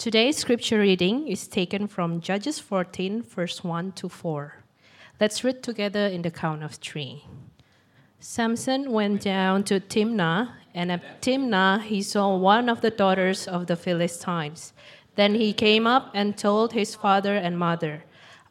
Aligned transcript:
Today's 0.00 0.38
scripture 0.38 0.78
reading 0.78 1.28
is 1.28 1.46
taken 1.46 1.86
from 1.86 2.22
Judges 2.22 2.58
14, 2.58 3.20
verse 3.20 3.62
1 3.62 3.92
to 4.00 4.08
4. 4.08 4.54
Let's 5.20 5.44
read 5.44 5.62
together 5.62 6.06
in 6.06 6.22
the 6.22 6.30
count 6.30 6.62
of 6.62 6.76
three. 6.76 7.26
Samson 8.18 8.92
went 8.92 9.20
down 9.20 9.62
to 9.64 9.78
Timnah, 9.78 10.52
and 10.72 10.90
at 10.90 11.20
Timnah 11.20 11.82
he 11.82 12.00
saw 12.00 12.34
one 12.34 12.70
of 12.70 12.80
the 12.80 12.90
daughters 12.90 13.46
of 13.46 13.66
the 13.66 13.76
Philistines. 13.76 14.72
Then 15.16 15.34
he 15.34 15.52
came 15.52 15.86
up 15.86 16.10
and 16.14 16.34
told 16.34 16.72
his 16.72 16.94
father 16.94 17.36
and 17.36 17.58
mother, 17.58 18.04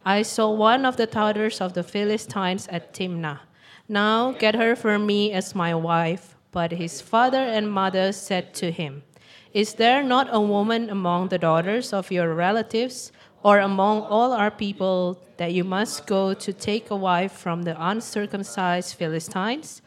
I 0.05 0.21
saw 0.21 0.52
one 0.52 0.86
of 0.86 0.97
the 0.97 1.07
daughters 1.07 1.59
of 1.61 1.73
the 1.73 1.81
Philistines 1.81 2.68
at 2.68 2.93
Timnah. 2.93 3.39
Now 3.88 4.34
get 4.34 4.54
her 4.54 4.75
for 4.75 5.00
me 5.00 5.31
as 5.31 5.55
my 5.55 5.73
wife. 5.73 6.36
But 6.52 6.73
his 6.73 7.02
father 7.02 7.41
and 7.41 7.71
mother 7.71 8.11
said 8.11 8.54
to 8.55 8.71
him, 8.71 9.04
Is 9.54 9.73
there 9.73 10.04
not 10.04 10.27
a 10.31 10.39
woman 10.39 10.89
among 10.89 11.29
the 11.29 11.38
daughters 11.38 11.93
of 11.93 12.11
your 12.11 12.34
relatives 12.34 13.12
or 13.44 13.59
among 13.59 14.02
all 14.02 14.31
our 14.31 14.52
people 14.52 15.20
that 15.38 15.53
you 15.53 15.63
must 15.63 16.05
go 16.05 16.34
to 16.34 16.53
take 16.53 16.90
a 16.90 16.95
wife 16.95 17.31
from 17.31 17.63
the 17.63 17.76
uncircumcised 17.80 18.95
Philistines? 18.95 19.81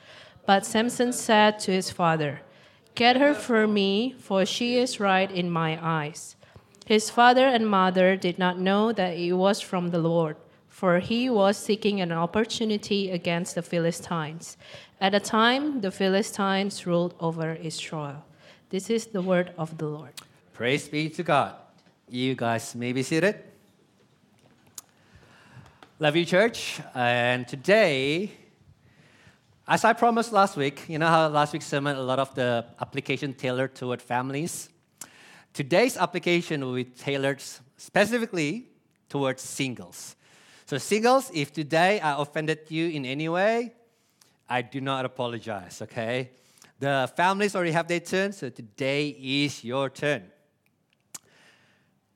But 0.47 0.67
Samson 0.67 1.13
said 1.13 1.59
to 1.61 1.73
his 1.73 1.91
father, 1.91 2.41
Get 2.95 3.17
her 3.17 3.35
for 3.35 3.67
me, 3.67 4.15
for 4.19 4.45
she 4.45 4.77
is 4.77 5.01
right 5.01 5.31
in 5.31 5.51
my 5.51 5.79
eyes. 5.81 6.37
His 6.85 7.11
father 7.11 7.47
and 7.47 7.69
mother 7.69 8.17
did 8.17 8.39
not 8.39 8.59
know 8.59 8.93
that 8.93 9.17
it 9.17 9.33
was 9.33 9.61
from 9.61 9.91
the 9.91 9.99
Lord 9.99 10.37
for 10.73 10.99
he 10.99 11.29
was 11.29 11.59
seeking 11.59 12.01
an 12.01 12.11
opportunity 12.11 13.11
against 13.11 13.55
the 13.55 13.63
Philistines. 13.63 14.57
At 15.01 15.13
the 15.13 15.21
time, 15.21 15.83
the 15.83 15.93
Philistines 15.93 16.87
ruled 16.87 17.15
over 17.21 17.53
Israel. 17.53 18.25
This 18.73 18.89
is 18.89 19.05
the 19.05 19.21
word 19.21 19.53
of 19.59 19.77
the 19.77 19.85
Lord. 19.85 20.15
Praise 20.55 20.89
be 20.89 21.11
to 21.11 21.23
God. 21.23 21.57
You 22.09 22.35
guys 22.35 22.75
may 22.75 22.95
be 22.95 23.03
seated. 23.03 23.37
Love 25.99 26.17
you, 26.17 26.25
church. 26.25 26.81
And 26.95 27.47
today, 27.47 28.33
as 29.69 29.85
I 29.85 29.93
promised 29.93 30.33
last 30.33 30.57
week, 30.57 30.89
you 30.89 30.99
know 30.99 31.07
how 31.07 31.29
last 31.29 31.53
week's 31.53 31.67
sermon, 31.67 31.99
a 31.99 32.01
lot 32.01 32.19
of 32.19 32.35
the 32.35 32.65
application 32.81 33.35
tailored 33.35 33.75
toward 33.75 34.01
families? 34.01 34.71
Today's 35.53 35.99
application 35.99 36.65
will 36.65 36.75
be 36.75 36.85
tailored 36.85 37.43
specifically 37.77 38.69
towards 39.11 39.43
singles. 39.43 40.17
So, 40.65 40.79
singles, 40.79 41.31
if 41.35 41.53
today 41.53 42.01
I 42.01 42.19
offended 42.19 42.61
you 42.71 42.89
in 42.89 43.05
any 43.05 43.29
way, 43.29 43.75
I 44.49 44.63
do 44.63 44.81
not 44.81 45.05
apologize, 45.05 45.83
okay? 45.83 46.31
The 46.83 47.09
families 47.15 47.55
already 47.55 47.71
have 47.71 47.87
their 47.87 48.01
turn, 48.01 48.33
so 48.33 48.49
today 48.49 49.11
is 49.11 49.63
your 49.63 49.89
turn. 49.89 50.25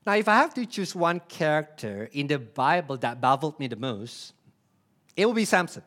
Now, 0.05 0.15
if 0.15 0.27
I 0.27 0.35
have 0.35 0.53
to 0.55 0.65
choose 0.65 0.93
one 0.93 1.21
character 1.21 2.09
in 2.11 2.27
the 2.27 2.37
Bible 2.37 2.97
that 2.97 3.21
baffled 3.21 3.57
me 3.61 3.67
the 3.67 3.77
most, 3.77 4.33
it 5.15 5.25
will 5.25 5.33
be 5.33 5.45
Samson. 5.45 5.83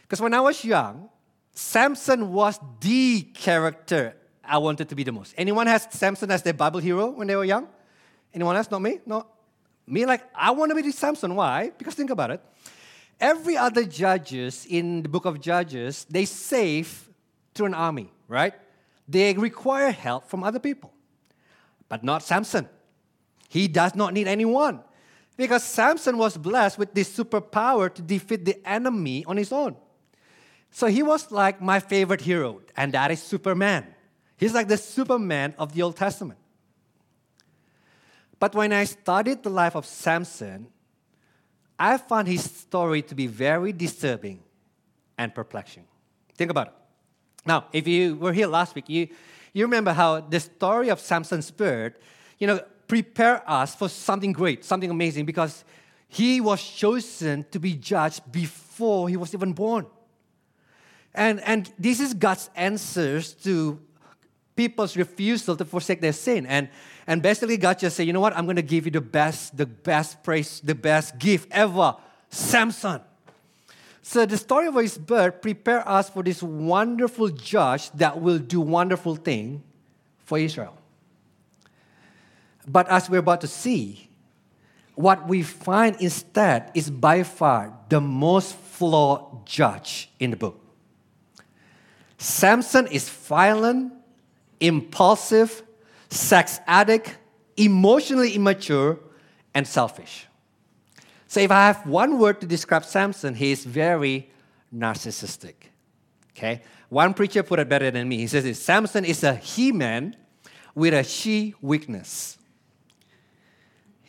Because 0.00 0.22
when 0.22 0.32
I 0.32 0.40
was 0.40 0.64
young, 0.64 1.10
Samson 1.52 2.32
was 2.32 2.58
the 2.80 3.20
character 3.34 4.16
I 4.42 4.56
wanted 4.56 4.88
to 4.88 4.94
be 4.94 5.04
the 5.04 5.12
most. 5.12 5.34
Anyone 5.36 5.66
has 5.66 5.86
Samson 5.90 6.30
as 6.30 6.42
their 6.42 6.54
Bible 6.54 6.80
hero 6.80 7.10
when 7.10 7.26
they 7.26 7.36
were 7.36 7.44
young? 7.44 7.68
Anyone 8.32 8.56
else? 8.56 8.70
Not 8.70 8.80
me? 8.80 9.00
No? 9.04 9.26
Me, 9.86 10.06
like, 10.06 10.22
I 10.34 10.50
want 10.52 10.70
to 10.70 10.74
be 10.74 10.80
the 10.80 10.92
Samson. 10.92 11.34
Why? 11.34 11.72
Because 11.76 11.94
think 11.94 12.08
about 12.08 12.30
it. 12.30 12.40
Every 13.20 13.58
other 13.58 13.84
judges 13.84 14.66
in 14.66 15.02
the 15.02 15.10
book 15.10 15.26
of 15.26 15.38
Judges, 15.42 16.06
they 16.08 16.24
save 16.24 17.09
an 17.64 17.74
army, 17.74 18.12
right? 18.28 18.54
They 19.08 19.34
require 19.34 19.90
help 19.90 20.28
from 20.28 20.44
other 20.44 20.58
people. 20.58 20.92
But 21.88 22.04
not 22.04 22.22
Samson. 22.22 22.68
He 23.48 23.66
does 23.66 23.94
not 23.94 24.12
need 24.12 24.28
anyone. 24.28 24.80
Because 25.36 25.64
Samson 25.64 26.18
was 26.18 26.36
blessed 26.36 26.78
with 26.78 26.94
this 26.94 27.16
superpower 27.16 27.92
to 27.92 28.02
defeat 28.02 28.44
the 28.44 28.60
enemy 28.68 29.24
on 29.24 29.36
his 29.36 29.52
own. 29.52 29.76
So 30.70 30.86
he 30.86 31.02
was 31.02 31.32
like 31.32 31.60
my 31.60 31.80
favorite 31.80 32.20
hero, 32.20 32.60
and 32.76 32.92
that 32.94 33.10
is 33.10 33.22
Superman. 33.22 33.86
He's 34.36 34.54
like 34.54 34.68
the 34.68 34.76
Superman 34.76 35.54
of 35.58 35.72
the 35.74 35.82
Old 35.82 35.96
Testament. 35.96 36.38
But 38.38 38.54
when 38.54 38.72
I 38.72 38.84
studied 38.84 39.42
the 39.42 39.50
life 39.50 39.74
of 39.74 39.84
Samson, 39.84 40.68
I 41.78 41.98
found 41.98 42.28
his 42.28 42.44
story 42.44 43.02
to 43.02 43.14
be 43.14 43.26
very 43.26 43.72
disturbing 43.72 44.40
and 45.18 45.34
perplexing. 45.34 45.84
Think 46.36 46.50
about 46.50 46.68
it. 46.68 46.74
Now, 47.46 47.66
if 47.72 47.86
you 47.88 48.16
were 48.16 48.32
here 48.32 48.46
last 48.46 48.74
week, 48.74 48.88
you, 48.88 49.08
you 49.52 49.64
remember 49.64 49.92
how 49.92 50.20
the 50.20 50.40
story 50.40 50.90
of 50.90 51.00
Samson's 51.00 51.50
birth, 51.50 51.94
you 52.38 52.46
know, 52.46 52.60
prepare 52.86 53.42
us 53.48 53.74
for 53.74 53.88
something 53.88 54.32
great, 54.32 54.64
something 54.64 54.90
amazing, 54.90 55.24
because 55.24 55.64
he 56.08 56.40
was 56.40 56.62
chosen 56.62 57.46
to 57.50 57.58
be 57.58 57.74
judged 57.74 58.30
before 58.30 59.08
he 59.08 59.16
was 59.16 59.32
even 59.32 59.52
born. 59.52 59.86
And, 61.14 61.40
and 61.40 61.72
this 61.78 62.00
is 62.00 62.14
God's 62.14 62.50
answers 62.54 63.32
to 63.44 63.80
people's 64.56 64.96
refusal 64.96 65.56
to 65.56 65.64
forsake 65.64 66.00
their 66.00 66.12
sin. 66.12 66.46
And, 66.46 66.68
and 67.06 67.22
basically, 67.22 67.56
God 67.56 67.78
just 67.78 67.96
said, 67.96 68.06
you 68.06 68.12
know 68.12 68.20
what? 68.20 68.36
I'm 68.36 68.44
going 68.44 68.56
to 68.56 68.62
give 68.62 68.84
you 68.84 68.90
the 68.90 69.00
best, 69.00 69.56
the 69.56 69.66
best 69.66 70.22
praise, 70.22 70.60
the 70.60 70.74
best 70.74 71.18
gift 71.18 71.48
ever 71.50 71.96
Samson. 72.30 73.00
So 74.02 74.24
the 74.26 74.36
story 74.36 74.66
of 74.66 74.74
his 74.76 74.96
birth 74.96 75.42
prepare 75.42 75.86
us 75.88 76.08
for 76.08 76.22
this 76.22 76.42
wonderful 76.42 77.28
judge 77.28 77.90
that 77.92 78.20
will 78.20 78.38
do 78.38 78.60
wonderful 78.60 79.16
thing 79.16 79.62
for 80.24 80.38
Israel. 80.38 80.76
But 82.66 82.88
as 82.88 83.10
we're 83.10 83.18
about 83.18 83.42
to 83.42 83.46
see, 83.46 84.08
what 84.94 85.28
we 85.28 85.42
find 85.42 85.96
instead 86.00 86.70
is 86.74 86.90
by 86.90 87.22
far 87.22 87.76
the 87.88 88.00
most 88.00 88.54
flawed 88.54 89.46
judge 89.46 90.10
in 90.18 90.30
the 90.30 90.36
book. 90.36 90.60
Samson 92.18 92.86
is 92.86 93.08
violent, 93.08 93.92
impulsive, 94.60 95.62
sex 96.10 96.60
addict, 96.66 97.16
emotionally 97.56 98.34
immature, 98.34 98.98
and 99.54 99.66
selfish. 99.66 100.26
So, 101.30 101.38
if 101.38 101.52
I 101.52 101.68
have 101.68 101.86
one 101.86 102.18
word 102.18 102.40
to 102.40 102.46
describe 102.48 102.84
Samson, 102.84 103.36
he 103.36 103.52
is 103.52 103.64
very 103.64 104.28
narcissistic. 104.74 105.54
Okay? 106.32 106.62
One 106.88 107.14
preacher 107.14 107.44
put 107.44 107.60
it 107.60 107.68
better 107.68 107.88
than 107.92 108.08
me. 108.08 108.16
He 108.16 108.26
says 108.26 108.58
Samson 108.58 109.04
is 109.04 109.22
a 109.22 109.36
he 109.36 109.70
man 109.70 110.16
with 110.74 110.92
a 110.92 111.04
she 111.04 111.54
weakness. 111.60 112.36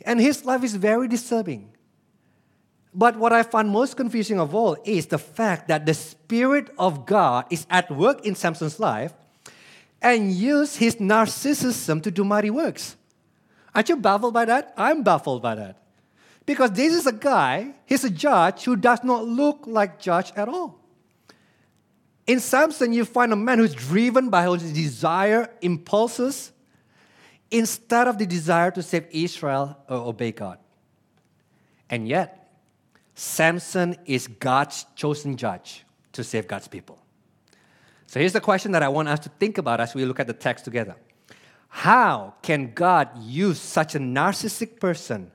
And 0.03 0.19
his 0.19 0.45
life 0.45 0.63
is 0.63 0.75
very 0.75 1.07
disturbing. 1.07 1.71
But 2.91 3.17
what 3.17 3.33
I 3.33 3.43
find 3.43 3.69
most 3.69 3.97
confusing 3.97 4.39
of 4.39 4.55
all 4.55 4.75
is 4.83 5.05
the 5.05 5.19
fact 5.19 5.67
that 5.67 5.85
the 5.85 5.93
Spirit 5.93 6.71
of 6.79 7.05
God 7.05 7.45
is 7.51 7.67
at 7.69 7.91
work 7.91 8.25
in 8.25 8.33
Samson's 8.33 8.79
life 8.79 9.13
and 10.01 10.31
use 10.31 10.77
his 10.77 10.95
narcissism 10.95 12.01
to 12.01 12.09
do 12.09 12.23
mighty 12.23 12.49
works. 12.49 12.95
Aren't 13.75 13.89
you 13.89 13.97
baffled 13.97 14.33
by 14.33 14.45
that? 14.45 14.73
I'm 14.75 15.03
baffled 15.03 15.43
by 15.43 15.53
that. 15.53 15.80
Because 16.45 16.71
this 16.71 16.93
is 16.93 17.05
a 17.05 17.11
guy, 17.11 17.75
he's 17.85 18.03
a 18.03 18.09
judge 18.09 18.63
who 18.63 18.75
does 18.75 19.03
not 19.03 19.25
look 19.25 19.63
like 19.65 19.99
judge 19.99 20.31
at 20.35 20.49
all. 20.49 20.79
In 22.27 22.39
Samson, 22.39 22.93
you 22.93 23.05
find 23.05 23.33
a 23.33 23.35
man 23.35 23.59
who's 23.59 23.73
driven 23.73 24.29
by 24.29 24.49
his 24.49 24.73
desire, 24.73 25.49
impulses, 25.61 26.51
instead 27.49 28.07
of 28.07 28.17
the 28.17 28.25
desire 28.25 28.71
to 28.71 28.81
save 28.81 29.05
Israel 29.11 29.77
or 29.89 29.97
obey 29.97 30.31
God. 30.31 30.57
And 31.89 32.07
yet, 32.07 32.53
Samson 33.15 33.97
is 34.05 34.27
God's 34.27 34.85
chosen 34.95 35.35
judge 35.35 35.83
to 36.13 36.23
save 36.23 36.47
God's 36.47 36.67
people. 36.67 36.99
So 38.07 38.19
here's 38.19 38.33
the 38.33 38.41
question 38.41 38.71
that 38.71 38.83
I 38.83 38.89
want 38.89 39.07
us 39.07 39.19
to 39.19 39.29
think 39.29 39.57
about 39.57 39.79
as 39.79 39.93
we 39.93 40.05
look 40.05 40.19
at 40.19 40.27
the 40.27 40.33
text 40.33 40.65
together. 40.65 40.95
How 41.69 42.33
can 42.41 42.73
God 42.73 43.09
use 43.17 43.59
such 43.59 43.95
a 43.95 43.99
narcissistic 43.99 44.79
person 44.79 45.31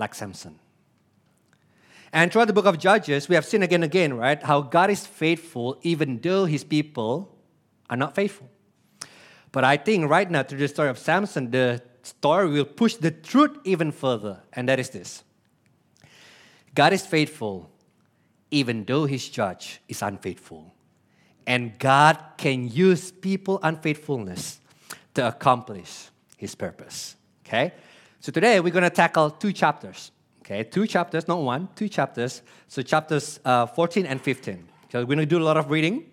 like 0.00 0.14
Samson? 0.14 0.58
And 2.12 2.32
throughout 2.32 2.46
the 2.46 2.52
book 2.52 2.66
of 2.66 2.78
Judges, 2.78 3.28
we 3.28 3.36
have 3.36 3.44
seen 3.44 3.62
again 3.62 3.84
and 3.84 3.84
again, 3.84 4.14
right, 4.14 4.42
how 4.42 4.62
God 4.62 4.90
is 4.90 5.06
faithful 5.06 5.78
even 5.82 6.18
though 6.20 6.44
his 6.44 6.64
people 6.64 7.32
are 7.88 7.96
not 7.96 8.16
faithful. 8.16 8.48
But 9.52 9.64
I 9.64 9.76
think 9.76 10.10
right 10.10 10.28
now, 10.28 10.42
through 10.42 10.58
the 10.58 10.68
story 10.68 10.88
of 10.88 10.98
Samson, 10.98 11.50
the 11.50 11.82
story 12.02 12.48
will 12.48 12.64
push 12.64 12.94
the 12.94 13.10
truth 13.10 13.58
even 13.64 13.92
further, 13.92 14.40
and 14.52 14.68
that 14.68 14.80
is 14.80 14.90
this 14.90 15.22
God 16.74 16.92
is 16.92 17.06
faithful 17.06 17.70
even 18.50 18.84
though 18.84 19.04
his 19.04 19.28
judge 19.28 19.80
is 19.88 20.02
unfaithful. 20.02 20.74
And 21.46 21.78
God 21.78 22.18
can 22.36 22.68
use 22.68 23.10
people 23.10 23.60
unfaithfulness 23.62 24.60
to 25.14 25.26
accomplish 25.26 26.08
his 26.36 26.54
purpose. 26.54 27.16
Okay? 27.46 27.72
So 28.20 28.30
today 28.30 28.60
we're 28.60 28.72
going 28.72 28.84
to 28.84 28.90
tackle 28.90 29.30
two 29.30 29.50
chapters. 29.50 30.12
Okay? 30.42 30.62
Two 30.62 30.86
chapters, 30.86 31.26
not 31.26 31.40
one, 31.40 31.68
two 31.74 31.88
chapters. 31.88 32.42
So 32.68 32.82
chapters 32.82 33.40
uh, 33.46 33.64
14 33.64 34.04
and 34.04 34.20
15. 34.20 34.68
So 34.92 35.00
we're 35.00 35.06
going 35.06 35.18
to 35.18 35.26
do 35.26 35.38
a 35.38 35.42
lot 35.42 35.56
of 35.56 35.70
reading, 35.70 36.04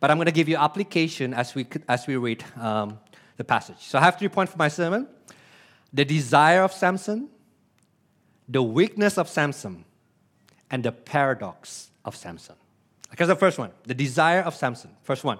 but 0.00 0.10
I'm 0.10 0.16
going 0.16 0.26
to 0.26 0.32
give 0.32 0.48
you 0.48 0.56
application 0.56 1.34
as 1.34 1.54
we, 1.54 1.66
as 1.88 2.06
we 2.06 2.16
read 2.16 2.42
um, 2.58 2.98
the 3.36 3.44
passage. 3.44 3.76
So 3.80 3.98
I 3.98 4.02
have 4.02 4.18
three 4.18 4.28
points 4.28 4.52
for 4.52 4.58
my 4.58 4.68
sermon. 4.68 5.08
the 5.92 6.06
desire 6.06 6.62
of 6.62 6.72
Samson, 6.72 7.28
the 8.48 8.62
weakness 8.62 9.18
of 9.18 9.28
Samson, 9.28 9.84
and 10.70 10.82
the 10.82 10.92
paradox 10.92 11.90
of 12.02 12.16
Samson. 12.16 12.56
Here's 13.18 13.28
the 13.28 13.36
first 13.36 13.58
one 13.58 13.72
the 13.84 13.94
desire 13.94 14.40
of 14.40 14.54
Samson. 14.54 14.90
First 15.02 15.22
one. 15.22 15.38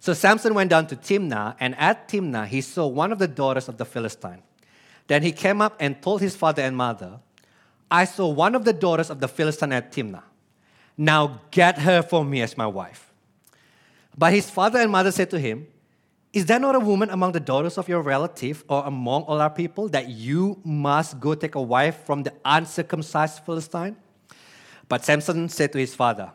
So 0.00 0.14
Samson 0.14 0.52
went 0.52 0.70
down 0.70 0.88
to 0.88 0.96
Timnah, 0.96 1.54
and 1.60 1.76
at 1.78 2.08
Timnah 2.08 2.48
he 2.48 2.60
saw 2.60 2.88
one 2.88 3.12
of 3.12 3.20
the 3.20 3.28
daughters 3.28 3.68
of 3.68 3.76
the 3.76 3.84
Philistine. 3.84 4.42
Then 5.06 5.22
he 5.22 5.32
came 5.32 5.60
up 5.60 5.76
and 5.80 6.00
told 6.00 6.20
his 6.20 6.34
father 6.36 6.62
and 6.62 6.76
mother, 6.76 7.20
I 7.90 8.04
saw 8.04 8.28
one 8.28 8.54
of 8.54 8.64
the 8.64 8.72
daughters 8.72 9.10
of 9.10 9.20
the 9.20 9.28
Philistine 9.28 9.72
at 9.72 9.92
Timnah. 9.92 10.22
Now 10.96 11.40
get 11.50 11.78
her 11.78 12.02
for 12.02 12.24
me 12.24 12.40
as 12.40 12.56
my 12.56 12.66
wife. 12.66 13.12
But 14.16 14.32
his 14.32 14.48
father 14.48 14.78
and 14.78 14.90
mother 14.90 15.10
said 15.10 15.30
to 15.30 15.38
him, 15.38 15.66
Is 16.32 16.46
there 16.46 16.58
not 16.58 16.74
a 16.74 16.80
woman 16.80 17.10
among 17.10 17.32
the 17.32 17.40
daughters 17.40 17.78
of 17.78 17.88
your 17.88 18.00
relative 18.00 18.64
or 18.68 18.84
among 18.86 19.22
all 19.22 19.40
our 19.40 19.50
people 19.50 19.88
that 19.88 20.08
you 20.08 20.60
must 20.64 21.20
go 21.20 21.34
take 21.34 21.54
a 21.56 21.62
wife 21.62 22.04
from 22.04 22.22
the 22.22 22.32
uncircumcised 22.44 23.40
Philistine? 23.44 23.96
But 24.88 25.04
Samson 25.04 25.48
said 25.48 25.72
to 25.72 25.78
his 25.78 25.94
father, 25.94 26.32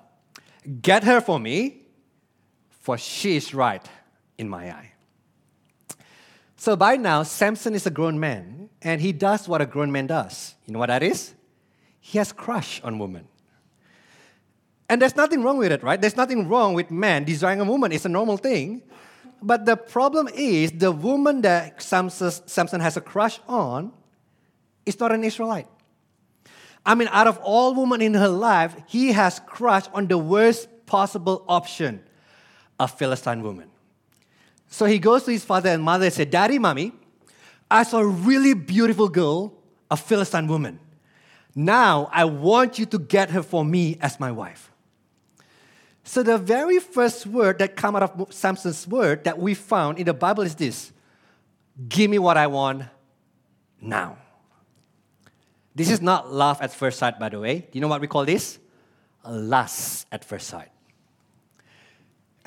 Get 0.82 1.04
her 1.04 1.22
for 1.22 1.40
me, 1.40 1.84
for 2.70 2.98
she 2.98 3.38
is 3.38 3.54
right 3.54 3.88
in 4.38 4.50
my 4.50 4.72
eye. 4.72 4.92
So 6.60 6.76
by 6.76 6.98
now, 6.98 7.24
Samson 7.24 7.74
is 7.74 7.88
a 7.88 7.90
grown 7.90 8.20
man, 8.20 8.68
and 8.82 9.00
he 9.00 9.14
does 9.14 9.48
what 9.48 9.62
a 9.62 9.66
grown 9.66 9.94
man 9.94 10.08
does. 10.08 10.56
You 10.66 10.74
know 10.74 10.80
what 10.80 10.88
that 10.88 11.02
is? 11.02 11.34
He 12.02 12.18
has 12.18 12.34
crush 12.34 12.82
on 12.84 13.00
women. 13.00 13.30
And 14.90 15.02
there's 15.02 15.16
nothing 15.16 15.42
wrong 15.42 15.58
with 15.58 15.72
it, 15.72 15.82
right? 15.84 16.02
There's 16.02 16.18
nothing 16.18 16.50
wrong 16.50 16.74
with 16.74 16.92
man 16.92 17.24
desiring 17.24 17.62
a 17.62 17.64
woman. 17.64 17.94
It's 17.94 18.04
a 18.04 18.10
normal 18.10 18.36
thing. 18.36 18.82
But 19.42 19.66
the 19.66 19.78
problem 19.78 20.28
is 20.34 20.74
the 20.74 20.92
woman 20.92 21.44
that 21.44 21.82
Samson 21.82 22.82
has 22.82 22.98
a 22.98 23.02
crush 23.02 23.40
on 23.48 23.94
is 24.86 25.00
not 25.00 25.14
an 25.14 25.24
Israelite. 25.24 25.68
I 26.86 26.94
mean, 26.94 27.08
out 27.14 27.28
of 27.28 27.38
all 27.38 27.74
women 27.74 28.02
in 28.02 28.16
her 28.16 28.28
life, 28.28 28.76
he 28.86 29.14
has 29.14 29.40
crushed 29.48 29.90
on 29.94 30.08
the 30.08 30.18
worst 30.18 30.68
possible 30.86 31.46
option 31.48 32.04
a 32.78 32.88
Philistine 32.90 33.44
woman. 33.44 33.70
So 34.70 34.86
he 34.86 35.00
goes 35.00 35.24
to 35.24 35.32
his 35.32 35.44
father 35.44 35.70
and 35.70 35.84
mother 35.84 36.06
and 36.06 36.14
said, 36.14 36.30
Daddy, 36.30 36.60
mommy, 36.60 36.94
I 37.70 37.84
saw 37.84 38.00
a 38.00 38.08
really 38.08 38.54
beautiful 38.54 39.10
girl, 39.10 39.54
a 39.90 39.98
Philistine 39.98 40.48
woman. 40.48 40.80
Now 41.56 42.10
I 42.14 42.26
want 42.26 42.80
you 42.80 42.86
to 42.86 43.00
get 43.00 43.32
her 43.32 43.44
for 43.44 43.66
me 43.66 43.98
as 44.00 44.20
my 44.20 44.32
wife. 44.32 44.72
So 46.04 46.24
the 46.24 46.38
very 46.38 46.80
first 46.80 47.28
word 47.28 47.60
that 47.60 47.76
come 47.76 47.96
out 47.96 48.04
of 48.04 48.34
Samson's 48.34 48.88
word 48.88 49.24
that 49.26 49.38
we 49.38 49.54
found 49.54 50.00
in 50.00 50.06
the 50.06 50.14
Bible 50.14 50.44
is 50.44 50.56
this: 50.56 50.92
Give 51.88 52.10
me 52.10 52.18
what 52.18 52.38
I 52.38 52.48
want 52.48 52.84
now. 53.82 54.18
This 55.76 55.92
is 55.92 56.02
not 56.02 56.32
love 56.32 56.62
at 56.62 56.74
first 56.74 56.98
sight, 57.00 57.20
by 57.20 57.30
the 57.30 57.40
way. 57.40 57.60
Do 57.60 57.68
you 57.74 57.82
know 57.82 57.88
what 57.88 58.02
we 58.02 58.08
call 58.08 58.26
this? 58.26 58.60
Lust 59.26 60.08
at 60.12 60.26
first 60.26 60.48
sight. 60.48 60.70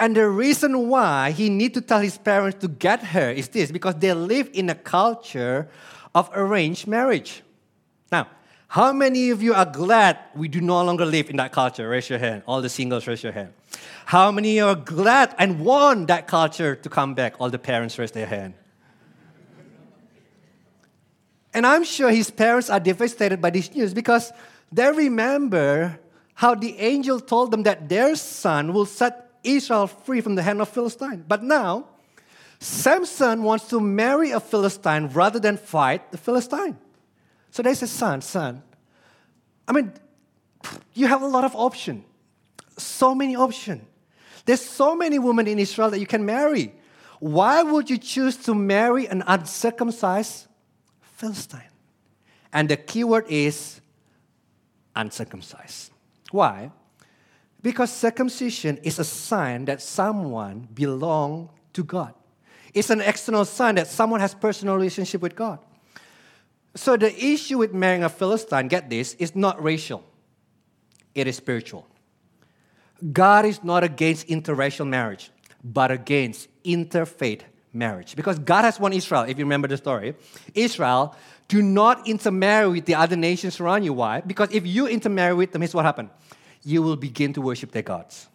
And 0.03 0.17
the 0.17 0.29
reason 0.29 0.89
why 0.89 1.31
he 1.31 1.49
need 1.49 1.75
to 1.75 1.81
tell 1.81 2.01
his 2.01 2.19
parents 2.19 2.59
to 2.63 2.67
get 2.67 3.05
her 3.15 3.31
is 3.31 3.49
this 3.51 3.71
because 3.71 3.95
they 3.95 4.13
live 4.13 4.51
in 4.53 4.69
a 4.69 4.75
culture 4.75 5.69
of 6.13 6.29
arranged 6.35 6.89
marriage. 6.89 7.45
Now, 8.11 8.27
how 8.67 8.93
many 8.93 9.31
of 9.31 9.41
you 9.41 9.55
are 9.55 9.65
glad 9.65 10.19
we 10.35 10.49
do 10.49 10.61
no 10.61 10.83
longer 10.83 11.07
live 11.07 11.31
in 11.31 11.37
that 11.37 11.53
culture? 11.53 11.89
Raise 11.89 12.11
your 12.11 12.19
hand. 12.19 12.43
All 12.49 12.61
the 12.61 12.69
singles, 12.69 13.07
raise 13.07 13.23
your 13.23 13.31
hand. 13.31 13.53
How 14.07 14.33
many 14.33 14.61
are 14.61 14.75
glad 14.75 15.37
and 15.39 15.61
want 15.61 16.09
that 16.09 16.27
culture 16.27 16.75
to 16.75 16.89
come 16.89 17.15
back? 17.15 17.37
All 17.39 17.49
the 17.49 17.61
parents, 17.61 17.97
raise 17.97 18.11
their 18.11 18.27
hand. 18.27 18.55
And 21.55 21.65
I'm 21.65 21.85
sure 21.85 22.11
his 22.11 22.29
parents 22.29 22.69
are 22.71 22.81
devastated 22.81 23.41
by 23.41 23.51
this 23.51 23.73
news 23.73 23.95
because 23.95 24.33
they 24.73 24.91
remember 24.91 26.01
how 26.35 26.57
the 26.57 26.77
angel 26.81 27.21
told 27.21 27.53
them 27.53 27.63
that 27.63 27.89
their 27.89 28.17
son 28.17 28.73
will 28.73 28.87
set 28.87 29.29
Israel 29.45 29.87
free 29.87 30.21
from 30.21 30.35
the 30.35 30.43
hand 30.43 30.61
of 30.61 30.69
Philistine. 30.69 31.25
But 31.27 31.43
now, 31.43 31.87
Samson 32.59 33.43
wants 33.43 33.69
to 33.69 33.81
marry 33.81 34.31
a 34.31 34.41
Philistine 34.41 35.09
rather 35.09 35.41
than 35.41 35.57
fight 35.57 36.13
the 36.13 36.19
Philistine. 36.19 36.79
So 37.51 37.63
they 37.63 37.75
said, 37.75 37.89
son, 37.89 38.23
son, 38.23 38.63
I 39.67 39.73
mean, 39.73 39.93
you 40.95 41.07
have 41.07 41.23
a 41.23 41.27
lot 41.27 41.45
of 41.45 41.55
option. 41.57 42.05
So 42.79 43.15
many 43.15 43.37
option. 43.37 43.87
There's 44.45 44.61
so 44.61 44.95
many 44.95 45.19
women 45.19 45.47
in 45.47 45.59
Israel 45.59 45.91
that 45.91 45.99
you 45.99 46.07
can 46.07 46.25
marry. 46.25 46.75
Why 47.21 47.63
would 47.63 47.91
you 47.91 47.99
choose 47.99 48.37
to 48.39 48.55
marry 48.55 49.07
an 49.07 49.23
uncircumcised 49.27 50.47
Philistine? 51.01 51.61
And 52.53 52.69
the 52.69 52.77
key 52.77 53.05
word 53.05 53.27
is 53.29 53.81
uncircumcised. 54.95 55.91
Why? 56.31 56.71
Because 57.63 57.93
circumcision 57.93 58.79
is 58.79 58.99
a 58.99 59.05
sign 59.05 59.67
that 59.67 59.81
someone 59.81 60.69
belongs 60.75 61.51
to 61.75 61.85
God. 61.85 62.15
It's 62.75 62.91
an 62.91 63.01
external 63.01 63.45
sign 63.45 63.77
that 63.77 63.87
someone 63.87 64.21
has 64.21 64.35
personal 64.35 64.75
relationship 64.75 65.21
with 65.21 65.37
God. 65.37 65.59
So 66.75 66.97
the 66.97 67.15
issue 67.25 67.59
with 67.59 67.75
marrying 67.75 68.03
a 68.03 68.09
Philistine, 68.09 68.69
get 68.69 68.89
this, 68.89 69.15
is 69.15 69.37
not 69.37 69.63
racial. 69.63 70.03
It 71.15 71.27
is 71.27 71.37
spiritual. 71.37 71.87
God 73.13 73.45
is 73.45 73.63
not 73.63 73.85
against 73.85 74.29
interracial 74.29 74.87
marriage, 74.87 75.31
but 75.63 75.91
against 75.91 76.49
interfaith 76.65 77.43
marriage. 77.73 78.17
Because 78.17 78.39
God 78.39 78.65
has 78.65 78.81
won 78.81 78.93
Israel, 78.93 79.23
if 79.23 79.39
you 79.39 79.45
remember 79.45 79.69
the 79.69 79.77
story. 79.77 80.15
Israel, 80.55 81.15
do 81.49 81.61
not 81.61 82.09
intermarry 82.09 82.69
with 82.69 82.87
the 82.87 82.95
other 82.95 83.17
nations 83.17 83.61
around 83.61 83.83
you. 83.83 83.93
Why? 83.93 84.21
Because 84.21 84.51
if 84.53 84.67
you 84.67 84.87
intermarry 84.87 85.35
with 85.35 85.53
them, 85.53 85.61
here's 85.61 85.75
what 85.75 85.85
happened. 85.85 86.09
You 86.65 86.83
will 86.83 86.97
begin 86.97 87.33
to 87.35 87.41
worship 87.41 87.73
their 87.73 87.83
gods. 87.83 88.29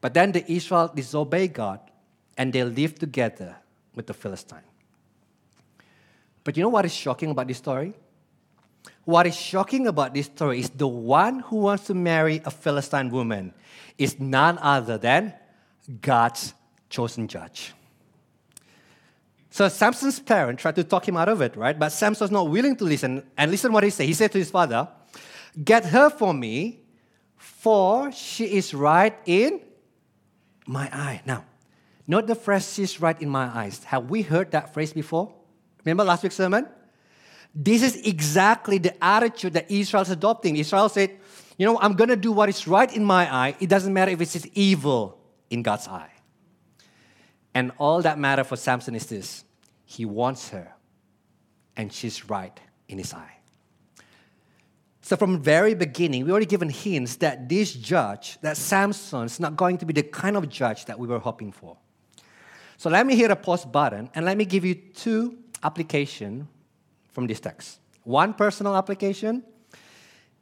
But 0.00 0.14
then 0.14 0.32
the 0.32 0.50
Israel 0.50 0.90
disobey 0.94 1.48
God 1.48 1.80
and 2.36 2.52
they 2.52 2.64
live 2.64 2.98
together 2.98 3.56
with 3.94 4.06
the 4.06 4.14
Philistine. 4.14 4.62
But 6.44 6.56
you 6.56 6.62
know 6.62 6.68
what 6.68 6.84
is 6.86 6.94
shocking 6.94 7.30
about 7.30 7.48
this 7.48 7.58
story? 7.58 7.94
What 9.04 9.26
is 9.26 9.36
shocking 9.36 9.86
about 9.86 10.14
this 10.14 10.26
story 10.26 10.60
is 10.60 10.70
the 10.70 10.88
one 10.88 11.40
who 11.40 11.56
wants 11.56 11.84
to 11.86 11.94
marry 11.94 12.40
a 12.44 12.50
Philistine 12.50 13.10
woman 13.10 13.52
is 13.98 14.18
none 14.18 14.58
other 14.58 14.96
than 14.96 15.34
God's 16.00 16.54
chosen 16.88 17.28
judge. 17.28 17.74
So 19.50 19.68
Samson's 19.68 20.20
parent 20.20 20.60
tried 20.60 20.76
to 20.76 20.84
talk 20.84 21.08
him 21.08 21.16
out 21.16 21.28
of 21.28 21.40
it, 21.40 21.56
right? 21.56 21.76
But 21.78 21.90
Samson's 21.90 22.30
not 22.30 22.48
willing 22.48 22.76
to 22.76 22.84
listen. 22.84 23.24
And 23.36 23.50
listen 23.50 23.72
what 23.72 23.82
he 23.82 23.90
said. 23.90 24.06
He 24.06 24.14
said 24.14 24.30
to 24.32 24.38
his 24.38 24.50
father, 24.50 24.88
Get 25.64 25.84
her 25.86 26.08
for 26.08 26.32
me, 26.32 26.79
for 27.40 28.12
she 28.12 28.44
is 28.44 28.74
right 28.74 29.18
in 29.24 29.62
my 30.66 30.90
eye. 30.92 31.22
Now, 31.24 31.46
note 32.06 32.26
the 32.26 32.34
phrase, 32.34 32.70
she's 32.74 33.00
right 33.00 33.20
in 33.20 33.30
my 33.30 33.46
eyes. 33.46 33.82
Have 33.84 34.10
we 34.10 34.20
heard 34.20 34.50
that 34.50 34.74
phrase 34.74 34.92
before? 34.92 35.32
Remember 35.82 36.04
last 36.04 36.22
week's 36.22 36.36
sermon? 36.36 36.68
This 37.54 37.82
is 37.82 37.96
exactly 38.06 38.76
the 38.76 39.02
attitude 39.02 39.54
that 39.54 39.70
Israel 39.70 40.02
is 40.02 40.10
adopting. 40.10 40.58
Israel 40.58 40.90
said, 40.90 41.18
You 41.56 41.64
know, 41.64 41.78
I'm 41.80 41.94
going 41.94 42.10
to 42.10 42.16
do 42.16 42.30
what 42.30 42.50
is 42.50 42.68
right 42.68 42.94
in 42.94 43.02
my 43.04 43.34
eye. 43.34 43.56
It 43.58 43.70
doesn't 43.70 43.92
matter 43.92 44.12
if 44.12 44.20
it's 44.20 44.46
evil 44.52 45.18
in 45.48 45.62
God's 45.62 45.88
eye. 45.88 46.12
And 47.54 47.72
all 47.78 48.02
that 48.02 48.18
matter 48.18 48.44
for 48.44 48.56
Samson 48.56 48.94
is 48.94 49.06
this 49.06 49.44
he 49.86 50.04
wants 50.04 50.50
her, 50.50 50.74
and 51.74 51.90
she's 51.90 52.28
right 52.28 52.60
in 52.86 52.98
his 52.98 53.14
eye. 53.14 53.39
So, 55.02 55.16
from 55.16 55.32
the 55.32 55.38
very 55.38 55.74
beginning, 55.74 56.24
we 56.24 56.30
already 56.30 56.46
given 56.46 56.68
hints 56.68 57.16
that 57.16 57.48
this 57.48 57.72
judge, 57.72 58.38
that 58.42 58.56
Samson, 58.56 59.24
is 59.24 59.40
not 59.40 59.56
going 59.56 59.78
to 59.78 59.86
be 59.86 59.92
the 59.92 60.02
kind 60.02 60.36
of 60.36 60.48
judge 60.48 60.84
that 60.84 60.98
we 60.98 61.08
were 61.08 61.18
hoping 61.18 61.52
for. 61.52 61.76
So, 62.76 62.90
let 62.90 63.06
me 63.06 63.16
hit 63.16 63.30
a 63.30 63.36
pause 63.36 63.64
button 63.64 64.10
and 64.14 64.24
let 64.24 64.36
me 64.36 64.44
give 64.44 64.64
you 64.64 64.74
two 64.74 65.38
application 65.62 66.48
from 67.08 67.26
this 67.26 67.40
text 67.40 67.78
one 68.04 68.34
personal 68.34 68.76
application 68.76 69.42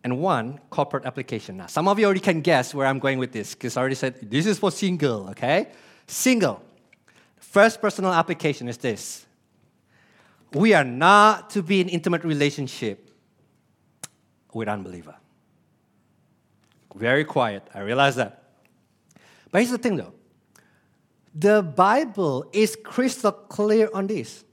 and 0.05 0.21
one 0.21 0.59
corporate 0.71 1.05
application. 1.05 1.57
Now, 1.57 1.67
some 1.67 1.89
of 1.89 1.99
you 1.99 2.05
already 2.05 2.21
can 2.21 2.41
guess 2.41 2.75
where 2.75 2.87
I'm 2.87 2.99
going 2.99 3.19
with 3.19 3.33
this 3.33 3.55
because 3.55 3.77
I 3.77 3.81
already 3.81 3.97
said 3.97 4.31
this 4.31 4.47
is 4.47 4.59
for 4.59 4.71
single, 4.71 5.29
okay? 5.31 5.69
Single. 6.07 6.63
First 7.37 7.81
personal 7.81 8.13
application 8.13 8.69
is 8.69 8.77
this 8.79 9.27
we 10.53 10.73
are 10.73 10.85
not 10.85 11.51
to 11.51 11.63
be 11.63 11.81
in 11.81 11.89
intimate 11.89 12.25
relationship 12.25 13.08
with 14.59 14.69
unbeliever. 14.69 15.15
Very 16.95 17.25
quiet, 17.25 17.63
I 17.73 17.81
realize 17.81 18.17
that. 18.17 18.43
But 19.51 19.61
here's 19.61 19.71
the 19.71 19.79
thing 19.79 19.97
though 19.97 20.13
the 21.35 21.63
Bible 21.63 22.45
is 22.53 22.77
crystal 22.83 23.33
clear 23.33 23.89
on 23.95 24.09
this. 24.09 24.45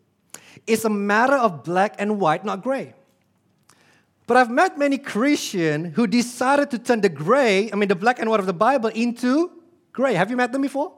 It's 0.67 0.85
a 0.85 0.89
matter 0.89 1.35
of 1.35 1.63
black 1.63 1.95
and 1.97 2.19
white, 2.19 2.45
not 2.45 2.61
gray. 2.61 2.93
But 4.27 4.37
I've 4.37 4.49
met 4.49 4.77
many 4.77 4.97
Christians 4.97 5.95
who 5.95 6.07
decided 6.07 6.71
to 6.71 6.79
turn 6.79 7.01
the 7.01 7.09
gray, 7.09 7.71
I 7.71 7.75
mean, 7.75 7.89
the 7.89 7.95
black 7.95 8.19
and 8.19 8.29
white 8.29 8.39
of 8.39 8.45
the 8.45 8.53
Bible, 8.53 8.89
into 8.89 9.51
gray. 9.93 10.15
Have 10.15 10.29
you 10.31 10.37
met 10.37 10.51
them 10.51 10.61
before? 10.61 10.93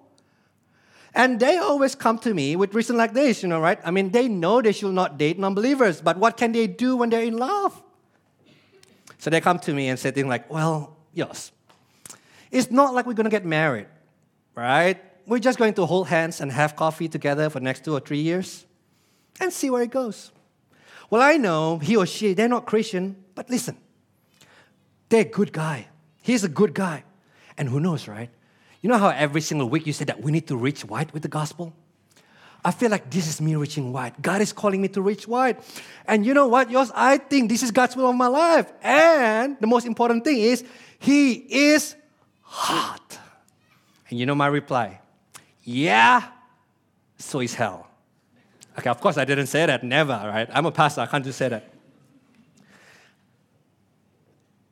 And 1.13 1.39
they 1.39 1.57
always 1.57 1.95
come 1.95 2.19
to 2.19 2.33
me 2.33 2.55
with 2.55 2.73
reason 2.73 2.95
like 2.95 3.13
this, 3.13 3.41
you 3.41 3.49
know, 3.49 3.59
right? 3.59 3.79
I 3.83 3.91
mean, 3.91 4.11
they 4.11 4.27
know 4.27 4.61
they 4.61 4.71
should 4.71 4.93
not 4.93 5.17
date 5.17 5.39
non-believers, 5.39 6.01
but 6.01 6.17
what 6.17 6.37
can 6.37 6.51
they 6.51 6.67
do 6.67 6.95
when 6.95 7.09
they're 7.09 7.23
in 7.23 7.37
love? 7.37 7.81
So 9.17 9.29
they 9.29 9.41
come 9.41 9.59
to 9.59 9.73
me 9.73 9.89
and 9.89 9.97
say 9.97 10.11
things 10.11 10.27
like, 10.27 10.51
well, 10.51 10.95
yes, 11.13 11.51
it's 12.51 12.71
not 12.71 12.93
like 12.93 13.05
we're 13.05 13.13
going 13.13 13.25
to 13.25 13.31
get 13.31 13.45
married, 13.45 13.87
right? 14.55 15.01
We're 15.25 15.39
just 15.39 15.57
going 15.57 15.73
to 15.75 15.85
hold 15.85 16.07
hands 16.07 16.39
and 16.39 16.51
have 16.51 16.75
coffee 16.75 17.07
together 17.07 17.49
for 17.49 17.59
the 17.59 17.65
next 17.65 17.83
two 17.83 17.93
or 17.93 17.99
three 17.99 18.21
years 18.21 18.65
and 19.39 19.51
see 19.51 19.69
where 19.69 19.83
it 19.83 19.91
goes. 19.91 20.31
Well, 21.09 21.21
I 21.21 21.37
know 21.37 21.79
he 21.79 21.95
or 21.95 22.05
she, 22.05 22.33
they're 22.33 22.47
not 22.47 22.65
Christian, 22.65 23.15
but 23.35 23.49
listen, 23.49 23.77
they're 25.09 25.21
a 25.21 25.25
good 25.25 25.51
guy. 25.51 25.87
He's 26.21 26.43
a 26.43 26.49
good 26.49 26.73
guy. 26.73 27.03
And 27.57 27.69
who 27.69 27.79
knows, 27.79 28.07
right? 28.07 28.29
You 28.81 28.89
know 28.89 28.97
how 28.97 29.09
every 29.09 29.41
single 29.41 29.69
week 29.69 29.87
you 29.87 29.93
say 29.93 30.05
that 30.05 30.21
we 30.21 30.31
need 30.31 30.47
to 30.47 30.55
reach 30.55 30.85
white 30.85 31.13
with 31.13 31.23
the 31.23 31.29
gospel? 31.29 31.73
I 32.67 32.71
feel 32.71 32.91
like 32.91 33.09
this 33.09 33.29
is 33.29 33.39
me 33.39 33.55
reaching 33.55 33.93
wide. 33.93 34.15
God 34.21 34.41
is 34.41 34.51
calling 34.51 34.81
me 34.81 34.89
to 34.89 35.01
reach 35.01 35.25
wide. 35.25 35.55
And 36.05 36.25
you 36.25 36.33
know 36.33 36.49
what, 36.49 36.69
yours? 36.69 36.91
I 36.93 37.17
think 37.17 37.47
this 37.47 37.63
is 37.63 37.71
God's 37.71 37.95
will 37.95 38.09
of 38.09 38.15
my 38.17 38.27
life. 38.27 38.73
And 38.83 39.55
the 39.61 39.67
most 39.67 39.85
important 39.85 40.25
thing 40.25 40.39
is, 40.39 40.65
He 40.99 41.31
is 41.71 41.95
hot. 42.41 43.17
And 44.09 44.19
you 44.19 44.25
know 44.25 44.35
my 44.35 44.47
reply? 44.47 44.99
Yeah, 45.63 46.27
so 47.17 47.39
is 47.39 47.53
hell. 47.53 47.87
Okay, 48.77 48.89
of 48.89 48.99
course 48.99 49.17
I 49.17 49.23
didn't 49.23 49.47
say 49.47 49.65
that, 49.65 49.85
never, 49.85 50.19
right? 50.25 50.49
I'm 50.51 50.65
a 50.65 50.71
pastor, 50.71 50.99
I 50.99 51.05
can't 51.05 51.23
just 51.23 51.37
say 51.37 51.47
that. 51.47 51.71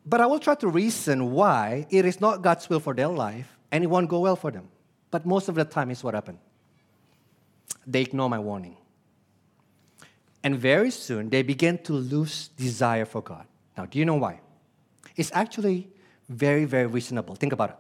But 0.05 0.19
I 0.19 0.25
will 0.25 0.39
try 0.39 0.55
to 0.55 0.67
reason 0.67 1.31
why 1.31 1.87
it 1.89 2.03
is 2.03 2.19
not 2.19 2.41
God's 2.41 2.69
will 2.69 2.81
for 2.81 2.93
their 2.93 3.07
life 3.07 3.57
and 3.71 3.85
it 3.85 3.87
won't 3.87 4.09
go 4.09 4.19
well 4.19 4.35
for 4.35 4.51
them. 4.51 4.67
But 5.11 5.25
most 5.25 5.47
of 5.47 5.55
the 5.55 5.63
time, 5.63 5.91
is 5.91 6.03
what 6.03 6.13
happened. 6.13 6.39
They 7.85 8.01
ignore 8.01 8.29
my 8.29 8.39
warning. 8.39 8.77
And 10.43 10.57
very 10.57 10.91
soon, 10.91 11.29
they 11.29 11.41
begin 11.41 11.77
to 11.79 11.93
lose 11.93 12.49
desire 12.49 13.05
for 13.05 13.21
God. 13.21 13.45
Now, 13.77 13.85
do 13.85 13.97
you 13.97 14.05
know 14.05 14.15
why? 14.15 14.41
It's 15.15 15.31
actually 15.33 15.89
very, 16.29 16.65
very 16.65 16.85
reasonable. 16.87 17.35
Think 17.35 17.53
about 17.53 17.69
it. 17.71 17.75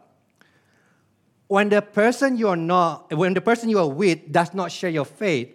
When 1.47 1.69
the 1.69 1.81
person 1.81 2.37
you 2.37 2.47
are 2.49 2.57
not, 2.57 3.13
when 3.13 3.33
the 3.33 3.41
person 3.41 3.69
you 3.69 3.77
are 3.77 3.87
with 3.87 4.31
does 4.31 4.53
not 4.53 4.71
share 4.71 4.89
your 4.89 5.05
faith, 5.05 5.49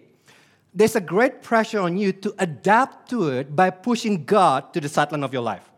there's 0.72 0.94
a 0.94 1.00
great 1.00 1.42
pressure 1.42 1.80
on 1.80 1.98
you 1.98 2.12
to 2.12 2.34
adapt 2.38 3.10
to 3.10 3.28
it 3.28 3.56
by 3.56 3.70
pushing 3.70 4.24
God 4.24 4.72
to 4.72 4.80
the 4.80 4.88
sideline 4.88 5.24
of 5.24 5.32
your 5.32 5.42
life. 5.42 5.68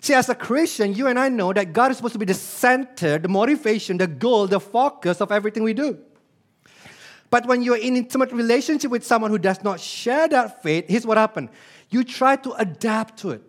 See, 0.00 0.14
as 0.14 0.28
a 0.28 0.34
Christian, 0.34 0.94
you 0.94 1.06
and 1.06 1.16
I 1.16 1.28
know 1.28 1.52
that 1.52 1.72
God 1.72 1.92
is 1.92 1.98
supposed 1.98 2.14
to 2.14 2.18
be 2.18 2.24
the 2.24 2.34
center, 2.34 3.18
the 3.18 3.28
motivation, 3.28 3.98
the 3.98 4.08
goal, 4.08 4.48
the 4.48 4.58
focus 4.58 5.20
of 5.20 5.30
everything 5.30 5.62
we 5.62 5.74
do. 5.74 5.96
But 7.32 7.46
when 7.46 7.62
you're 7.62 7.78
in 7.78 7.96
intimate 7.96 8.30
relationship 8.30 8.90
with 8.90 9.06
someone 9.06 9.30
who 9.30 9.38
does 9.38 9.64
not 9.64 9.80
share 9.80 10.28
that 10.28 10.62
faith, 10.62 10.84
here's 10.86 11.06
what 11.06 11.16
happens. 11.16 11.48
You 11.88 12.04
try 12.04 12.36
to 12.36 12.52
adapt 12.52 13.20
to 13.20 13.30
it. 13.30 13.42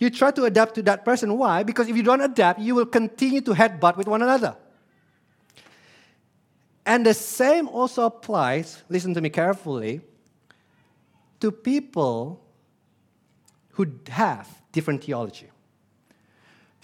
You 0.00 0.10
try 0.10 0.32
to 0.32 0.42
adapt 0.42 0.74
to 0.74 0.82
that 0.82 1.04
person. 1.04 1.38
Why? 1.38 1.62
Because 1.62 1.86
if 1.86 1.96
you 1.96 2.02
don't 2.02 2.20
adapt, 2.20 2.58
you 2.58 2.74
will 2.74 2.84
continue 2.84 3.40
to 3.42 3.52
headbutt 3.52 3.96
with 3.96 4.08
one 4.08 4.22
another. 4.22 4.56
And 6.84 7.06
the 7.06 7.14
same 7.14 7.68
also 7.68 8.06
applies, 8.06 8.82
listen 8.88 9.14
to 9.14 9.20
me 9.20 9.30
carefully, 9.30 10.00
to 11.38 11.52
people 11.52 12.42
who 13.70 13.86
have 14.08 14.48
different 14.72 15.04
theology. 15.04 15.48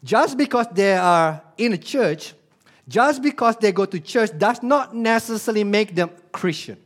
Just 0.04 0.38
because 0.38 0.68
they 0.72 0.94
are 0.94 1.42
in 1.58 1.72
a 1.72 1.78
church, 1.78 2.34
just 2.92 3.22
because 3.22 3.56
they 3.56 3.72
go 3.72 3.86
to 3.88 3.98
church, 3.98 4.36
does 4.36 4.62
not 4.62 4.94
necessarily 4.94 5.64
make 5.64 5.96
them 5.96 6.10
Christian. 6.30 6.76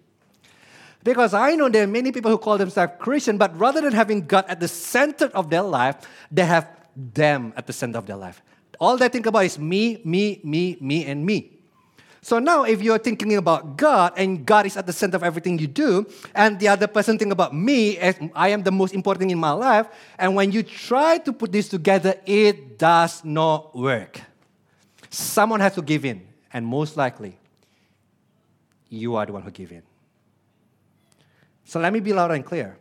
Because 1.03 1.35
I 1.35 1.57
know 1.57 1.69
there 1.69 1.83
are 1.83 1.91
many 1.91 2.13
people 2.13 2.31
who 2.31 2.39
call 2.39 2.59
themselves 2.59 2.93
Christian, 3.01 3.37
but 3.39 3.51
rather 3.59 3.81
than 3.81 3.93
having 3.93 4.25
God 4.25 4.45
at 4.47 4.61
the 4.61 4.69
center 4.69 5.27
of 5.35 5.51
their 5.51 5.63
life, 5.67 5.97
they 6.31 6.47
have 6.47 6.71
them 6.95 7.53
at 7.57 7.67
the 7.67 7.73
center 7.73 7.99
of 7.99 8.07
their 8.07 8.17
life. 8.17 8.41
All 8.79 8.97
they 8.97 9.09
think 9.09 9.27
about 9.27 9.45
is 9.45 9.59
me, 9.59 10.01
me, 10.05 10.39
me, 10.45 10.79
me, 10.81 11.05
and 11.07 11.27
me. 11.27 11.59
So 12.23 12.39
now, 12.39 12.63
if 12.63 12.83
you're 12.83 12.99
thinking 12.99 13.37
about 13.37 13.77
God 13.77 14.13
and 14.17 14.47
God 14.47 14.67
is 14.67 14.77
at 14.77 14.87
the 14.87 14.93
center 14.93 15.17
of 15.17 15.25
everything 15.25 15.59
you 15.59 15.67
do, 15.67 16.07
and 16.35 16.59
the 16.59 16.69
other 16.69 16.87
person 16.87 17.19
think 17.19 17.33
about 17.33 17.55
me 17.55 17.99
as 17.99 18.15
I 18.35 18.51
am 18.51 18.63
the 18.63 18.73
most 18.73 18.95
important 18.95 19.31
in 19.31 19.39
my 19.39 19.53
life, 19.53 19.87
and 20.19 20.35
when 20.35 20.53
you 20.53 20.63
try 20.63 21.19
to 21.19 21.33
put 21.33 21.51
this 21.51 21.69
together, 21.69 22.15
it 22.27 22.79
does 22.79 23.25
not 23.25 23.75
work. 23.75 24.23
Someone 25.17 25.61
has 25.61 25.75
to 25.77 25.81
give 25.81 26.05
in, 26.05 26.21
and 26.53 26.67
most 26.67 26.95
likely, 26.95 27.39
you 28.91 29.17
are 29.17 29.25
the 29.25 29.33
one 29.33 29.41
who 29.41 29.51
give 29.51 29.73
in. 29.73 29.83
So 31.65 31.81
let 31.81 31.91
me 31.91 32.01
be 32.01 32.13
loud 32.13 32.33
and 32.33 32.45
clear. 32.45 32.77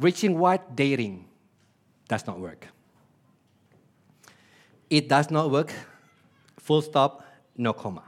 Reaching 0.00 0.38
wide 0.38 0.74
dating 0.74 1.26
does 2.08 2.26
not 2.26 2.40
work. 2.40 2.66
It 4.88 5.06
does 5.06 5.30
not 5.30 5.50
work. 5.50 5.70
Full 6.60 6.80
stop, 6.80 7.22
no 7.58 7.74
comma. 7.74 8.04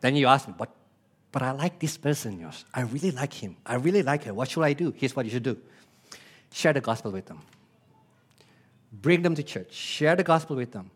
Then 0.00 0.14
you 0.14 0.28
ask 0.28 0.46
me, 0.46 0.54
but, 0.56 0.70
but 1.32 1.42
I 1.42 1.50
like 1.50 1.80
this 1.80 1.96
person, 1.96 2.40
Josh. 2.40 2.64
I 2.72 2.82
really 2.82 3.10
like 3.10 3.32
him. 3.34 3.56
I 3.66 3.74
really 3.74 4.04
like 4.04 4.22
her. 4.24 4.32
What 4.32 4.48
should 4.48 4.62
I 4.62 4.74
do? 4.74 4.94
Here's 4.96 5.16
what 5.16 5.24
you 5.24 5.32
should 5.32 5.42
do 5.42 5.58
share 6.52 6.72
the 6.72 6.80
gospel 6.80 7.10
with 7.10 7.26
them. 7.26 7.40
Bring 8.92 9.22
them 9.22 9.34
to 9.34 9.42
church. 9.42 9.72
Share 9.72 10.14
the 10.14 10.22
gospel 10.22 10.54
with 10.54 10.70
them. 10.70 10.92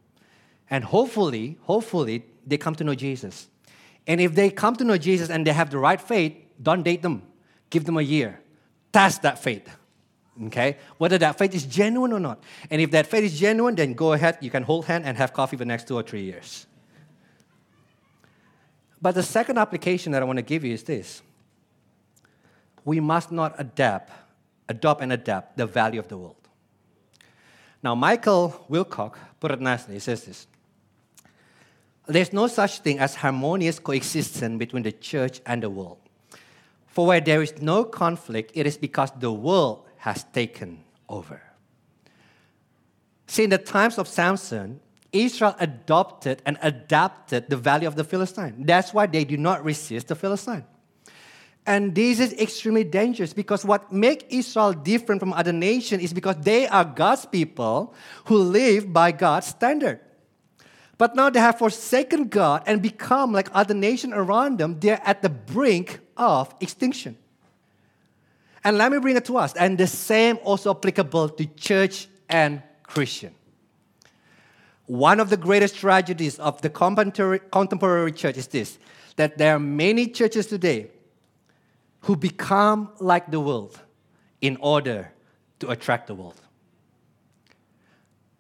And 0.70 0.84
hopefully, 0.84 1.58
hopefully, 1.62 2.24
they 2.46 2.56
come 2.56 2.74
to 2.76 2.84
know 2.84 2.94
Jesus. 2.94 3.48
And 4.06 4.20
if 4.20 4.34
they 4.34 4.50
come 4.50 4.76
to 4.76 4.84
know 4.84 4.96
Jesus 4.96 5.28
and 5.28 5.46
they 5.46 5.52
have 5.52 5.70
the 5.70 5.78
right 5.78 6.00
faith, 6.00 6.34
don't 6.62 6.82
date 6.82 7.02
them. 7.02 7.22
Give 7.68 7.84
them 7.84 7.96
a 7.96 8.02
year. 8.02 8.40
Test 8.92 9.22
that 9.22 9.38
faith. 9.38 9.68
Okay? 10.46 10.76
Whether 10.98 11.18
that 11.18 11.38
faith 11.38 11.54
is 11.54 11.64
genuine 11.66 12.12
or 12.12 12.20
not. 12.20 12.42
And 12.70 12.80
if 12.80 12.90
that 12.92 13.06
faith 13.06 13.24
is 13.24 13.38
genuine, 13.38 13.74
then 13.74 13.94
go 13.94 14.12
ahead. 14.12 14.38
You 14.40 14.50
can 14.50 14.62
hold 14.62 14.86
hand 14.86 15.04
and 15.04 15.16
have 15.18 15.32
coffee 15.32 15.56
for 15.56 15.64
the 15.64 15.68
next 15.68 15.88
two 15.88 15.96
or 15.96 16.02
three 16.02 16.22
years. 16.22 16.66
But 19.02 19.14
the 19.14 19.22
second 19.22 19.58
application 19.58 20.12
that 20.12 20.22
I 20.22 20.24
want 20.24 20.38
to 20.38 20.42
give 20.42 20.64
you 20.64 20.74
is 20.74 20.82
this 20.82 21.22
we 22.84 23.00
must 23.00 23.30
not 23.30 23.54
adapt, 23.58 24.12
adopt 24.68 25.02
and 25.02 25.12
adapt 25.12 25.56
the 25.56 25.66
value 25.66 26.00
of 26.00 26.08
the 26.08 26.16
world. 26.16 26.36
Now, 27.82 27.94
Michael 27.94 28.66
Wilcock 28.70 29.16
put 29.38 29.50
it 29.50 29.60
nicely. 29.60 29.94
He 29.94 30.00
says 30.00 30.24
this 30.24 30.46
There's 32.12 32.32
no 32.32 32.46
such 32.46 32.80
thing 32.80 32.98
as 32.98 33.14
harmonious 33.14 33.78
coexistence 33.78 34.58
between 34.58 34.82
the 34.82 34.92
church 34.92 35.40
and 35.46 35.62
the 35.62 35.70
world. 35.70 35.98
For 36.88 37.06
where 37.06 37.20
there 37.20 37.42
is 37.42 37.60
no 37.62 37.84
conflict, 37.84 38.52
it 38.54 38.66
is 38.66 38.76
because 38.76 39.10
the 39.18 39.32
world 39.32 39.86
has 39.98 40.24
taken 40.24 40.82
over. 41.08 41.40
See, 43.26 43.44
in 43.44 43.50
the 43.50 43.58
times 43.58 43.96
of 43.96 44.08
Samson, 44.08 44.80
Israel 45.12 45.54
adopted 45.60 46.42
and 46.44 46.58
adapted 46.62 47.48
the 47.48 47.56
value 47.56 47.86
of 47.86 47.94
the 47.94 48.04
Philistine. 48.04 48.64
That's 48.66 48.92
why 48.92 49.06
they 49.06 49.24
do 49.24 49.36
not 49.36 49.64
resist 49.64 50.08
the 50.08 50.16
Philistine. 50.16 50.64
And 51.66 51.94
this 51.94 52.18
is 52.18 52.32
extremely 52.34 52.84
dangerous 52.84 53.32
because 53.32 53.64
what 53.64 53.92
makes 53.92 54.24
Israel 54.30 54.72
different 54.72 55.20
from 55.20 55.32
other 55.32 55.52
nations 55.52 56.02
is 56.02 56.12
because 56.12 56.36
they 56.40 56.66
are 56.66 56.84
God's 56.84 57.26
people 57.26 57.94
who 58.24 58.38
live 58.38 58.92
by 58.92 59.12
God's 59.12 59.46
standard. 59.46 60.00
But 61.00 61.16
now 61.16 61.30
they 61.30 61.40
have 61.40 61.56
forsaken 61.56 62.28
God 62.28 62.62
and 62.66 62.82
become 62.82 63.32
like 63.32 63.48
other 63.54 63.72
nations 63.72 64.12
around 64.14 64.58
them. 64.58 64.78
They're 64.80 65.00
at 65.02 65.22
the 65.22 65.30
brink 65.30 65.98
of 66.14 66.54
extinction. 66.60 67.16
And 68.62 68.76
let 68.76 68.92
me 68.92 68.98
bring 68.98 69.16
it 69.16 69.24
to 69.24 69.38
us. 69.38 69.54
And 69.54 69.78
the 69.78 69.86
same 69.86 70.38
also 70.44 70.72
applicable 70.72 71.30
to 71.30 71.46
church 71.56 72.06
and 72.28 72.62
Christian. 72.82 73.34
One 74.84 75.20
of 75.20 75.30
the 75.30 75.38
greatest 75.38 75.76
tragedies 75.76 76.38
of 76.38 76.60
the 76.60 76.68
contemporary 76.68 78.12
church 78.12 78.36
is 78.36 78.48
this 78.48 78.78
that 79.16 79.38
there 79.38 79.56
are 79.56 79.58
many 79.58 80.06
churches 80.06 80.48
today 80.48 80.90
who 82.00 82.14
become 82.14 82.90
like 83.00 83.30
the 83.30 83.40
world 83.40 83.80
in 84.42 84.58
order 84.60 85.10
to 85.60 85.70
attract 85.70 86.08
the 86.08 86.14
world. 86.14 86.38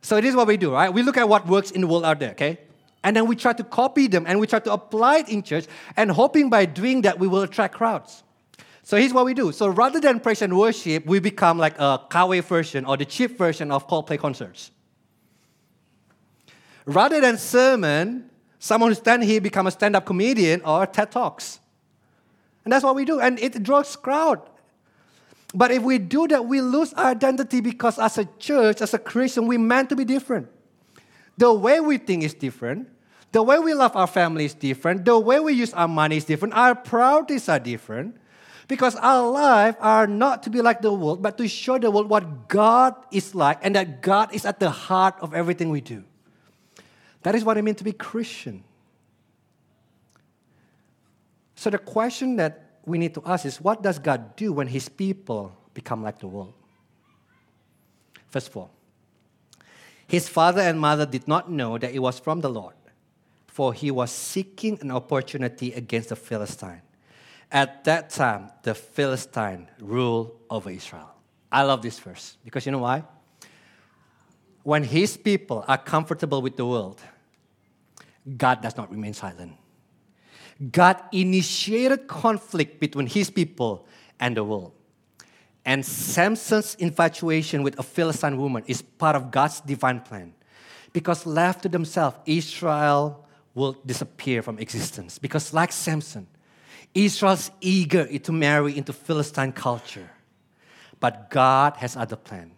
So, 0.02 0.16
it 0.16 0.24
is 0.24 0.34
what 0.34 0.46
we 0.46 0.56
do, 0.56 0.72
right? 0.72 0.92
We 0.92 1.02
look 1.02 1.16
at 1.16 1.28
what 1.28 1.46
works 1.46 1.70
in 1.70 1.82
the 1.82 1.86
world 1.86 2.04
out 2.04 2.18
there, 2.20 2.30
okay? 2.30 2.58
And 3.02 3.16
then 3.16 3.26
we 3.26 3.36
try 3.36 3.52
to 3.52 3.64
copy 3.64 4.06
them 4.06 4.24
and 4.26 4.38
we 4.38 4.46
try 4.46 4.58
to 4.58 4.72
apply 4.72 5.18
it 5.18 5.28
in 5.28 5.42
church, 5.42 5.66
and 5.96 6.10
hoping 6.10 6.50
by 6.50 6.66
doing 6.66 7.02
that 7.02 7.18
we 7.18 7.28
will 7.28 7.42
attract 7.42 7.74
crowds. 7.74 8.22
So 8.82 8.96
here's 8.96 9.12
what 9.12 9.24
we 9.24 9.34
do. 9.34 9.52
So 9.52 9.68
rather 9.68 10.00
than 10.00 10.20
praise 10.20 10.42
and 10.42 10.56
worship, 10.58 11.06
we 11.06 11.20
become 11.20 11.58
like 11.58 11.78
a 11.78 12.00
Kawe 12.10 12.42
version 12.42 12.84
or 12.84 12.96
the 12.96 13.04
cheap 13.04 13.38
version 13.38 13.70
of 13.70 13.86
Coldplay 13.86 14.18
concerts. 14.18 14.70
Rather 16.86 17.20
than 17.20 17.38
sermon, 17.38 18.28
someone 18.58 18.90
who 18.90 18.94
stand 18.94 19.22
here 19.22 19.40
become 19.40 19.66
a 19.66 19.70
stand-up 19.70 20.06
comedian 20.06 20.60
or 20.62 20.86
TED 20.86 21.12
Talks. 21.12 21.60
And 22.64 22.72
that's 22.72 22.82
what 22.82 22.94
we 22.94 23.04
do. 23.04 23.20
And 23.20 23.38
it 23.38 23.62
draws 23.62 23.94
crowd. 23.96 24.40
But 25.52 25.70
if 25.72 25.82
we 25.82 25.98
do 25.98 26.28
that, 26.28 26.44
we 26.44 26.60
lose 26.60 26.92
our 26.94 27.06
identity 27.06 27.60
because 27.60 27.98
as 27.98 28.18
a 28.18 28.24
church, 28.38 28.80
as 28.80 28.94
a 28.94 28.98
Christian, 28.98 29.46
we're 29.46 29.58
meant 29.58 29.88
to 29.88 29.96
be 29.96 30.04
different. 30.04 30.48
The 31.36 31.52
way 31.52 31.80
we 31.80 31.98
think 31.98 32.22
is 32.22 32.34
different. 32.34 32.88
The 33.32 33.42
way 33.42 33.58
we 33.58 33.74
love 33.74 33.96
our 33.96 34.06
family 34.06 34.44
is 34.44 34.54
different. 34.54 35.04
The 35.04 35.18
way 35.18 35.40
we 35.40 35.54
use 35.54 35.72
our 35.72 35.88
money 35.88 36.16
is 36.16 36.24
different. 36.24 36.54
Our 36.54 36.74
priorities 36.74 37.48
are 37.48 37.58
different. 37.58 38.16
Because 38.68 38.94
our 38.96 39.28
lives 39.28 39.76
are 39.80 40.06
not 40.06 40.44
to 40.44 40.50
be 40.50 40.62
like 40.62 40.80
the 40.80 40.92
world, 40.92 41.22
but 41.22 41.36
to 41.38 41.48
show 41.48 41.76
the 41.76 41.90
world 41.90 42.08
what 42.08 42.46
God 42.46 42.94
is 43.10 43.34
like 43.34 43.58
and 43.62 43.74
that 43.74 44.00
God 44.00 44.32
is 44.32 44.44
at 44.44 44.60
the 44.60 44.70
heart 44.70 45.16
of 45.20 45.34
everything 45.34 45.70
we 45.70 45.80
do. 45.80 46.04
That 47.22 47.34
is 47.34 47.44
what 47.44 47.58
it 47.58 47.62
means 47.62 47.78
to 47.78 47.84
be 47.84 47.92
Christian. 47.92 48.62
So 51.56 51.68
the 51.68 51.78
question 51.78 52.36
that 52.36 52.69
we 52.84 52.98
need 52.98 53.14
to 53.14 53.22
ask 53.26 53.44
is 53.44 53.60
what 53.60 53.82
does 53.82 53.98
God 53.98 54.36
do 54.36 54.52
when 54.52 54.66
his 54.66 54.88
people 54.88 55.56
become 55.74 56.02
like 56.02 56.18
the 56.18 56.28
world? 56.28 56.54
Verse 58.30 58.48
4. 58.48 58.68
His 60.06 60.28
father 60.28 60.60
and 60.60 60.80
mother 60.80 61.06
did 61.06 61.28
not 61.28 61.50
know 61.50 61.78
that 61.78 61.92
it 61.92 62.00
was 62.00 62.18
from 62.18 62.40
the 62.40 62.48
Lord, 62.48 62.74
for 63.46 63.72
he 63.72 63.90
was 63.90 64.10
seeking 64.10 64.78
an 64.80 64.90
opportunity 64.90 65.72
against 65.72 66.08
the 66.08 66.16
Philistine. 66.16 66.82
At 67.52 67.84
that 67.84 68.10
time, 68.10 68.50
the 68.62 68.74
Philistine 68.74 69.68
ruled 69.80 70.36
over 70.48 70.70
Israel. 70.70 71.10
I 71.50 71.62
love 71.62 71.82
this 71.82 71.98
verse 71.98 72.36
because 72.44 72.66
you 72.66 72.72
know 72.72 72.78
why? 72.78 73.04
When 74.62 74.84
his 74.84 75.16
people 75.16 75.64
are 75.66 75.78
comfortable 75.78 76.42
with 76.42 76.56
the 76.56 76.66
world, 76.66 77.00
God 78.36 78.62
does 78.62 78.76
not 78.76 78.90
remain 78.90 79.14
silent. 79.14 79.52
God 80.70 81.00
initiated 81.12 82.06
conflict 82.06 82.80
between 82.80 83.06
his 83.06 83.30
people 83.30 83.86
and 84.18 84.36
the 84.36 84.44
world. 84.44 84.72
And 85.64 85.84
Samson's 85.84 86.74
infatuation 86.76 87.62
with 87.62 87.78
a 87.78 87.82
Philistine 87.82 88.36
woman 88.36 88.64
is 88.66 88.82
part 88.82 89.16
of 89.16 89.30
God's 89.30 89.60
divine 89.60 90.00
plan. 90.00 90.34
Because 90.92 91.24
left 91.24 91.62
to 91.62 91.68
themselves, 91.68 92.16
Israel 92.26 93.26
will 93.54 93.76
disappear 93.86 94.42
from 94.42 94.58
existence. 94.58 95.18
Because, 95.18 95.54
like 95.54 95.72
Samson, 95.72 96.26
Israel's 96.94 97.50
eager 97.60 98.06
to 98.18 98.32
marry 98.32 98.76
into 98.76 98.92
Philistine 98.92 99.52
culture. 99.52 100.10
But 100.98 101.30
God 101.30 101.76
has 101.76 101.96
other 101.96 102.16
plan. 102.16 102.52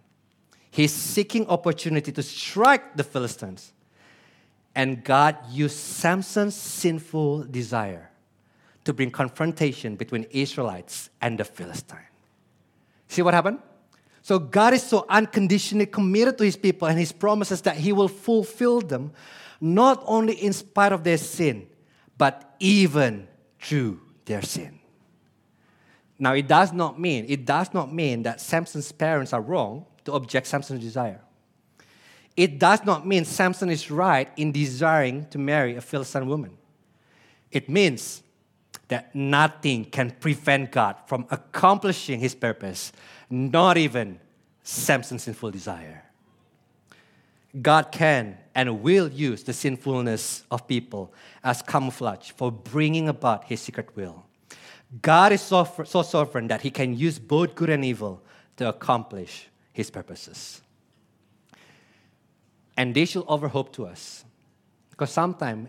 He's 0.70 0.92
seeking 0.92 1.46
opportunity 1.48 2.12
to 2.12 2.22
strike 2.22 2.96
the 2.96 3.04
Philistines. 3.04 3.72
And 4.74 5.04
God 5.04 5.36
used 5.50 5.76
Samson's 5.76 6.56
sinful 6.56 7.44
desire 7.44 8.10
to 8.84 8.92
bring 8.92 9.10
confrontation 9.10 9.96
between 9.96 10.24
Israelites 10.30 11.10
and 11.20 11.38
the 11.38 11.44
Philistine. 11.44 11.98
See 13.08 13.22
what 13.22 13.34
happened? 13.34 13.58
So 14.22 14.38
God 14.38 14.72
is 14.72 14.82
so 14.82 15.04
unconditionally 15.08 15.86
committed 15.86 16.38
to 16.38 16.44
his 16.44 16.56
people 16.56 16.88
and 16.88 16.98
his 16.98 17.12
promises 17.12 17.60
that 17.62 17.76
he 17.76 17.92
will 17.92 18.08
fulfill 18.08 18.80
them, 18.80 19.12
not 19.60 20.02
only 20.06 20.34
in 20.34 20.52
spite 20.52 20.92
of 20.92 21.04
their 21.04 21.18
sin, 21.18 21.66
but 22.16 22.54
even 22.60 23.26
through 23.60 24.00
their 24.24 24.42
sin. 24.42 24.78
Now, 26.18 26.34
it 26.34 26.46
does 26.46 26.72
not 26.72 27.00
mean, 27.00 27.26
it 27.28 27.44
does 27.44 27.74
not 27.74 27.92
mean 27.92 28.22
that 28.22 28.40
Samson's 28.40 28.92
parents 28.92 29.32
are 29.32 29.40
wrong 29.40 29.86
to 30.04 30.12
object 30.12 30.46
Samson's 30.46 30.80
desire. 30.80 31.20
It 32.36 32.58
does 32.58 32.84
not 32.84 33.06
mean 33.06 33.24
Samson 33.24 33.68
is 33.70 33.90
right 33.90 34.28
in 34.36 34.52
desiring 34.52 35.26
to 35.30 35.38
marry 35.38 35.76
a 35.76 35.80
Philistine 35.80 36.26
woman. 36.26 36.56
It 37.50 37.68
means 37.68 38.22
that 38.88 39.14
nothing 39.14 39.84
can 39.84 40.10
prevent 40.10 40.72
God 40.72 40.96
from 41.06 41.26
accomplishing 41.30 42.20
his 42.20 42.34
purpose, 42.34 42.92
not 43.28 43.76
even 43.76 44.18
Samson's 44.62 45.24
sinful 45.24 45.50
desire. 45.50 46.04
God 47.60 47.92
can 47.92 48.38
and 48.54 48.82
will 48.82 49.08
use 49.08 49.42
the 49.42 49.52
sinfulness 49.52 50.44
of 50.50 50.66
people 50.66 51.12
as 51.44 51.60
camouflage 51.60 52.30
for 52.30 52.50
bringing 52.50 53.08
about 53.08 53.44
his 53.44 53.60
secret 53.60 53.94
will. 53.94 54.24
God 55.00 55.32
is 55.32 55.42
so, 55.42 55.64
so 55.84 56.02
sovereign 56.02 56.48
that 56.48 56.62
he 56.62 56.70
can 56.70 56.96
use 56.96 57.18
both 57.18 57.54
good 57.54 57.70
and 57.70 57.84
evil 57.84 58.22
to 58.56 58.68
accomplish 58.68 59.48
his 59.72 59.90
purposes. 59.90 60.61
And 62.76 62.94
they 62.94 63.04
should 63.04 63.24
offer 63.26 63.48
hope 63.48 63.72
to 63.74 63.86
us. 63.86 64.24
Because 64.90 65.10
sometimes 65.10 65.68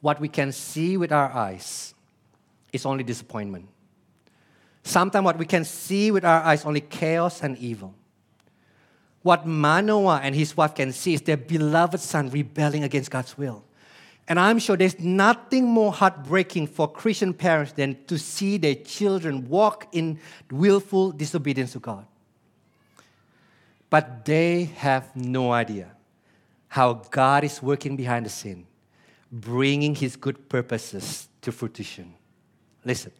what 0.00 0.20
we 0.20 0.28
can 0.28 0.52
see 0.52 0.96
with 0.96 1.12
our 1.12 1.30
eyes 1.32 1.94
is 2.72 2.84
only 2.84 3.04
disappointment. 3.04 3.68
Sometimes 4.82 5.24
what 5.24 5.38
we 5.38 5.46
can 5.46 5.64
see 5.64 6.10
with 6.10 6.24
our 6.24 6.42
eyes 6.42 6.64
only 6.64 6.82
chaos 6.82 7.42
and 7.42 7.56
evil. 7.58 7.94
What 9.22 9.46
Manoah 9.46 10.20
and 10.22 10.34
his 10.34 10.54
wife 10.54 10.74
can 10.74 10.92
see 10.92 11.14
is 11.14 11.22
their 11.22 11.38
beloved 11.38 11.98
son 12.00 12.28
rebelling 12.28 12.84
against 12.84 13.10
God's 13.10 13.38
will. 13.38 13.64
And 14.28 14.38
I'm 14.38 14.58
sure 14.58 14.76
there's 14.76 14.98
nothing 15.00 15.66
more 15.66 15.92
heartbreaking 15.92 16.66
for 16.66 16.90
Christian 16.90 17.32
parents 17.32 17.72
than 17.72 18.04
to 18.04 18.18
see 18.18 18.58
their 18.58 18.74
children 18.74 19.48
walk 19.48 19.88
in 19.92 20.18
willful 20.50 21.12
disobedience 21.12 21.72
to 21.72 21.78
God. 21.78 22.06
But 23.94 24.24
they 24.24 24.64
have 24.78 25.14
no 25.14 25.52
idea 25.52 25.92
how 26.66 26.94
God 27.12 27.44
is 27.44 27.62
working 27.62 27.94
behind 27.94 28.26
the 28.26 28.28
scene, 28.28 28.66
bringing 29.30 29.94
his 29.94 30.16
good 30.16 30.48
purposes 30.48 31.28
to 31.42 31.52
fruition. 31.52 32.12
Listen, 32.84 33.12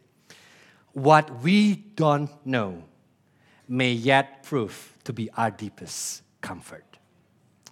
what 0.91 1.41
we 1.41 1.75
don't 1.75 2.29
know 2.45 2.83
may 3.69 3.93
yet 3.93 4.43
prove 4.43 4.97
to 5.05 5.13
be 5.13 5.29
our 5.37 5.49
deepest 5.49 6.23
comfort. 6.41 6.97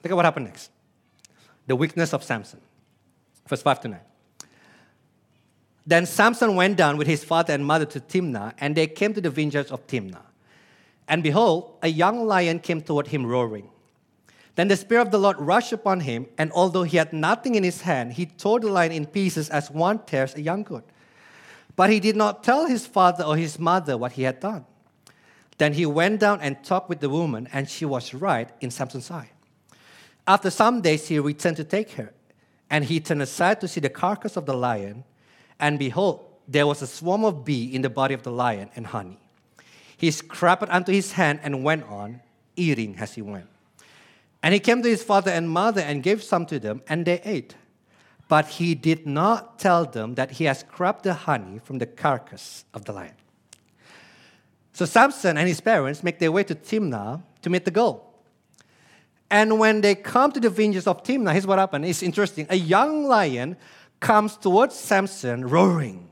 Look 0.01 0.11
at 0.11 0.15
what 0.15 0.23
happened 0.23 0.45
next. 0.45 0.71
The 1.67 1.75
weakness 1.75 2.13
of 2.13 2.23
Samson. 2.23 2.61
Verse 3.49 3.61
5 3.61 3.81
to 3.81 3.87
9. 3.89 3.99
Then 5.85 6.05
Samson 6.05 6.55
went 6.55 6.77
down 6.77 6.95
with 6.95 7.07
his 7.07 7.25
father 7.25 7.53
and 7.53 7.65
mother 7.65 7.85
to 7.85 7.99
Timnah, 7.99 8.53
and 8.59 8.77
they 8.77 8.87
came 8.87 9.13
to 9.13 9.19
the 9.19 9.29
vineyards 9.29 9.71
of 9.71 9.85
Timnah. 9.87 10.23
And 11.07 11.23
behold, 11.23 11.77
a 11.81 11.87
young 11.87 12.25
lion 12.25 12.59
came 12.59 12.81
toward 12.81 13.07
him 13.07 13.25
roaring. 13.25 13.69
Then 14.55 14.67
the 14.67 14.77
Spirit 14.77 15.01
of 15.01 15.11
the 15.11 15.17
Lord 15.17 15.37
rushed 15.39 15.73
upon 15.73 16.01
him, 16.01 16.27
and 16.37 16.51
although 16.51 16.83
he 16.83 16.97
had 16.97 17.11
nothing 17.11 17.55
in 17.55 17.63
his 17.63 17.81
hand, 17.81 18.13
he 18.13 18.27
tore 18.27 18.59
the 18.59 18.69
lion 18.69 18.91
in 18.91 19.05
pieces 19.07 19.49
as 19.49 19.71
one 19.71 19.99
tears 20.05 20.35
a 20.35 20.41
young 20.41 20.63
goat. 20.63 20.87
But 21.75 21.89
he 21.89 21.99
did 21.99 22.15
not 22.15 22.43
tell 22.43 22.67
his 22.67 22.85
father 22.85 23.23
or 23.23 23.35
his 23.35 23.57
mother 23.57 23.97
what 23.97 24.11
he 24.11 24.23
had 24.23 24.39
done. 24.39 24.65
Then 25.57 25.73
he 25.73 25.85
went 25.85 26.19
down 26.19 26.39
and 26.41 26.63
talked 26.63 26.89
with 26.89 26.99
the 26.99 27.09
woman, 27.09 27.47
and 27.51 27.67
she 27.67 27.85
was 27.85 28.13
right 28.13 28.49
in 28.61 28.69
Samson's 28.69 29.09
eye. 29.09 29.31
After 30.27 30.49
some 30.49 30.81
days, 30.81 31.07
he 31.07 31.19
returned 31.19 31.57
to 31.57 31.63
take 31.63 31.91
her, 31.93 32.13
and 32.69 32.85
he 32.85 32.99
turned 32.99 33.21
aside 33.21 33.59
to 33.61 33.67
see 33.67 33.79
the 33.79 33.89
carcass 33.89 34.37
of 34.37 34.45
the 34.45 34.53
lion, 34.53 35.03
and 35.59 35.79
behold, 35.79 36.25
there 36.47 36.67
was 36.67 36.81
a 36.81 36.87
swarm 36.87 37.23
of 37.23 37.43
bees 37.43 37.73
in 37.73 37.81
the 37.81 37.89
body 37.89 38.13
of 38.13 38.23
the 38.23 38.31
lion 38.31 38.69
and 38.75 38.87
honey. 38.87 39.19
He 40.03 40.11
scraped 40.11 40.67
unto 40.67 40.91
his 40.91 41.13
hand 41.13 41.39
and 41.43 41.63
went 41.63 41.85
on, 41.85 42.19
eating 42.57 42.97
as 42.99 43.13
he 43.13 43.21
went. 43.21 43.47
And 44.43 44.53
he 44.53 44.59
came 44.59 44.83
to 44.83 44.89
his 44.89 45.01
father 45.01 45.31
and 45.31 45.49
mother 45.49 45.79
and 45.79 46.03
gave 46.03 46.21
some 46.21 46.45
to 46.47 46.59
them, 46.59 46.81
and 46.89 47.05
they 47.05 47.21
ate. 47.23 47.55
But 48.27 48.45
he 48.59 48.75
did 48.75 49.07
not 49.07 49.59
tell 49.59 49.85
them 49.85 50.15
that 50.15 50.31
he 50.31 50.43
had 50.43 50.57
scraped 50.57 51.03
the 51.03 51.13
honey 51.13 51.57
from 51.63 51.77
the 51.77 51.85
carcass 51.85 52.65
of 52.73 52.83
the 52.83 52.91
lion. 52.91 53.13
So 54.73 54.83
Samson 54.83 55.37
and 55.37 55.47
his 55.47 55.61
parents 55.61 56.03
make 56.03 56.19
their 56.19 56.33
way 56.33 56.43
to 56.43 56.53
Timnah 56.53 57.23
to 57.41 57.49
meet 57.49 57.63
the 57.63 57.71
girl. 57.71 58.13
And 59.31 59.57
when 59.57 59.79
they 59.79 59.95
come 59.95 60.33
to 60.33 60.39
the 60.41 60.49
vineyards 60.49 60.85
of 60.85 61.03
Timnah, 61.03 61.31
here's 61.31 61.47
what 61.47 61.59
happened. 61.59 61.85
It's 61.85 62.03
interesting. 62.03 62.45
A 62.49 62.57
young 62.57 63.05
lion 63.05 63.55
comes 64.01 64.35
towards 64.35 64.75
Samson 64.75 65.47
roaring. 65.47 66.09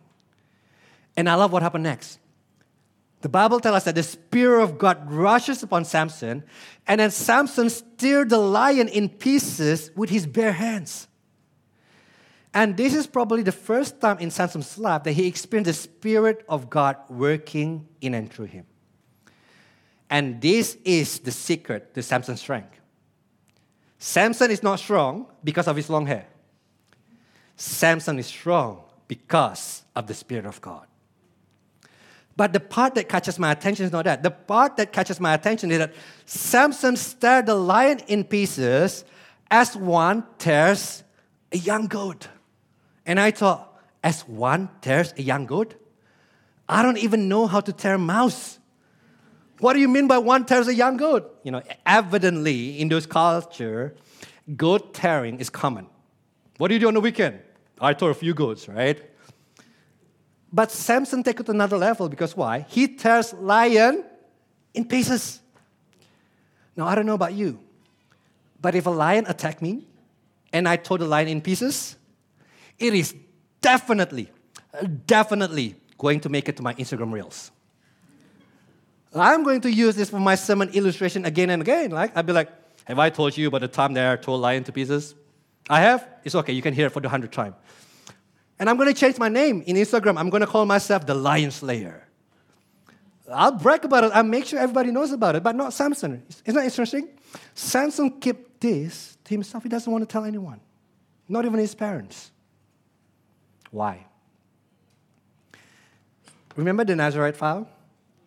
And 1.17 1.27
I 1.27 1.35
love 1.35 1.51
what 1.51 1.61
happened 1.61 1.83
next. 1.83 2.19
The 3.21 3.29
Bible 3.29 3.59
tells 3.59 3.77
us 3.77 3.83
that 3.85 3.95
the 3.95 4.03
Spirit 4.03 4.63
of 4.63 4.77
God 4.77 5.11
rushes 5.11 5.61
upon 5.61 5.85
Samson, 5.85 6.43
and 6.87 6.99
then 6.99 7.11
Samson 7.11 7.69
stirred 7.69 8.29
the 8.29 8.39
lion 8.39 8.87
in 8.87 9.09
pieces 9.09 9.91
with 9.95 10.09
his 10.09 10.25
bare 10.25 10.53
hands. 10.53 11.07
And 12.53 12.75
this 12.75 12.93
is 12.93 13.07
probably 13.07 13.43
the 13.43 13.51
first 13.51 14.01
time 14.01 14.17
in 14.19 14.29
Samson's 14.31 14.77
life 14.77 15.03
that 15.03 15.13
he 15.13 15.27
experienced 15.27 15.69
the 15.69 15.73
Spirit 15.73 16.43
of 16.49 16.69
God 16.69 16.97
working 17.09 17.87
in 18.01 18.13
and 18.13 18.31
through 18.31 18.47
him. 18.47 18.65
And 20.09 20.41
this 20.41 20.77
is 20.83 21.19
the 21.19 21.31
secret 21.31 21.93
to 21.93 22.03
Samson's 22.03 22.41
strength. 22.41 22.81
Samson 23.97 24.51
is 24.51 24.63
not 24.63 24.79
strong 24.79 25.27
because 25.43 25.67
of 25.67 25.77
his 25.77 25.89
long 25.89 26.07
hair. 26.07 26.27
Samson 27.55 28.19
is 28.19 28.25
strong 28.25 28.81
because 29.07 29.83
of 29.95 30.07
the 30.07 30.13
Spirit 30.13 30.45
of 30.45 30.59
God. 30.59 30.87
But 32.35 32.53
the 32.53 32.59
part 32.59 32.95
that 32.95 33.09
catches 33.09 33.37
my 33.37 33.51
attention 33.51 33.85
is 33.85 33.91
not 33.91 34.05
that. 34.05 34.23
The 34.23 34.31
part 34.31 34.77
that 34.77 34.93
catches 34.93 35.19
my 35.19 35.33
attention 35.33 35.71
is 35.71 35.79
that 35.79 35.93
Samson 36.25 36.95
stared 36.95 37.45
the 37.45 37.55
lion 37.55 37.99
in 38.07 38.23
pieces 38.23 39.03
as 39.49 39.75
one 39.75 40.23
tears 40.37 41.03
a 41.51 41.57
young 41.57 41.87
goat. 41.87 42.29
And 43.05 43.19
I 43.19 43.31
thought, 43.31 43.67
as 44.03 44.21
one 44.21 44.69
tears 44.81 45.13
a 45.17 45.21
young 45.21 45.45
goat, 45.45 45.75
I 46.67 46.81
don't 46.81 46.97
even 46.97 47.27
know 47.27 47.47
how 47.47 47.59
to 47.59 47.73
tear 47.73 47.95
a 47.95 47.99
mouse. 47.99 48.59
What 49.59 49.73
do 49.73 49.79
you 49.79 49.89
mean 49.89 50.07
by 50.07 50.17
one 50.17 50.45
tears 50.45 50.67
a 50.67 50.73
young 50.73 50.97
goat? 50.97 51.39
You 51.43 51.51
know, 51.51 51.61
evidently 51.85 52.79
in 52.79 52.87
those 52.87 53.05
culture, 53.05 53.93
goat 54.55 54.93
tearing 54.93 55.39
is 55.39 55.49
common. 55.49 55.87
What 56.57 56.69
do 56.69 56.73
you 56.73 56.79
do 56.79 56.87
on 56.87 56.93
the 56.93 57.01
weekend? 57.01 57.39
I 57.79 57.93
tore 57.93 58.11
a 58.11 58.15
few 58.15 58.33
goats, 58.33 58.67
right? 58.69 59.03
But 60.53 60.71
Samson 60.71 61.23
take 61.23 61.39
it 61.39 61.45
to 61.45 61.51
another 61.51 61.77
level 61.77 62.09
because 62.09 62.35
why? 62.35 62.65
He 62.67 62.87
tears 62.87 63.33
lion 63.33 64.03
in 64.73 64.85
pieces. 64.85 65.39
Now 66.75 66.87
I 66.87 66.95
don't 66.95 67.05
know 67.05 67.13
about 67.13 67.33
you, 67.33 67.59
but 68.61 68.75
if 68.75 68.85
a 68.85 68.89
lion 68.89 69.25
attack 69.27 69.61
me 69.61 69.85
and 70.51 70.67
I 70.67 70.75
tore 70.75 70.97
the 70.97 71.05
lion 71.05 71.27
in 71.27 71.41
pieces, 71.41 71.95
it 72.79 72.93
is 72.93 73.15
definitely, 73.61 74.29
definitely 75.05 75.75
going 75.97 76.19
to 76.21 76.29
make 76.29 76.49
it 76.49 76.57
to 76.57 76.63
my 76.63 76.73
Instagram 76.73 77.11
reels. 77.11 77.51
I'm 79.13 79.43
going 79.43 79.61
to 79.61 79.71
use 79.71 79.95
this 79.95 80.09
for 80.09 80.19
my 80.19 80.35
sermon 80.35 80.69
illustration 80.69 81.25
again 81.25 81.49
and 81.49 81.61
again. 81.61 81.91
Like 81.91 82.15
I'd 82.15 82.25
be 82.25 82.33
like, 82.33 82.49
have 82.85 82.99
I 82.99 83.09
told 83.09 83.37
you 83.37 83.47
about 83.47 83.61
the 83.61 83.67
time 83.67 83.93
that 83.93 84.11
I 84.11 84.15
tore 84.15 84.37
lion 84.37 84.63
to 84.65 84.71
pieces? 84.71 85.15
I 85.69 85.81
have? 85.81 86.07
It's 86.23 86.35
okay, 86.35 86.53
you 86.53 86.61
can 86.61 86.73
hear 86.73 86.87
it 86.87 86.91
for 86.91 87.01
the 87.01 87.09
hundredth 87.09 87.33
time. 87.33 87.55
And 88.61 88.69
I'm 88.69 88.77
going 88.77 88.93
to 88.93 88.93
change 88.93 89.17
my 89.17 89.27
name 89.27 89.63
in 89.65 89.75
Instagram. 89.75 90.19
I'm 90.19 90.29
going 90.29 90.41
to 90.41 90.47
call 90.47 90.67
myself 90.67 91.07
the 91.07 91.15
Lion 91.15 91.49
Slayer. 91.49 92.07
I'll 93.33 93.53
brag 93.53 93.83
about 93.85 94.03
it. 94.03 94.11
I'll 94.13 94.23
make 94.23 94.45
sure 94.45 94.59
everybody 94.59 94.91
knows 94.91 95.11
about 95.11 95.35
it, 95.35 95.41
but 95.41 95.55
not 95.55 95.73
Samson. 95.73 96.21
Isn't 96.45 96.53
that 96.53 96.65
interesting? 96.65 97.09
Samson 97.55 98.11
kept 98.19 98.61
this 98.61 99.17
to 99.23 99.33
himself. 99.33 99.63
He 99.63 99.69
doesn't 99.69 99.91
want 99.91 100.07
to 100.07 100.13
tell 100.13 100.25
anyone, 100.25 100.59
not 101.27 101.43
even 101.43 101.59
his 101.59 101.73
parents. 101.73 102.29
Why? 103.71 104.05
Remember 106.55 106.85
the 106.85 106.95
Nazarite 106.95 107.37
vow? 107.37 107.65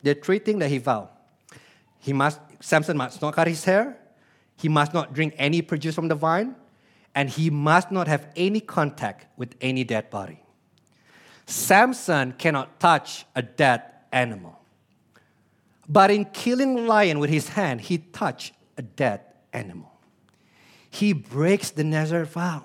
The 0.02 0.14
three 0.14 0.40
things 0.40 0.58
that 0.58 0.68
he 0.68 0.78
vowed. 0.78 1.10
He 2.00 2.12
must, 2.12 2.40
Samson 2.58 2.96
must 2.96 3.22
not 3.22 3.34
cut 3.34 3.46
his 3.46 3.64
hair, 3.64 3.96
he 4.56 4.68
must 4.68 4.92
not 4.92 5.14
drink 5.14 5.36
any 5.38 5.62
produce 5.62 5.94
from 5.94 6.08
the 6.08 6.16
vine, 6.16 6.56
and 7.14 7.30
he 7.30 7.50
must 7.50 7.90
not 7.90 8.08
have 8.08 8.26
any 8.36 8.60
contact 8.60 9.26
with 9.36 9.54
any 9.60 9.84
dead 9.84 10.10
body. 10.10 10.40
Samson 11.46 12.32
cannot 12.32 12.80
touch 12.80 13.26
a 13.34 13.42
dead 13.42 13.82
animal. 14.12 14.58
But 15.88 16.10
in 16.10 16.24
killing 16.26 16.86
lion 16.86 17.18
with 17.18 17.30
his 17.30 17.48
hand, 17.48 17.82
he 17.82 17.98
touched 17.98 18.54
a 18.76 18.82
dead 18.82 19.20
animal. 19.52 19.92
He 20.90 21.12
breaks 21.12 21.70
the 21.70 21.84
Nazarite 21.84 22.28
vow. 22.28 22.64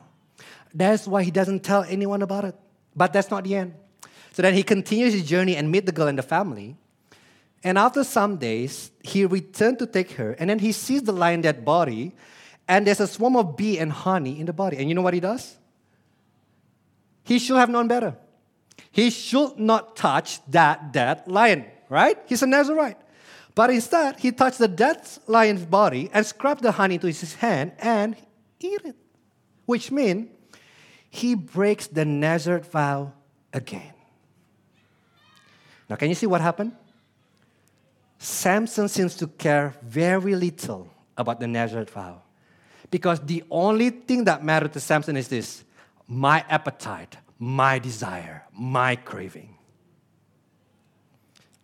That's 0.74 1.08
why 1.08 1.24
he 1.24 1.32
doesn't 1.32 1.64
tell 1.64 1.84
anyone 1.84 2.22
about 2.22 2.46
it. 2.46 2.56
But 2.96 3.12
that's 3.12 3.30
not 3.30 3.44
the 3.44 3.56
end. 3.56 3.74
So 4.32 4.42
then 4.42 4.54
he 4.54 4.64
continues 4.64 5.14
his 5.14 5.28
journey 5.28 5.56
and 5.56 5.72
meet 5.72 5.86
the 5.86 5.92
girl 5.92 6.08
and 6.08 6.18
the 6.18 6.24
family. 6.24 6.78
And 7.64 7.78
after 7.78 8.04
some 8.04 8.38
days, 8.38 8.92
he 9.04 9.26
returned 9.26 9.80
to 9.80 9.86
take 9.86 10.12
her, 10.12 10.32
and 10.34 10.50
then 10.50 10.60
he 10.60 10.72
sees 10.72 11.02
the 11.02 11.12
lion 11.12 11.42
dead 11.42 11.66
body, 11.66 12.14
and 12.70 12.86
there's 12.86 13.00
a 13.00 13.08
swarm 13.08 13.36
of 13.36 13.58
bee 13.58 13.80
and 13.80 13.92
honey 13.92 14.40
in 14.40 14.46
the 14.46 14.54
body. 14.54 14.78
And 14.78 14.88
you 14.88 14.94
know 14.94 15.02
what 15.02 15.16
he 15.16 15.20
does? 15.20 15.58
He 17.24 17.40
should 17.40 17.58
have 17.58 17.70
known 17.70 17.88
better. 17.88 18.16
He 18.92 19.10
should 19.10 19.58
not 19.58 19.96
touch 19.96 20.40
that 20.52 20.94
dead 20.94 21.28
lion, 21.28 21.66
right? 21.90 22.18
He's 22.28 22.44
a 22.44 22.48
Nazarite. 22.48 22.98
But 23.56 23.72
instead, 23.72 24.20
he 24.20 24.32
touched 24.32 24.60
the 24.60 24.68
dead 24.68 25.02
lion's 25.26 25.66
body 25.66 26.12
and 26.14 26.24
scraped 26.24 26.62
the 26.62 26.72
honey 26.72 26.96
into 26.96 27.08
his 27.08 27.34
hand 27.34 27.72
and 27.80 28.16
eat 28.60 28.82
it, 28.86 28.96
which 29.66 29.92
means 29.92 30.30
he 31.10 31.34
breaks 31.34 31.88
the 31.88 32.06
Nazarite 32.06 32.68
vow 32.68 33.14
again. 33.52 33.94
Now, 35.90 35.96
can 35.96 36.08
you 36.08 36.16
see 36.16 36.28
what 36.28 36.40
happened? 36.40 36.74
Samson 38.20 38.88
seems 38.88 39.16
to 39.16 39.26
care 39.26 39.74
very 39.82 40.36
little 40.36 40.88
about 41.18 41.40
the 41.40 41.48
Nazarite 41.48 41.90
vow. 41.90 42.22
Because 42.91 43.19
the 43.19 43.43
only 43.52 43.89
thing 43.89 44.23
that 44.25 44.43
mattered 44.43 44.73
to 44.73 44.80
Samson 44.80 45.15
is 45.17 45.28
this 45.28 45.63
my 46.08 46.43
appetite, 46.49 47.17
my 47.38 47.80
desire, 47.80 48.45
my 48.54 48.95
craving. 48.95 49.56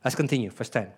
Let's 0.03 0.15
continue, 0.15 0.51
verse 0.51 0.69
10. 0.69 0.91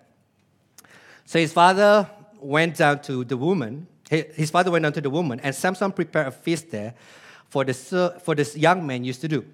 So 1.24 1.38
his 1.38 1.52
father 1.52 2.08
went 2.40 2.76
down 2.76 3.00
to 3.02 3.24
the 3.24 3.36
woman. 3.36 3.86
His 4.10 4.50
father 4.50 4.70
went 4.70 4.82
down 4.82 4.92
to 4.94 5.00
the 5.00 5.10
woman, 5.10 5.40
and 5.40 5.54
Samson 5.54 5.92
prepared 5.92 6.28
a 6.28 6.30
feast 6.30 6.70
there 6.70 6.94
for 7.48 7.64
this, 7.64 7.90
for 8.22 8.34
this 8.34 8.56
young 8.56 8.86
man 8.86 9.04
used 9.04 9.20
to 9.22 9.28
do. 9.28 9.44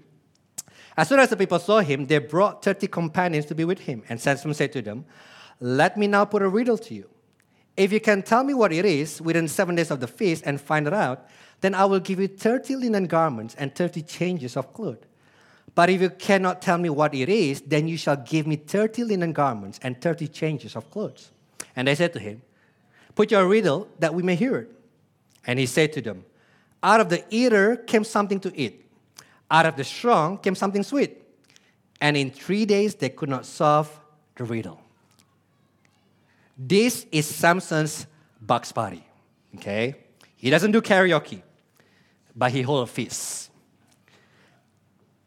As 0.96 1.08
soon 1.08 1.18
as 1.18 1.30
the 1.30 1.36
people 1.36 1.58
saw 1.58 1.80
him, 1.80 2.06
they 2.06 2.18
brought 2.18 2.64
30 2.64 2.86
companions 2.86 3.46
to 3.46 3.54
be 3.54 3.64
with 3.64 3.80
him. 3.80 4.02
And 4.08 4.20
Samson 4.20 4.54
said 4.54 4.72
to 4.72 4.82
them, 4.82 5.04
Let 5.58 5.96
me 5.96 6.06
now 6.06 6.24
put 6.24 6.42
a 6.42 6.48
riddle 6.48 6.78
to 6.78 6.94
you. 6.94 7.08
If 7.76 7.92
you 7.92 8.00
can 8.00 8.22
tell 8.22 8.44
me 8.44 8.54
what 8.54 8.72
it 8.72 8.84
is 8.84 9.20
within 9.20 9.48
seven 9.48 9.74
days 9.74 9.90
of 9.90 10.00
the 10.00 10.06
feast 10.06 10.44
and 10.46 10.60
find 10.60 10.86
it 10.86 10.92
out, 10.92 11.28
then 11.60 11.74
I 11.74 11.84
will 11.86 12.00
give 12.00 12.20
you 12.20 12.28
30 12.28 12.76
linen 12.76 13.06
garments 13.06 13.54
and 13.56 13.74
30 13.74 14.02
changes 14.02 14.56
of 14.56 14.72
clothes. 14.72 15.04
But 15.74 15.90
if 15.90 16.00
you 16.00 16.10
cannot 16.10 16.62
tell 16.62 16.78
me 16.78 16.88
what 16.88 17.14
it 17.14 17.28
is, 17.28 17.62
then 17.62 17.88
you 17.88 17.96
shall 17.96 18.16
give 18.16 18.46
me 18.46 18.56
30 18.56 19.04
linen 19.04 19.32
garments 19.32 19.80
and 19.82 20.00
30 20.00 20.28
changes 20.28 20.76
of 20.76 20.88
clothes. 20.90 21.30
And 21.74 21.88
they 21.88 21.96
said 21.96 22.12
to 22.12 22.20
him, 22.20 22.42
Put 23.16 23.30
your 23.30 23.46
riddle 23.46 23.88
that 23.98 24.14
we 24.14 24.22
may 24.22 24.36
hear 24.36 24.56
it. 24.56 24.70
And 25.46 25.58
he 25.58 25.66
said 25.66 25.92
to 25.94 26.00
them, 26.00 26.24
Out 26.82 27.00
of 27.00 27.08
the 27.08 27.24
eater 27.30 27.76
came 27.76 28.04
something 28.04 28.38
to 28.40 28.56
eat, 28.56 28.84
out 29.50 29.66
of 29.66 29.76
the 29.76 29.84
strong 29.84 30.38
came 30.38 30.54
something 30.54 30.82
sweet. 30.82 31.22
And 32.00 32.16
in 32.16 32.30
three 32.30 32.66
days 32.66 32.94
they 32.94 33.08
could 33.08 33.28
not 33.28 33.46
solve 33.46 33.98
the 34.36 34.44
riddle. 34.44 34.83
This 36.56 37.06
is 37.10 37.26
Samson's 37.26 38.06
box 38.40 38.72
party. 38.72 39.04
Okay? 39.56 39.96
He 40.36 40.50
doesn't 40.50 40.72
do 40.72 40.80
karaoke, 40.80 41.42
but 42.34 42.52
he 42.52 42.62
holds 42.62 42.90
a 42.90 42.92
feast. 42.92 43.50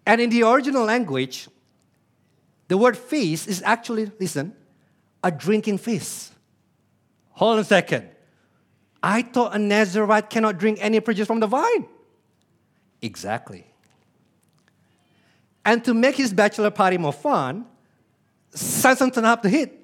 And 0.06 0.22
in 0.22 0.30
the 0.30 0.44
original 0.44 0.86
language, 0.86 1.50
the 2.68 2.78
word 2.78 2.98
feast 2.98 3.48
is 3.48 3.62
actually, 3.64 4.12
listen, 4.20 4.54
a 5.24 5.32
drinking 5.32 5.80
feast. 5.80 6.34
Hold 7.32 7.54
on 7.54 7.60
a 7.60 7.64
second. 7.64 8.10
I 9.02 9.22
thought 9.22 9.56
a 9.56 9.60
Nazarite 9.60 10.30
cannot 10.30 10.58
drink 10.58 10.80
any 10.82 11.00
produce 11.00 11.28
from 11.28 11.40
the 11.40 11.48
vine. 11.48 11.88
Exactly. 13.02 13.66
And 15.64 15.84
to 15.84 15.94
make 15.94 16.16
his 16.16 16.34
bachelor 16.34 16.72
party 16.72 16.98
more 16.98 17.14
fun, 17.14 17.66
Samson 18.52 19.12
turned 19.12 19.28
up 19.28 19.42
the 19.42 19.50
hit. 19.50 19.77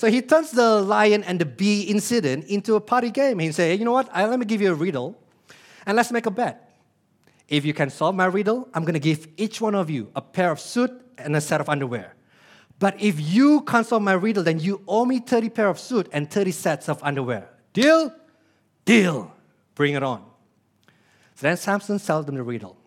So 0.00 0.10
he 0.10 0.22
turns 0.22 0.50
the 0.50 0.80
lion 0.80 1.22
and 1.24 1.38
the 1.38 1.44
bee 1.44 1.82
incident 1.82 2.46
into 2.46 2.74
a 2.74 2.80
party 2.80 3.10
game. 3.10 3.38
He 3.38 3.52
says, 3.52 3.78
you 3.78 3.84
know 3.84 3.92
what? 3.92 4.08
I, 4.14 4.24
let 4.24 4.38
me 4.38 4.46
give 4.46 4.62
you 4.62 4.72
a 4.72 4.74
riddle 4.74 5.14
and 5.84 5.94
let's 5.94 6.10
make 6.10 6.24
a 6.24 6.30
bet. 6.30 6.74
If 7.48 7.66
you 7.66 7.74
can 7.74 7.90
solve 7.90 8.14
my 8.14 8.24
riddle, 8.24 8.66
I'm 8.72 8.84
going 8.84 8.94
to 8.94 8.98
give 8.98 9.28
each 9.36 9.60
one 9.60 9.74
of 9.74 9.90
you 9.90 10.10
a 10.16 10.22
pair 10.22 10.50
of 10.52 10.58
suit 10.58 10.90
and 11.18 11.36
a 11.36 11.40
set 11.42 11.60
of 11.60 11.68
underwear. 11.68 12.14
But 12.78 12.98
if 12.98 13.20
you 13.20 13.60
can't 13.60 13.86
solve 13.86 14.00
my 14.02 14.14
riddle, 14.14 14.42
then 14.42 14.58
you 14.58 14.82
owe 14.88 15.04
me 15.04 15.18
30 15.18 15.50
pair 15.50 15.68
of 15.68 15.78
suit 15.78 16.08
and 16.12 16.30
30 16.30 16.50
sets 16.50 16.88
of 16.88 17.04
underwear. 17.04 17.50
Deal? 17.74 18.10
Deal. 18.86 19.30
Bring 19.74 19.92
it 19.92 20.02
on. 20.02 20.24
So 21.34 21.42
then 21.42 21.58
Samson 21.58 21.98
tells 21.98 22.24
them 22.24 22.36
the 22.36 22.42
riddle. 22.42 22.78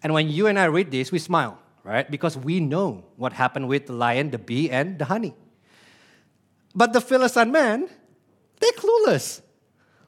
And 0.00 0.14
when 0.14 0.28
you 0.28 0.46
and 0.46 0.60
I 0.60 0.66
read 0.66 0.92
this, 0.92 1.10
we 1.10 1.18
smile, 1.18 1.58
right? 1.82 2.08
Because 2.08 2.38
we 2.38 2.60
know 2.60 3.02
what 3.16 3.32
happened 3.32 3.66
with 3.66 3.88
the 3.88 3.94
lion, 3.94 4.30
the 4.30 4.38
bee, 4.38 4.70
and 4.70 4.96
the 4.96 5.06
honey. 5.06 5.34
But 6.74 6.92
the 6.92 7.00
Philistine 7.00 7.52
men, 7.52 7.88
they're 8.60 8.72
clueless. 8.72 9.42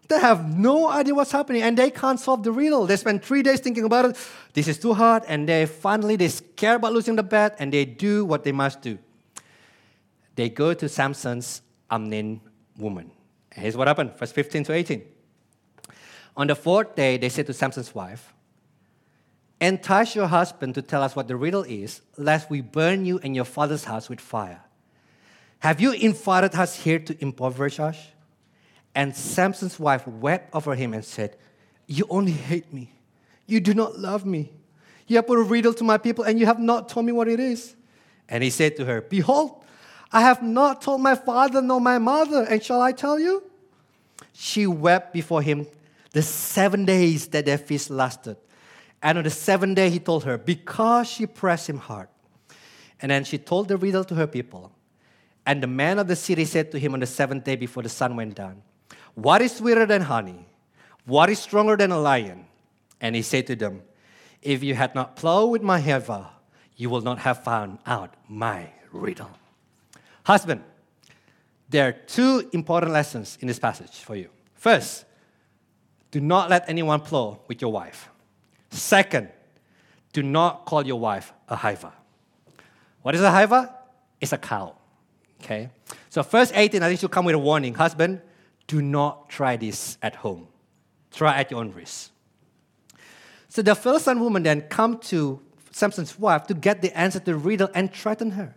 They 0.08 0.20
have 0.20 0.56
no 0.56 0.88
idea 0.88 1.14
what's 1.14 1.32
happening 1.32 1.62
and 1.62 1.76
they 1.76 1.90
can't 1.90 2.20
solve 2.20 2.42
the 2.42 2.52
riddle. 2.52 2.86
They 2.86 2.96
spend 2.96 3.22
three 3.22 3.42
days 3.42 3.60
thinking 3.60 3.84
about 3.84 4.04
it. 4.04 4.16
This 4.52 4.68
is 4.68 4.78
too 4.78 4.92
hard, 4.92 5.22
and 5.26 5.48
they 5.48 5.66
finally 5.66 6.16
they 6.16 6.28
scared 6.28 6.76
about 6.76 6.92
losing 6.92 7.16
the 7.16 7.22
bet 7.22 7.56
and 7.58 7.72
they 7.72 7.84
do 7.84 8.24
what 8.24 8.44
they 8.44 8.52
must 8.52 8.82
do. 8.82 8.98
They 10.36 10.50
go 10.50 10.74
to 10.74 10.88
Samson's 10.88 11.62
unnamed 11.90 12.40
woman. 12.76 13.10
And 13.52 13.62
here's 13.62 13.76
what 13.76 13.88
happened, 13.88 14.16
verse 14.16 14.32
15 14.32 14.64
to 14.64 14.72
18. 14.72 15.02
On 16.36 16.46
the 16.48 16.56
fourth 16.56 16.94
day, 16.96 17.16
they 17.16 17.28
said 17.28 17.46
to 17.46 17.54
Samson's 17.54 17.94
wife, 17.94 18.34
Entice 19.60 20.16
your 20.16 20.26
husband 20.26 20.74
to 20.74 20.82
tell 20.82 21.02
us 21.02 21.14
what 21.14 21.28
the 21.28 21.36
riddle 21.36 21.62
is, 21.62 22.02
lest 22.18 22.50
we 22.50 22.60
burn 22.60 23.06
you 23.06 23.20
and 23.22 23.36
your 23.36 23.44
father's 23.44 23.84
house 23.84 24.10
with 24.10 24.20
fire. 24.20 24.63
Have 25.64 25.80
you 25.80 25.92
invited 25.92 26.54
us 26.56 26.76
here 26.76 26.98
to 26.98 27.16
impoverish 27.22 27.80
us? 27.80 27.96
And 28.94 29.16
Samson's 29.16 29.80
wife 29.80 30.06
wept 30.06 30.54
over 30.54 30.74
him 30.74 30.92
and 30.92 31.02
said, 31.02 31.38
You 31.86 32.04
only 32.10 32.32
hate 32.32 32.70
me. 32.70 32.92
You 33.46 33.60
do 33.60 33.72
not 33.72 33.98
love 33.98 34.26
me. 34.26 34.52
You 35.06 35.16
have 35.16 35.26
put 35.26 35.38
a 35.38 35.42
riddle 35.42 35.72
to 35.72 35.82
my 35.82 35.96
people 35.96 36.24
and 36.24 36.38
you 36.38 36.44
have 36.44 36.58
not 36.58 36.90
told 36.90 37.06
me 37.06 37.12
what 37.12 37.28
it 37.28 37.40
is. 37.40 37.76
And 38.28 38.44
he 38.44 38.50
said 38.50 38.76
to 38.76 38.84
her, 38.84 39.00
Behold, 39.00 39.64
I 40.12 40.20
have 40.20 40.42
not 40.42 40.82
told 40.82 41.00
my 41.00 41.14
father 41.14 41.62
nor 41.62 41.80
my 41.80 41.96
mother, 41.96 42.42
and 42.42 42.62
shall 42.62 42.82
I 42.82 42.92
tell 42.92 43.18
you? 43.18 43.42
She 44.34 44.66
wept 44.66 45.14
before 45.14 45.40
him 45.40 45.66
the 46.12 46.20
seven 46.20 46.84
days 46.84 47.28
that 47.28 47.46
their 47.46 47.56
feast 47.56 47.88
lasted. 47.88 48.36
And 49.02 49.16
on 49.16 49.24
the 49.24 49.30
seventh 49.30 49.76
day, 49.76 49.88
he 49.88 49.98
told 49.98 50.24
her, 50.24 50.36
because 50.36 51.08
she 51.08 51.24
pressed 51.24 51.70
him 51.70 51.78
hard. 51.78 52.08
And 53.00 53.10
then 53.10 53.24
she 53.24 53.38
told 53.38 53.68
the 53.68 53.78
riddle 53.78 54.04
to 54.04 54.14
her 54.14 54.26
people. 54.26 54.70
And 55.46 55.62
the 55.62 55.66
man 55.66 55.98
of 55.98 56.08
the 56.08 56.16
city 56.16 56.44
said 56.44 56.72
to 56.72 56.78
him 56.78 56.94
on 56.94 57.00
the 57.00 57.06
seventh 57.06 57.44
day 57.44 57.56
before 57.56 57.82
the 57.82 57.88
sun 57.88 58.16
went 58.16 58.34
down, 58.34 58.62
What 59.14 59.42
is 59.42 59.56
sweeter 59.56 59.86
than 59.86 60.02
honey? 60.02 60.46
What 61.04 61.28
is 61.28 61.38
stronger 61.38 61.76
than 61.76 61.90
a 61.90 62.00
lion? 62.00 62.46
And 63.00 63.14
he 63.14 63.22
said 63.22 63.46
to 63.48 63.56
them, 63.56 63.82
If 64.40 64.62
you 64.62 64.74
had 64.74 64.94
not 64.94 65.16
plowed 65.16 65.50
with 65.50 65.62
my 65.62 65.78
heifer, 65.78 66.26
you 66.76 66.88
will 66.90 67.02
not 67.02 67.18
have 67.20 67.44
found 67.44 67.78
out 67.86 68.14
my 68.28 68.70
riddle. 68.90 69.30
Husband, 70.24 70.62
there 71.68 71.88
are 71.88 71.92
two 71.92 72.48
important 72.52 72.92
lessons 72.92 73.36
in 73.40 73.48
this 73.48 73.58
passage 73.58 73.98
for 73.98 74.16
you. 74.16 74.30
First, 74.54 75.04
do 76.10 76.20
not 76.20 76.48
let 76.48 76.68
anyone 76.68 77.00
plow 77.00 77.40
with 77.48 77.60
your 77.60 77.72
wife. 77.72 78.08
Second, 78.70 79.28
do 80.12 80.22
not 80.22 80.64
call 80.64 80.86
your 80.86 80.98
wife 80.98 81.32
a 81.48 81.56
heifer. 81.56 81.92
What 83.02 83.14
is 83.14 83.20
a 83.20 83.30
heifer? 83.30 83.68
It's 84.20 84.32
a 84.32 84.38
cow. 84.38 84.76
Okay? 85.44 85.70
So, 86.08 86.22
verse 86.22 86.50
18, 86.54 86.82
I 86.82 86.88
think 86.88 87.00
should 87.00 87.10
come 87.10 87.26
with 87.26 87.34
a 87.34 87.38
warning. 87.38 87.74
Husband, 87.74 88.20
do 88.66 88.80
not 88.80 89.28
try 89.28 89.56
this 89.56 89.98
at 90.02 90.16
home. 90.16 90.48
Try 91.12 91.38
at 91.38 91.50
your 91.50 91.60
own 91.60 91.72
risk. 91.72 92.10
So 93.48 93.62
the 93.62 93.76
Philistine 93.76 94.18
woman 94.18 94.42
then 94.42 94.62
come 94.62 94.98
to 94.98 95.40
Samson's 95.70 96.18
wife 96.18 96.48
to 96.48 96.54
get 96.54 96.82
the 96.82 96.96
answer 96.98 97.20
to 97.20 97.24
the 97.24 97.36
riddle 97.36 97.68
and 97.72 97.92
threaten 97.94 98.32
her. 98.32 98.52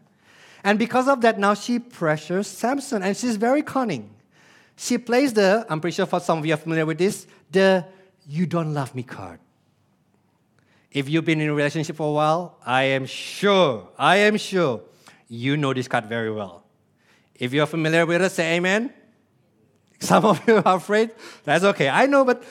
And 0.64 0.80
because 0.80 1.08
of 1.08 1.22
that, 1.22 1.38
now 1.38 1.54
she 1.54 1.78
pressures 1.78 2.48
Samson, 2.48 3.04
and 3.04 3.16
she's 3.16 3.36
very 3.36 3.62
cunning. 3.62 4.10
She 4.76 4.98
plays 4.98 5.34
the, 5.34 5.68
I'm 5.70 5.82
pretty 5.82 5.94
sure 5.94 6.08
for 6.08 6.20
some 6.20 6.40
of 6.40 6.46
you 6.48 6.54
are 6.56 6.58
familiar 6.58 6.86
with 6.86 6.98
this, 6.98 7.28
the 7.52 7.86
you 8.28 8.48
don't 8.48 8.74
love 8.74 8.96
me 8.96 9.04
card. 9.04 9.40
If 10.92 11.10
you've 11.10 11.26
been 11.26 11.42
in 11.42 11.50
a 11.50 11.54
relationship 11.54 11.96
for 11.96 12.10
a 12.10 12.12
while, 12.12 12.58
I 12.66 12.84
am 12.84 13.06
sure, 13.06 13.90
I 14.00 14.18
am 14.18 14.38
sure 14.38 14.82
you 15.28 15.58
know 15.58 15.74
this 15.74 15.88
card 15.88 16.06
very 16.06 16.32
well. 16.32 16.64
If 17.38 17.54
you're 17.54 17.66
familiar 17.66 18.06
with 18.06 18.22
it, 18.22 18.32
say 18.32 18.56
amen. 18.56 18.94
Some 20.00 20.26
of 20.26 20.48
you 20.48 20.58
are 20.58 20.78
afraid. 20.78 21.12
That's 21.44 21.64
okay. 21.64 21.90
I 21.90 22.06
know, 22.06 22.24
but 22.24 22.44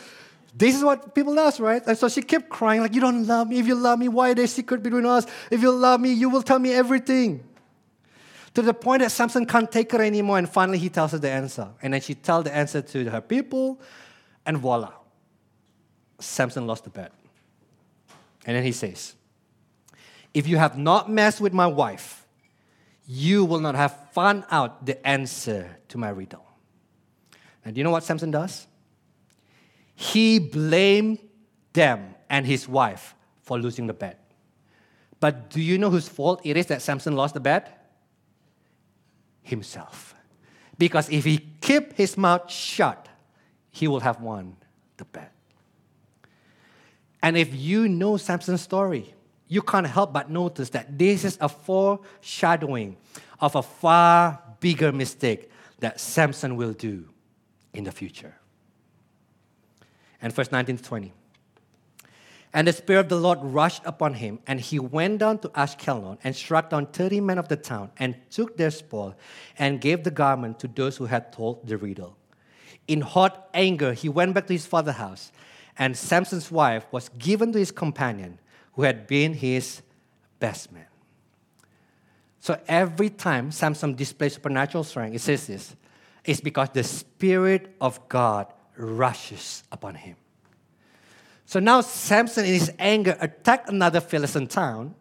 this 0.55 0.75
is 0.75 0.83
what 0.83 1.14
people 1.14 1.35
does, 1.35 1.61
right? 1.61 1.83
And 1.87 1.96
so 1.99 2.09
she 2.09 2.22
kept 2.22 2.49
crying, 2.49 2.81
like, 2.81 2.94
you 2.94 3.01
don't 3.01 3.27
love 3.27 3.49
me. 3.49 3.59
If 3.59 3.66
you 3.66 3.75
love 3.75 3.99
me, 3.99 4.09
why 4.09 4.31
is 4.31 4.35
there 4.37 4.46
secret 4.46 4.83
between 4.83 5.05
us? 5.05 5.27
If 5.51 5.61
you 5.61 5.70
love 5.70 6.01
me, 6.01 6.12
you 6.12 6.31
will 6.31 6.42
tell 6.42 6.59
me 6.59 6.72
everything. 6.72 7.44
To 8.55 8.62
the 8.62 8.72
point 8.72 9.03
that 9.03 9.11
Samson 9.11 9.44
can't 9.44 9.70
take 9.70 9.92
her 9.92 10.01
anymore, 10.01 10.38
and 10.38 10.49
finally 10.49 10.79
he 10.79 10.88
tells 10.88 11.12
her 11.12 11.18
the 11.18 11.31
answer. 11.31 11.68
And 11.83 11.92
then 11.92 12.01
she 12.01 12.14
tells 12.14 12.44
the 12.44 12.55
answer 12.55 12.81
to 12.81 13.11
her 13.11 13.20
people, 13.20 13.81
and 14.46 14.57
voila. 14.57 14.92
Samson 16.18 16.66
lost 16.66 16.85
the 16.85 16.90
bet. 16.90 17.12
And 18.46 18.57
then 18.57 18.64
he 18.64 18.72
says, 18.72 19.14
If 20.33 20.46
you 20.46 20.57
have 20.57 20.79
not 20.79 21.11
messed 21.11 21.40
with 21.40 21.53
my 21.53 21.66
wife, 21.66 22.15
you 23.06 23.44
will 23.44 23.60
not 23.60 23.74
have 23.74 24.10
found 24.12 24.44
out 24.50 24.84
the 24.84 25.06
answer 25.06 25.78
to 25.88 25.98
my 25.98 26.08
riddle. 26.08 26.44
And 27.64 27.74
do 27.74 27.78
you 27.78 27.84
know 27.84 27.90
what 27.90 28.04
Samson 28.04 28.30
does? 28.30 28.66
He 29.94 30.38
blamed 30.38 31.18
them 31.72 32.14
and 32.28 32.46
his 32.46 32.68
wife 32.68 33.14
for 33.42 33.58
losing 33.58 33.86
the 33.86 33.94
bet. 33.94 34.20
But 35.20 35.50
do 35.50 35.60
you 35.60 35.78
know 35.78 35.90
whose 35.90 36.08
fault 36.08 36.40
it 36.44 36.56
is 36.56 36.66
that 36.66 36.82
Samson 36.82 37.14
lost 37.16 37.34
the 37.34 37.40
bet? 37.40 37.90
Himself. 39.42 40.14
Because 40.78 41.08
if 41.08 41.24
he 41.24 41.38
kept 41.38 41.94
his 41.94 42.16
mouth 42.16 42.50
shut, 42.50 43.08
he 43.70 43.88
will 43.88 44.00
have 44.00 44.20
won 44.20 44.56
the 44.96 45.04
bet. 45.04 45.32
And 47.22 47.36
if 47.36 47.54
you 47.54 47.88
know 47.88 48.16
Samson's 48.16 48.60
story, 48.60 49.14
you 49.48 49.62
can't 49.62 49.87
help 49.87 50.12
but 50.12 50.30
notice 50.30 50.70
that 50.70 50.98
this 50.98 51.24
is 51.24 51.38
a 51.40 51.48
foreshadowing 51.48 52.96
of 53.40 53.54
a 53.54 53.62
far 53.62 54.42
bigger 54.61 54.92
mistake 54.92 55.50
that 55.78 56.00
Samson 56.00 56.56
will 56.56 56.72
do 56.72 57.09
in 57.72 57.85
the 57.85 57.92
future. 57.92 58.35
And 60.20 60.32
verse 60.32 60.50
19 60.50 60.78
to 60.78 60.82
20. 60.82 61.12
And 62.52 62.66
the 62.66 62.72
Spirit 62.72 63.00
of 63.00 63.09
the 63.11 63.16
Lord 63.16 63.38
rushed 63.42 63.82
upon 63.85 64.14
him, 64.14 64.38
and 64.46 64.59
he 64.59 64.78
went 64.78 65.18
down 65.18 65.40
to 65.40 65.48
Ashkelon 65.50 66.16
and 66.24 66.35
struck 66.35 66.70
down 66.70 66.87
30 66.87 67.20
men 67.20 67.38
of 67.38 67.48
the 67.48 67.56
town 67.56 67.90
and 67.98 68.16
took 68.30 68.56
their 68.56 68.70
spoil 68.70 69.14
and 69.59 69.80
gave 69.80 70.04
the 70.04 70.11
garment 70.11 70.59
to 70.61 70.68
those 70.68 70.96
who 70.96 71.04
had 71.04 71.32
told 71.32 71.66
the 71.66 71.76
riddle. 71.76 72.16
In 72.88 73.02
hot 73.02 73.50
anger, 73.52 73.92
he 73.92 74.09
went 74.09 74.32
back 74.32 74.46
to 74.46 74.54
his 74.54 74.64
father's 74.64 74.94
house, 74.94 75.32
and 75.78 75.94
Samson's 75.94 76.50
wife 76.50 76.87
was 76.90 77.11
given 77.11 77.52
to 77.52 77.59
his 77.59 77.70
companion 77.70 78.38
who 78.76 78.82
had 78.82 79.06
been 79.06 79.34
his 79.34 79.82
best 80.38 80.70
man. 80.70 80.86
So 82.38 82.60
every 82.68 83.10
time 83.10 83.50
Samson 83.50 83.94
displays 83.94 84.34
supernatural 84.34 84.84
strength, 84.84 85.16
it 85.16 85.20
says 85.20 85.46
this 85.46 85.74
it's 86.24 86.40
because 86.40 86.68
the 86.72 86.84
Spirit 86.84 87.74
of 87.80 88.08
God 88.08 88.46
rushes 88.76 89.64
upon 89.72 89.94
him. 89.94 90.16
So 91.46 91.60
now 91.60 91.80
Samson, 91.80 92.44
in 92.44 92.54
his 92.54 92.72
anger, 92.78 93.16
attacked 93.20 93.68
another 93.68 94.00
Philistine 94.00 94.46
town, 94.46 94.94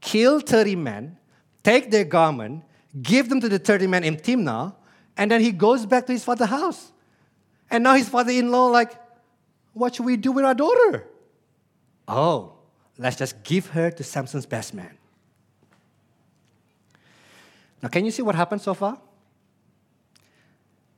killed 0.00 0.46
30 0.46 0.76
men, 0.76 1.16
take 1.64 1.90
their 1.90 2.04
garment, 2.04 2.64
give 3.02 3.28
them 3.28 3.40
to 3.40 3.48
the 3.48 3.58
30 3.58 3.86
men 3.86 4.04
in 4.04 4.16
Timnah, 4.16 4.74
and 5.16 5.30
then 5.30 5.40
he 5.40 5.52
goes 5.52 5.84
back 5.86 6.06
to 6.06 6.12
his 6.12 6.22
father's 6.22 6.48
house. 6.48 6.92
And 7.70 7.84
now 7.84 7.94
his 7.94 8.08
father-in-law 8.08 8.66
like, 8.66 8.92
what 9.72 9.94
should 9.94 10.06
we 10.06 10.16
do 10.16 10.32
with 10.32 10.44
our 10.44 10.54
daughter? 10.54 11.06
Oh, 12.06 12.59
let's 13.00 13.16
just 13.16 13.42
give 13.42 13.68
her 13.68 13.90
to 13.90 14.04
Samson's 14.04 14.46
best 14.46 14.74
man. 14.74 14.96
Now, 17.82 17.88
can 17.88 18.04
you 18.04 18.10
see 18.10 18.22
what 18.22 18.34
happened 18.34 18.60
so 18.60 18.74
far? 18.74 18.98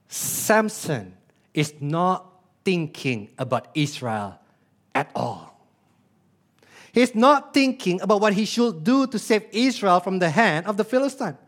Samson 0.08 1.14
is 1.54 1.74
not 1.80 2.26
thinking 2.64 3.30
about 3.38 3.68
Israel 3.74 4.38
at 4.94 5.10
all. 5.14 5.52
He's 6.92 7.14
not 7.14 7.54
thinking 7.54 8.00
about 8.02 8.20
what 8.20 8.34
he 8.34 8.44
should 8.44 8.84
do 8.84 9.06
to 9.06 9.18
save 9.18 9.44
Israel 9.52 10.00
from 10.00 10.18
the 10.18 10.28
hand 10.28 10.66
of 10.66 10.76
the 10.76 10.84
Philistine. 10.84 11.38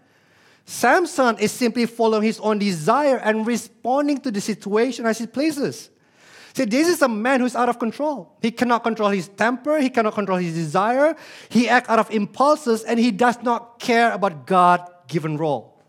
Samson 0.65 1.37
is 1.39 1.53
simply 1.53 1.85
following 1.85 2.23
his 2.23 2.41
own 2.41 2.59
desire 2.59 3.19
and 3.19 3.47
responding 3.47 4.19
to 4.21 4.31
the 4.31 4.41
situation 4.41 5.05
as 5.05 5.21
it 5.21 5.33
pleases. 5.33 5.91
See, 6.55 6.65
this 6.65 6.87
is 6.87 7.03
a 7.03 7.09
man 7.09 7.41
who's 7.41 7.57
out 7.57 7.69
of 7.69 7.81
control. 7.81 8.37
He 8.41 8.53
cannot 8.53 8.85
control 8.85 9.11
his 9.11 9.27
temper, 9.27 9.79
he 9.79 9.91
cannot 9.91 10.15
control 10.15 10.39
his 10.39 10.55
desire, 10.55 11.17
he 11.49 11.69
acts 11.69 11.89
out 11.89 11.99
of 11.99 12.11
impulses, 12.13 12.85
and 12.85 12.99
he 13.01 13.11
does 13.11 13.43
not 13.43 13.81
care 13.81 14.13
about 14.13 14.47
God 14.47 14.89
given 15.09 15.37
role. 15.37 15.83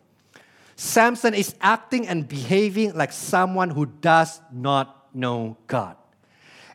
Samson 0.76 1.36
is 1.36 1.56
acting 1.62 2.08
and 2.08 2.28
behaving 2.28 2.96
like 2.96 3.12
someone 3.12 3.70
who 3.70 3.86
does 3.86 4.42
not 4.52 5.08
know 5.14 5.56
God. 5.68 5.96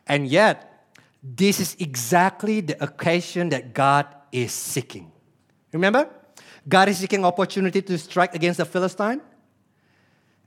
And 0.07 0.25
yet, 0.25 0.89
this 1.21 1.59
is 1.59 1.75
exactly 1.77 2.61
the 2.61 2.81
occasion 2.81 3.49
that 3.49 3.73
God 3.73 4.07
is 4.31 4.53
seeking. 4.53 5.11
Remember? 5.73 6.09
God 6.67 6.89
is 6.89 6.97
seeking 6.97 7.25
opportunity 7.25 7.81
to 7.81 7.97
strike 7.97 8.33
against 8.33 8.57
the 8.57 8.65
Philistine. 8.65 9.21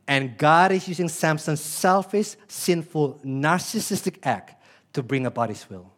And 0.06 0.36
God 0.36 0.72
is 0.72 0.86
using 0.86 1.08
Samson's 1.08 1.60
selfish, 1.60 2.36
sinful, 2.46 3.20
narcissistic 3.24 4.18
act 4.22 4.62
to 4.92 5.02
bring 5.02 5.26
about 5.26 5.48
his 5.48 5.68
will. 5.68 5.90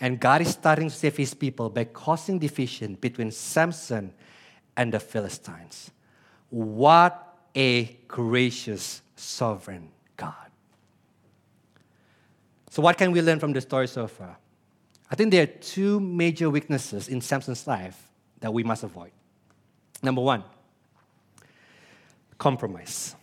And 0.00 0.18
God 0.18 0.40
is 0.40 0.48
starting 0.48 0.88
to 0.88 0.94
save 0.94 1.16
his 1.16 1.34
people 1.34 1.70
by 1.70 1.84
causing 1.84 2.38
division 2.38 2.94
between 2.94 3.30
Samson 3.30 4.12
and 4.76 4.92
the 4.92 4.98
Philistines. 4.98 5.90
What 6.50 7.38
a 7.54 7.84
gracious, 8.08 9.02
sovereign 9.14 9.90
God. 10.16 10.34
So, 12.70 12.82
what 12.82 12.96
can 12.96 13.12
we 13.12 13.20
learn 13.20 13.38
from 13.38 13.52
the 13.52 13.60
story 13.60 13.86
so 13.86 14.06
far? 14.06 14.38
I 15.10 15.14
think 15.14 15.30
there 15.30 15.42
are 15.42 15.46
two 15.46 16.00
major 16.00 16.48
weaknesses 16.48 17.08
in 17.08 17.20
Samson's 17.20 17.66
life 17.66 18.08
that 18.40 18.52
we 18.52 18.64
must 18.64 18.82
avoid. 18.82 19.10
Number 20.02 20.22
one, 20.22 20.42
compromise. 22.42 23.14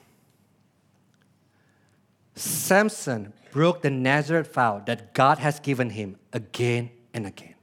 Samson 2.35 3.33
broke 3.51 3.81
the 3.81 3.89
Nazarite 3.89 4.47
vow 4.53 4.81
that 4.85 5.13
God 5.13 5.39
has 5.39 5.59
given 5.59 5.89
him 5.89 6.15
again 6.31 6.89
and 7.13 7.27
again. 7.27 7.55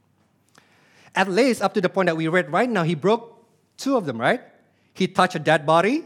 At 1.15 1.27
least 1.27 1.63
up 1.63 1.73
to 1.73 1.81
the 1.81 1.89
point 1.89 2.05
that 2.05 2.15
we 2.15 2.27
read 2.27 2.51
right 2.51 2.69
now, 2.69 2.83
he 2.83 2.93
broke 2.93 3.43
two 3.75 3.97
of 3.97 4.05
them, 4.05 4.21
right? 4.21 4.41
He 4.93 5.07
touched 5.07 5.33
a 5.33 5.39
dead 5.39 5.65
body 5.65 6.03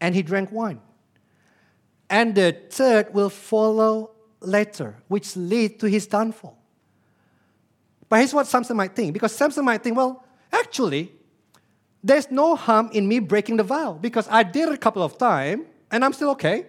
and 0.00 0.14
he 0.14 0.22
drank 0.22 0.52
wine. 0.52 0.80
And 2.08 2.36
the 2.36 2.56
third 2.70 3.12
will 3.12 3.30
follow 3.30 4.12
later, 4.38 4.94
which 5.08 5.34
lead 5.34 5.80
to 5.80 5.86
his 5.88 6.06
downfall. 6.06 6.56
But 8.08 8.18
here's 8.18 8.32
what 8.32 8.46
Samson 8.46 8.76
might 8.76 8.94
think 8.94 9.12
because 9.12 9.34
Samson 9.34 9.64
might 9.64 9.82
think, 9.82 9.96
well, 9.96 10.24
actually, 10.52 11.17
there's 12.02 12.30
no 12.30 12.54
harm 12.54 12.90
in 12.92 13.08
me 13.08 13.18
breaking 13.18 13.56
the 13.56 13.64
vow 13.64 13.92
because 13.92 14.28
I 14.30 14.42
did 14.42 14.68
it 14.68 14.74
a 14.74 14.78
couple 14.78 15.02
of 15.02 15.18
times 15.18 15.66
and 15.90 16.04
I'm 16.04 16.12
still 16.12 16.30
okay. 16.30 16.66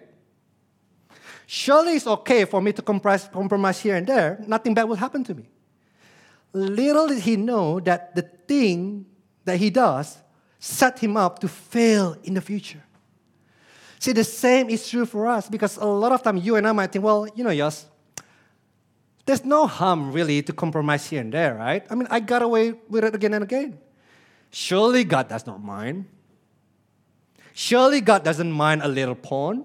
Surely 1.46 1.94
it's 1.94 2.06
okay 2.06 2.44
for 2.44 2.60
me 2.60 2.72
to 2.72 2.82
compromise 2.82 3.80
here 3.80 3.96
and 3.96 4.06
there. 4.06 4.42
Nothing 4.46 4.74
bad 4.74 4.84
will 4.84 4.96
happen 4.96 5.24
to 5.24 5.34
me. 5.34 5.48
Little 6.52 7.08
did 7.08 7.20
he 7.20 7.36
know 7.36 7.80
that 7.80 8.14
the 8.14 8.22
thing 8.22 9.06
that 9.44 9.58
he 9.58 9.70
does 9.70 10.18
set 10.58 10.98
him 10.98 11.16
up 11.16 11.38
to 11.40 11.48
fail 11.48 12.16
in 12.22 12.34
the 12.34 12.40
future. 12.40 12.82
See, 13.98 14.12
the 14.12 14.24
same 14.24 14.70
is 14.70 14.88
true 14.88 15.06
for 15.06 15.26
us 15.26 15.48
because 15.48 15.76
a 15.76 15.84
lot 15.84 16.12
of 16.12 16.22
time 16.22 16.36
you 16.36 16.56
and 16.56 16.66
I 16.66 16.72
might 16.72 16.92
think, 16.92 17.04
well, 17.04 17.26
you 17.34 17.44
know, 17.44 17.50
yes, 17.50 17.86
there's 19.26 19.44
no 19.44 19.66
harm 19.66 20.12
really 20.12 20.42
to 20.42 20.52
compromise 20.52 21.06
here 21.06 21.20
and 21.20 21.32
there, 21.32 21.54
right? 21.54 21.84
I 21.90 21.94
mean, 21.94 22.08
I 22.10 22.20
got 22.20 22.42
away 22.42 22.72
with 22.88 23.04
it 23.04 23.14
again 23.14 23.34
and 23.34 23.44
again. 23.44 23.78
Surely 24.50 25.04
God 25.04 25.28
does 25.28 25.46
not 25.46 25.62
mind. 25.62 26.06
Surely 27.52 28.00
God 28.00 28.24
doesn't 28.24 28.50
mind 28.50 28.82
a 28.82 28.88
little 28.88 29.14
porn. 29.14 29.64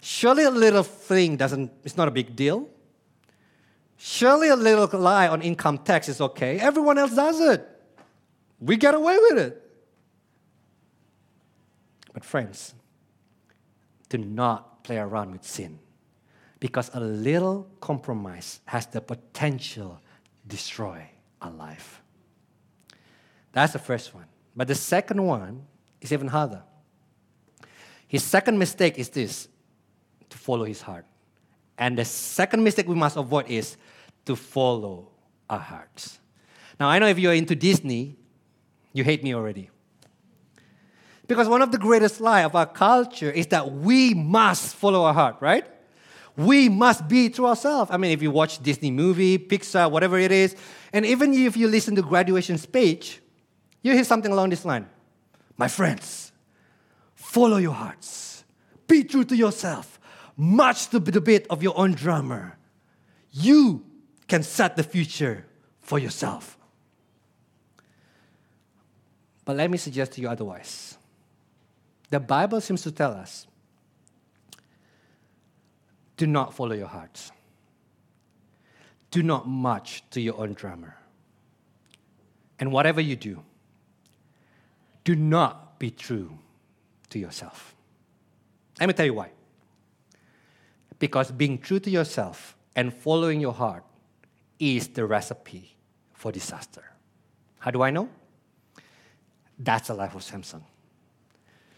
Surely 0.00 0.44
a 0.44 0.50
little 0.50 0.82
thing 0.82 1.36
doesn't, 1.36 1.72
it's 1.84 1.96
not 1.96 2.08
a 2.08 2.10
big 2.10 2.36
deal. 2.36 2.68
Surely 3.96 4.48
a 4.48 4.56
little 4.56 5.00
lie 5.00 5.26
on 5.28 5.42
income 5.42 5.78
tax 5.78 6.08
is 6.08 6.20
okay. 6.20 6.58
Everyone 6.60 6.98
else 6.98 7.14
does 7.14 7.40
it. 7.40 7.66
We 8.60 8.76
get 8.76 8.94
away 8.94 9.18
with 9.18 9.38
it. 9.38 9.62
But, 12.12 12.24
friends, 12.24 12.74
do 14.08 14.18
not 14.18 14.84
play 14.84 14.98
around 14.98 15.32
with 15.32 15.44
sin 15.44 15.78
because 16.60 16.90
a 16.94 17.00
little 17.00 17.68
compromise 17.80 18.60
has 18.66 18.86
the 18.86 19.00
potential 19.00 20.00
to 20.42 20.48
destroy 20.48 21.08
our 21.42 21.50
life. 21.50 22.02
That's 23.56 23.72
the 23.72 23.78
first 23.78 24.14
one. 24.14 24.26
But 24.54 24.68
the 24.68 24.74
second 24.74 25.22
one 25.24 25.64
is 26.02 26.12
even 26.12 26.28
harder. 26.28 26.62
His 28.06 28.22
second 28.22 28.58
mistake 28.58 28.98
is 28.98 29.08
this 29.08 29.48
to 30.28 30.36
follow 30.36 30.66
his 30.66 30.82
heart. 30.82 31.06
And 31.78 31.96
the 31.96 32.04
second 32.04 32.62
mistake 32.62 32.86
we 32.86 32.94
must 32.94 33.16
avoid 33.16 33.48
is 33.48 33.78
to 34.26 34.36
follow 34.36 35.08
our 35.48 35.58
hearts. 35.58 36.18
Now, 36.78 36.90
I 36.90 36.98
know 36.98 37.06
if 37.06 37.18
you're 37.18 37.32
into 37.32 37.54
Disney, 37.56 38.18
you 38.92 39.04
hate 39.04 39.24
me 39.24 39.34
already. 39.34 39.70
Because 41.26 41.48
one 41.48 41.62
of 41.62 41.72
the 41.72 41.78
greatest 41.78 42.20
lie 42.20 42.42
of 42.42 42.54
our 42.54 42.66
culture 42.66 43.30
is 43.30 43.46
that 43.46 43.72
we 43.72 44.12
must 44.12 44.76
follow 44.76 45.04
our 45.04 45.14
heart, 45.14 45.36
right? 45.40 45.64
We 46.36 46.68
must 46.68 47.08
be 47.08 47.30
true 47.30 47.46
ourselves. 47.46 47.90
I 47.90 47.96
mean, 47.96 48.10
if 48.10 48.20
you 48.20 48.30
watch 48.30 48.62
Disney 48.62 48.90
movie, 48.90 49.38
Pixar, 49.38 49.90
whatever 49.90 50.18
it 50.18 50.30
is, 50.30 50.54
and 50.92 51.06
even 51.06 51.32
if 51.32 51.56
you 51.56 51.68
listen 51.68 51.94
to 51.94 52.02
graduation 52.02 52.58
speech, 52.58 53.22
you 53.86 53.92
hear 53.92 54.04
something 54.04 54.32
along 54.32 54.50
this 54.50 54.64
line. 54.64 54.88
My 55.56 55.68
friends, 55.68 56.32
follow 57.14 57.58
your 57.58 57.72
hearts. 57.72 58.44
Be 58.88 59.04
true 59.04 59.24
to 59.24 59.36
yourself. 59.36 60.00
March 60.36 60.88
to 60.88 60.98
the 60.98 61.20
beat 61.20 61.46
of 61.48 61.62
your 61.62 61.78
own 61.78 61.92
drummer. 61.92 62.58
You 63.30 63.84
can 64.26 64.42
set 64.42 64.74
the 64.74 64.82
future 64.82 65.46
for 65.80 66.00
yourself. 66.00 66.58
But 69.44 69.56
let 69.56 69.70
me 69.70 69.78
suggest 69.78 70.12
to 70.12 70.20
you 70.20 70.28
otherwise. 70.28 70.98
The 72.10 72.18
Bible 72.18 72.60
seems 72.60 72.82
to 72.82 72.90
tell 72.90 73.12
us 73.12 73.46
do 76.16 76.26
not 76.26 76.54
follow 76.54 76.74
your 76.74 76.88
hearts. 76.88 77.30
Do 79.12 79.22
not 79.22 79.46
march 79.46 80.02
to 80.10 80.20
your 80.20 80.40
own 80.40 80.54
drummer. 80.54 80.96
And 82.58 82.72
whatever 82.72 83.00
you 83.00 83.14
do, 83.14 83.42
do 85.06 85.14
not 85.14 85.78
be 85.78 85.88
true 85.88 86.36
to 87.10 87.18
yourself. 87.20 87.76
Let 88.80 88.88
me 88.88 88.92
tell 88.92 89.06
you 89.06 89.14
why. 89.14 89.30
Because 90.98 91.30
being 91.30 91.58
true 91.58 91.78
to 91.78 91.88
yourself 91.88 92.56
and 92.74 92.92
following 92.92 93.40
your 93.40 93.52
heart 93.52 93.84
is 94.58 94.88
the 94.88 95.06
recipe 95.06 95.76
for 96.12 96.32
disaster. 96.32 96.82
How 97.60 97.70
do 97.70 97.82
I 97.82 97.90
know? 97.90 98.08
That's 99.56 99.86
the 99.86 99.94
life 99.94 100.16
of 100.16 100.24
Samson. 100.24 100.64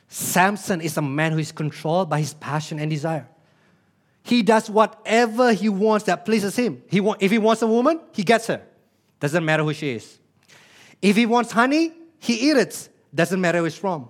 Samson 0.08 0.80
is 0.80 0.96
a 0.96 1.02
man 1.02 1.32
who 1.32 1.38
is 1.38 1.52
controlled 1.52 2.08
by 2.08 2.20
his 2.20 2.32
passion 2.32 2.78
and 2.78 2.90
desire. 2.90 3.28
He 4.22 4.42
does 4.42 4.70
whatever 4.70 5.52
he 5.52 5.68
wants 5.68 6.06
that 6.06 6.24
pleases 6.24 6.56
him. 6.56 6.82
He 6.88 7.00
want, 7.00 7.22
if 7.22 7.30
he 7.30 7.38
wants 7.38 7.60
a 7.60 7.66
woman, 7.66 8.00
he 8.12 8.22
gets 8.22 8.46
her. 8.46 8.62
Doesn't 9.20 9.44
matter 9.44 9.64
who 9.64 9.74
she 9.74 9.90
is. 9.90 10.18
If 11.02 11.14
he 11.16 11.26
wants 11.26 11.52
honey, 11.52 11.92
he 12.18 12.50
eats 12.50 12.58
it. 12.58 12.88
Doesn't 13.14 13.40
matter 13.40 13.58
who 13.58 13.64
it's 13.64 13.76
from. 13.76 14.08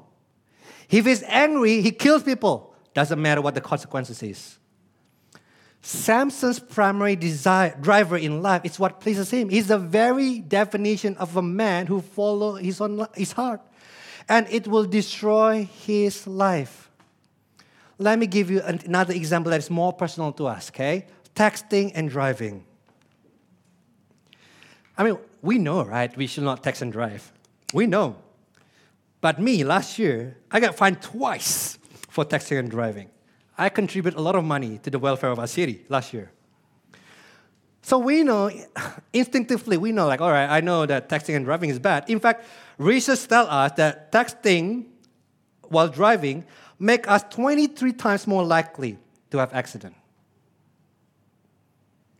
If 0.90 1.06
he's 1.06 1.22
angry, 1.24 1.80
he 1.80 1.90
kills 1.90 2.22
people. 2.22 2.74
Doesn't 2.94 3.20
matter 3.20 3.40
what 3.40 3.54
the 3.54 3.60
consequences 3.60 4.22
is. 4.22 4.58
Samson's 5.80 6.58
primary 6.58 7.14
desire, 7.16 7.76
driver 7.80 8.16
in 8.16 8.42
life 8.42 8.62
is 8.64 8.78
what 8.78 9.00
pleases 9.00 9.30
him. 9.30 9.48
He's 9.48 9.68
the 9.68 9.78
very 9.78 10.40
definition 10.40 11.16
of 11.16 11.36
a 11.36 11.42
man 11.42 11.86
who 11.86 12.00
follows 12.00 12.60
his, 12.60 12.82
his 13.14 13.32
heart. 13.32 13.60
And 14.28 14.46
it 14.50 14.66
will 14.66 14.84
destroy 14.84 15.68
his 15.86 16.26
life. 16.26 16.90
Let 17.98 18.18
me 18.18 18.26
give 18.26 18.50
you 18.50 18.60
another 18.62 19.14
example 19.14 19.50
that 19.50 19.58
is 19.58 19.70
more 19.70 19.92
personal 19.92 20.32
to 20.32 20.46
us, 20.46 20.70
okay? 20.70 21.06
Texting 21.34 21.92
and 21.94 22.10
driving. 22.10 22.64
I 24.96 25.04
mean, 25.04 25.18
we 25.42 25.58
know, 25.58 25.84
right? 25.84 26.14
We 26.16 26.26
should 26.26 26.44
not 26.44 26.62
text 26.62 26.82
and 26.82 26.92
drive. 26.92 27.32
We 27.72 27.86
know. 27.86 28.16
But 29.20 29.40
me, 29.40 29.64
last 29.64 29.98
year, 29.98 30.36
I 30.50 30.60
got 30.60 30.76
fined 30.76 31.02
twice 31.02 31.78
for 32.08 32.24
texting 32.24 32.58
and 32.58 32.70
driving. 32.70 33.10
I 33.56 33.68
contribute 33.68 34.14
a 34.14 34.20
lot 34.20 34.36
of 34.36 34.44
money 34.44 34.78
to 34.84 34.90
the 34.90 34.98
welfare 34.98 35.30
of 35.30 35.38
our 35.38 35.48
city 35.48 35.84
last 35.88 36.14
year. 36.14 36.30
So 37.82 37.98
we 37.98 38.22
know, 38.22 38.50
instinctively, 39.12 39.76
we 39.76 39.92
know, 39.92 40.06
like, 40.06 40.20
all 40.20 40.30
right, 40.30 40.48
I 40.48 40.60
know 40.60 40.86
that 40.86 41.08
texting 41.08 41.34
and 41.34 41.44
driving 41.44 41.70
is 41.70 41.78
bad. 41.78 42.08
In 42.08 42.20
fact, 42.20 42.44
research 42.76 43.26
tells 43.26 43.48
us 43.48 43.72
that 43.76 44.12
texting 44.12 44.86
while 45.62 45.88
driving 45.88 46.44
make 46.78 47.08
us 47.08 47.24
23 47.30 47.92
times 47.94 48.26
more 48.26 48.44
likely 48.44 48.98
to 49.30 49.38
have 49.38 49.52
accident. 49.52 49.94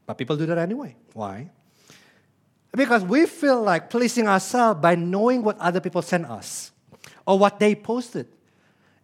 But 0.07 0.19
people 0.19 0.37
do 0.37 0.47
that 0.47 0.59
anyway. 0.59 0.97
Why? 1.13 1.51
Because 2.73 3.05
we 3.05 3.27
feel 3.27 3.63
like 3.63 3.91
pleasing 3.91 4.27
ourselves 4.27 4.81
by 4.81 4.95
knowing 4.95 5.43
what 5.43 5.59
other 5.59 5.81
people 5.81 6.03
send 6.03 6.27
us 6.27 6.73
or 7.29 7.39
what 7.39 7.61
they 7.61 7.75
posted 7.75 8.27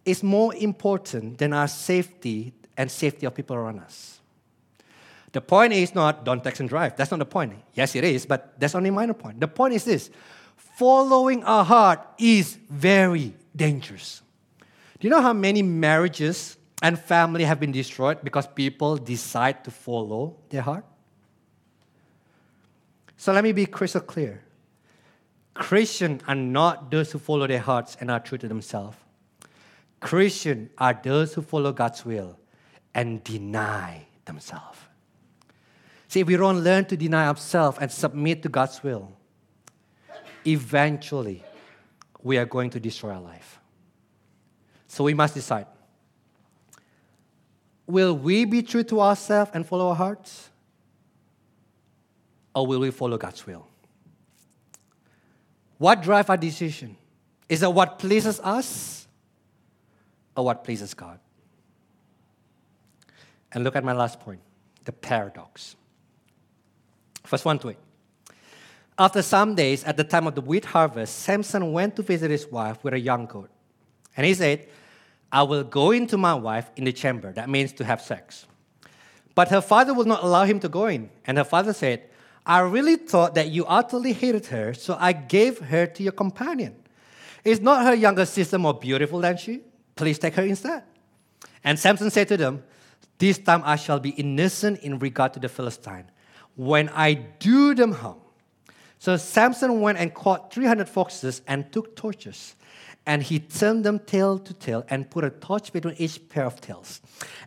is 0.03 0.23
more 0.23 0.51
important 0.55 1.37
than 1.37 1.53
our 1.53 1.67
safety 1.67 2.51
and 2.75 2.89
safety 2.89 3.27
of 3.27 3.35
people 3.35 3.55
around 3.55 3.79
us. 3.79 4.19
The 5.31 5.41
point 5.41 5.73
is 5.73 5.93
not 5.93 6.25
don't 6.25 6.43
text 6.43 6.59
and 6.59 6.67
drive. 6.67 6.95
That's 6.95 7.11
not 7.11 7.19
the 7.19 7.25
point. 7.27 7.53
Yes, 7.75 7.95
it 7.95 8.03
is, 8.03 8.25
but 8.25 8.59
that's 8.59 8.73
only 8.73 8.89
a 8.89 8.91
minor 8.91 9.13
point. 9.13 9.39
The 9.39 9.47
point 9.47 9.75
is 9.75 9.85
this 9.85 10.09
following 10.57 11.43
our 11.43 11.63
heart 11.63 11.99
is 12.17 12.57
very 12.67 13.31
dangerous. 13.55 14.23
Do 14.99 15.07
you 15.07 15.11
know 15.11 15.21
how 15.21 15.33
many 15.33 15.61
marriages 15.61 16.57
and 16.81 16.97
family 16.97 17.43
have 17.43 17.59
been 17.59 17.71
destroyed 17.71 18.23
because 18.23 18.47
people 18.47 18.97
decide 18.97 19.63
to 19.65 19.71
follow 19.71 20.35
their 20.49 20.63
heart? 20.63 20.85
So 23.17 23.33
let 23.33 23.43
me 23.43 23.51
be 23.51 23.67
crystal 23.67 24.01
clear. 24.01 24.44
Christians 25.55 26.21
are 26.27 26.35
not 26.35 26.91
those 26.91 27.11
who 27.11 27.17
follow 27.17 27.47
their 27.47 27.59
hearts 27.59 27.97
and 27.99 28.11
are 28.11 28.19
true 28.19 28.37
to 28.37 28.47
themselves. 28.47 28.97
Christians 30.01 30.69
are 30.77 30.99
those 31.01 31.33
who 31.33 31.41
follow 31.41 31.71
God's 31.71 32.05
will 32.05 32.37
and 32.93 33.23
deny 33.23 34.05
themselves. 34.25 34.77
See, 36.09 36.19
if 36.19 36.27
we 36.27 36.37
don't 36.37 36.59
learn 36.59 36.85
to 36.85 36.97
deny 36.97 37.27
ourselves 37.27 37.77
and 37.79 37.91
submit 37.91 38.43
to 38.43 38.49
God's 38.49 38.83
will, 38.83 39.11
eventually 40.45 41.41
we 42.21 42.37
are 42.37 42.45
going 42.45 42.69
to 42.71 42.79
destroy 42.79 43.11
our 43.11 43.21
life. 43.21 43.59
So 44.87 45.03
we 45.05 45.13
must 45.13 45.33
decide 45.33 45.67
will 47.87 48.17
we 48.17 48.45
be 48.45 48.61
true 48.61 48.83
to 48.83 48.99
ourselves 48.99 49.51
and 49.53 49.65
follow 49.65 49.89
our 49.89 49.95
hearts? 49.95 50.49
Or 52.53 52.65
will 52.65 52.79
we 52.79 52.91
follow 52.91 53.17
God's 53.17 53.45
will? 53.45 53.67
What 55.77 56.01
drives 56.01 56.29
our 56.29 56.37
decision? 56.37 56.97
Is 57.49 57.63
it 57.63 57.71
what 57.71 57.99
pleases 57.99 58.39
us 58.39 59.07
or 60.35 60.45
what 60.45 60.63
pleases 60.63 60.93
God? 60.93 61.19
And 63.51 63.63
look 63.63 63.75
at 63.75 63.83
my 63.83 63.93
last 63.93 64.19
point 64.19 64.41
the 64.83 64.91
paradox. 64.91 65.75
First 67.23 67.43
1 67.43 67.59
to 67.59 67.69
8. 67.71 67.77
After 68.97 69.21
some 69.21 69.55
days, 69.55 69.83
at 69.83 69.97
the 69.97 70.03
time 70.03 70.27
of 70.27 70.35
the 70.35 70.41
wheat 70.41 70.63
harvest, 70.65 71.19
Samson 71.19 71.73
went 71.73 71.95
to 71.97 72.01
visit 72.03 72.31
his 72.31 72.47
wife 72.47 72.83
with 72.83 72.93
a 72.93 72.99
young 72.99 73.25
goat. 73.25 73.49
And 74.15 74.25
he 74.25 74.33
said, 74.33 74.67
I 75.31 75.43
will 75.43 75.63
go 75.63 75.91
into 75.91 76.17
my 76.17 76.33
wife 76.33 76.69
in 76.77 76.85
the 76.85 76.93
chamber. 76.93 77.33
That 77.33 77.49
means 77.49 77.73
to 77.73 77.83
have 77.83 78.01
sex. 78.01 78.45
But 79.33 79.49
her 79.49 79.59
father 79.59 79.93
will 79.93 80.05
not 80.05 80.23
allow 80.23 80.45
him 80.45 80.59
to 80.61 80.69
go 80.69 80.85
in. 80.85 81.09
And 81.25 81.37
her 81.37 81.43
father 81.43 81.73
said, 81.73 82.03
I 82.45 82.59
really 82.59 82.95
thought 82.95 83.35
that 83.35 83.49
you 83.49 83.65
utterly 83.65 84.13
hated 84.13 84.45
her, 84.47 84.73
so 84.73 84.95
I 84.99 85.13
gave 85.13 85.59
her 85.59 85.87
to 85.87 86.03
your 86.03 86.11
companion. 86.11 86.75
Is 87.43 87.59
not 87.59 87.85
her 87.85 87.93
younger 87.93 88.25
sister 88.25 88.57
more 88.57 88.73
beautiful 88.73 89.19
than 89.19 89.37
she? 89.37 89.61
Please 89.95 90.19
take 90.19 90.35
her 90.35 90.43
instead. 90.43 90.83
And 91.63 91.79
Samson 91.79 92.09
said 92.11 92.27
to 92.29 92.37
them, 92.37 92.63
This 93.17 93.37
time 93.37 93.61
I 93.65 93.75
shall 93.75 93.99
be 93.99 94.09
innocent 94.09 94.79
in 94.81 94.99
regard 94.99 95.33
to 95.33 95.39
the 95.39 95.49
Philistine. 95.49 96.05
When 96.55 96.89
I 96.89 97.13
do 97.13 97.73
them 97.73 97.91
harm, 97.91 98.19
So 98.99 99.17
Samson 99.17 99.81
went 99.81 99.97
and 99.97 100.13
caught 100.13 100.53
300 100.53 100.87
foxes 100.87 101.41
and 101.47 101.71
took 101.71 101.95
torches. 101.95 102.55
And 103.05 103.21
he 103.21 103.39
turned 103.39 103.85
them 103.85 103.99
tail 103.99 104.39
to 104.39 104.53
tail 104.53 104.83
and 104.89 105.09
put 105.09 105.23
a 105.23 105.29
torch 105.29 105.71
between 105.71 105.95
each 105.97 106.27
pair 106.27 106.45
of 106.45 106.59
tails. 106.59 107.01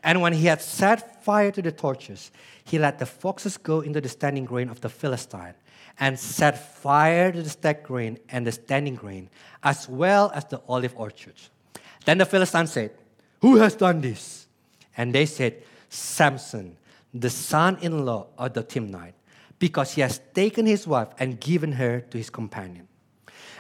And 0.05 0.21
when 0.21 0.33
he 0.33 0.47
had 0.47 0.63
set 0.63 1.25
fire 1.25 1.51
to 1.51 1.61
the 1.61 1.73
torches, 1.73 2.31
he 2.65 2.79
let 2.79 2.99
the 2.99 3.07
foxes 3.07 3.57
go 3.57 3.81
into 3.81 4.01
the 4.01 4.09
standing 4.09 4.45
grain 4.45 4.69
of 4.69 4.81
the 4.81 4.89
Philistine 4.89 5.55
and 5.99 6.19
set 6.19 6.77
fire 6.77 7.33
to 7.33 7.43
the 7.43 7.51
stacked 7.51 7.85
grain 7.85 8.19
and 8.29 8.47
the 8.47 8.53
standing 8.53 8.95
grain, 8.95 9.31
as 9.63 9.89
well 9.89 10.31
as 10.35 10.45
the 10.45 10.63
olive 10.69 10.95
orchards. 10.97 11.51
Then 12.05 12.19
the 12.19 12.27
Philistine 12.27 12.67
said, 12.67 12.93
Who 13.41 13.57
has 13.57 13.75
done 13.75 14.01
this? 14.01 14.47
And 14.97 15.15
they 15.15 15.27
said, 15.27 15.63
Samson, 15.89 16.77
the 17.13 17.31
son 17.31 17.79
in 17.81 18.05
law 18.05 18.27
of 18.37 18.55
the 18.55 18.63
Timnite 18.63 19.15
because 19.59 19.93
he 19.93 20.03
has 20.03 20.21
taken 20.35 20.67
his 20.67 20.87
wife 20.87 21.09
and 21.19 21.41
given 21.41 21.73
her 21.73 22.01
to 22.01 22.19
his 22.19 22.31
companion. 22.31 22.87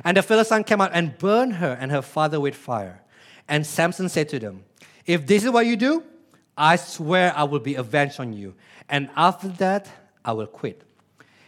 And 0.04 0.16
the 0.16 0.22
Philistine 0.22 0.64
came 0.64 0.80
out 0.80 0.90
and 0.94 1.16
burned 1.18 1.54
her 1.54 1.76
and 1.80 1.90
her 1.90 2.02
father 2.02 2.40
with 2.40 2.54
fire. 2.54 3.02
And 3.48 3.66
Samson 3.66 4.08
said 4.08 4.28
to 4.30 4.38
them, 4.38 4.64
If 5.06 5.26
this 5.26 5.44
is 5.44 5.50
what 5.50 5.66
you 5.66 5.76
do, 5.76 6.04
I 6.56 6.76
swear 6.76 7.32
I 7.36 7.44
will 7.44 7.60
be 7.60 7.74
avenged 7.74 8.20
on 8.20 8.32
you. 8.32 8.54
And 8.88 9.10
after 9.16 9.48
that, 9.48 9.88
I 10.24 10.32
will 10.32 10.46
quit. 10.46 10.82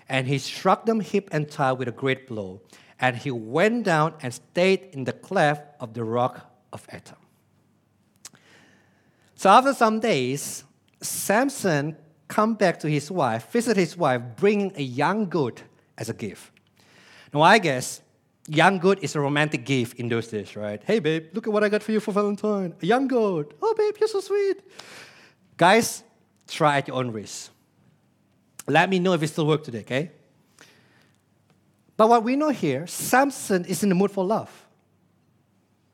And 0.09 0.26
he 0.26 0.38
struck 0.38 0.86
them 0.86 1.01
hip 1.01 1.28
and 1.32 1.51
thigh 1.51 1.72
with 1.72 1.88
a 1.88 1.92
great 1.92 2.26
blow. 2.26 2.62
And 2.98 3.16
he 3.16 3.30
went 3.30 3.84
down 3.84 4.14
and 4.22 4.32
stayed 4.32 4.88
in 4.92 5.05
the 5.05 5.12
cleft 5.12 5.62
of 5.80 5.94
the 5.94 6.05
rock 6.05 6.51
of 6.72 6.86
Etam. 6.88 7.16
So 9.34 9.48
after 9.48 9.72
some 9.72 10.01
days, 10.01 10.64
Samson 11.01 11.96
come 12.28 12.55
back 12.55 12.78
to 12.80 12.88
his 12.88 13.11
wife, 13.11 13.51
visit 13.51 13.76
his 13.76 13.96
wife, 13.96 14.22
bringing 14.36 14.72
a 14.76 14.82
young 14.82 15.26
goat 15.26 15.62
as 15.96 16.09
a 16.09 16.14
gift. 16.14 16.53
Now, 17.32 17.42
I 17.42 17.59
guess 17.59 18.03
young 18.51 18.78
goat 18.78 18.98
is 19.01 19.14
a 19.14 19.20
romantic 19.20 19.64
gift 19.64 19.98
in 20.01 20.09
those 20.09 20.26
days, 20.26 20.57
right? 20.57 20.82
Hey, 20.84 20.98
babe, 20.98 21.28
look 21.32 21.46
at 21.46 21.53
what 21.53 21.62
I 21.62 21.68
got 21.68 21.82
for 21.82 21.92
you 21.92 22.01
for 22.01 22.12
Valentine. 22.12 22.74
A 22.82 22.86
young 22.86 23.07
goat. 23.07 23.57
Oh, 23.62 23.74
babe, 23.78 23.94
you're 24.01 24.09
so 24.09 24.20
sweet. 24.20 24.61
Guys, 25.57 26.03
try 26.48 26.78
at 26.78 26.88
your 26.88 26.96
own 26.96 27.12
risk. 27.12 27.53
Let 28.66 28.90
me 28.90 28.98
know 28.98 29.12
if 29.12 29.22
it 29.22 29.28
still 29.28 29.46
works 29.46 29.66
today, 29.66 29.80
okay? 29.80 30.11
But 31.96 32.09
what 32.09 32.24
we 32.24 32.34
know 32.34 32.48
here, 32.48 32.86
Samson 32.86 33.64
is 33.66 33.82
in 33.82 33.88
the 33.88 33.94
mood 33.94 34.11
for 34.11 34.24
love. 34.24 34.51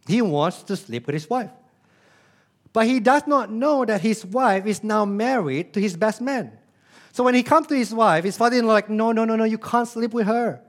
He 0.06 0.22
wants 0.22 0.62
to 0.62 0.76
sleep 0.76 1.06
with 1.06 1.14
his 1.14 1.28
wife. 1.28 1.50
But 2.72 2.86
he 2.86 3.00
does 3.00 3.26
not 3.26 3.50
know 3.50 3.84
that 3.84 4.00
his 4.00 4.24
wife 4.24 4.66
is 4.66 4.82
now 4.82 5.04
married 5.04 5.74
to 5.74 5.80
his 5.80 5.96
best 5.96 6.20
man. 6.20 6.52
So 7.12 7.24
when 7.24 7.34
he 7.34 7.42
comes 7.42 7.66
to 7.68 7.74
his 7.74 7.92
wife, 7.94 8.24
his 8.24 8.36
father-in-law 8.36 8.72
like, 8.72 8.88
no, 8.88 9.12
no, 9.12 9.24
no, 9.24 9.36
no, 9.36 9.44
you 9.44 9.58
can't 9.58 9.88
sleep 9.88 10.12
with 10.12 10.26
her 10.26 10.62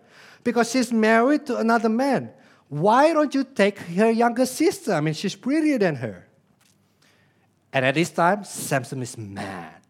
because 0.47 0.71
she's 0.71 0.93
married 0.93 1.45
to 1.45 1.57
another 1.57 1.89
man. 1.89 2.29
Why 2.69 3.11
don't 3.11 3.35
you 3.35 3.43
take 3.43 3.79
her 3.79 4.09
younger 4.09 4.45
sister? 4.45 4.93
I 4.93 5.01
mean, 5.01 5.13
she's 5.13 5.35
prettier 5.35 5.77
than 5.77 5.95
her. 5.95 6.25
And 7.73 7.83
at 7.83 7.95
this 7.95 8.11
time, 8.11 8.45
Samson 8.45 9.01
is 9.01 9.17
mad. 9.17 9.81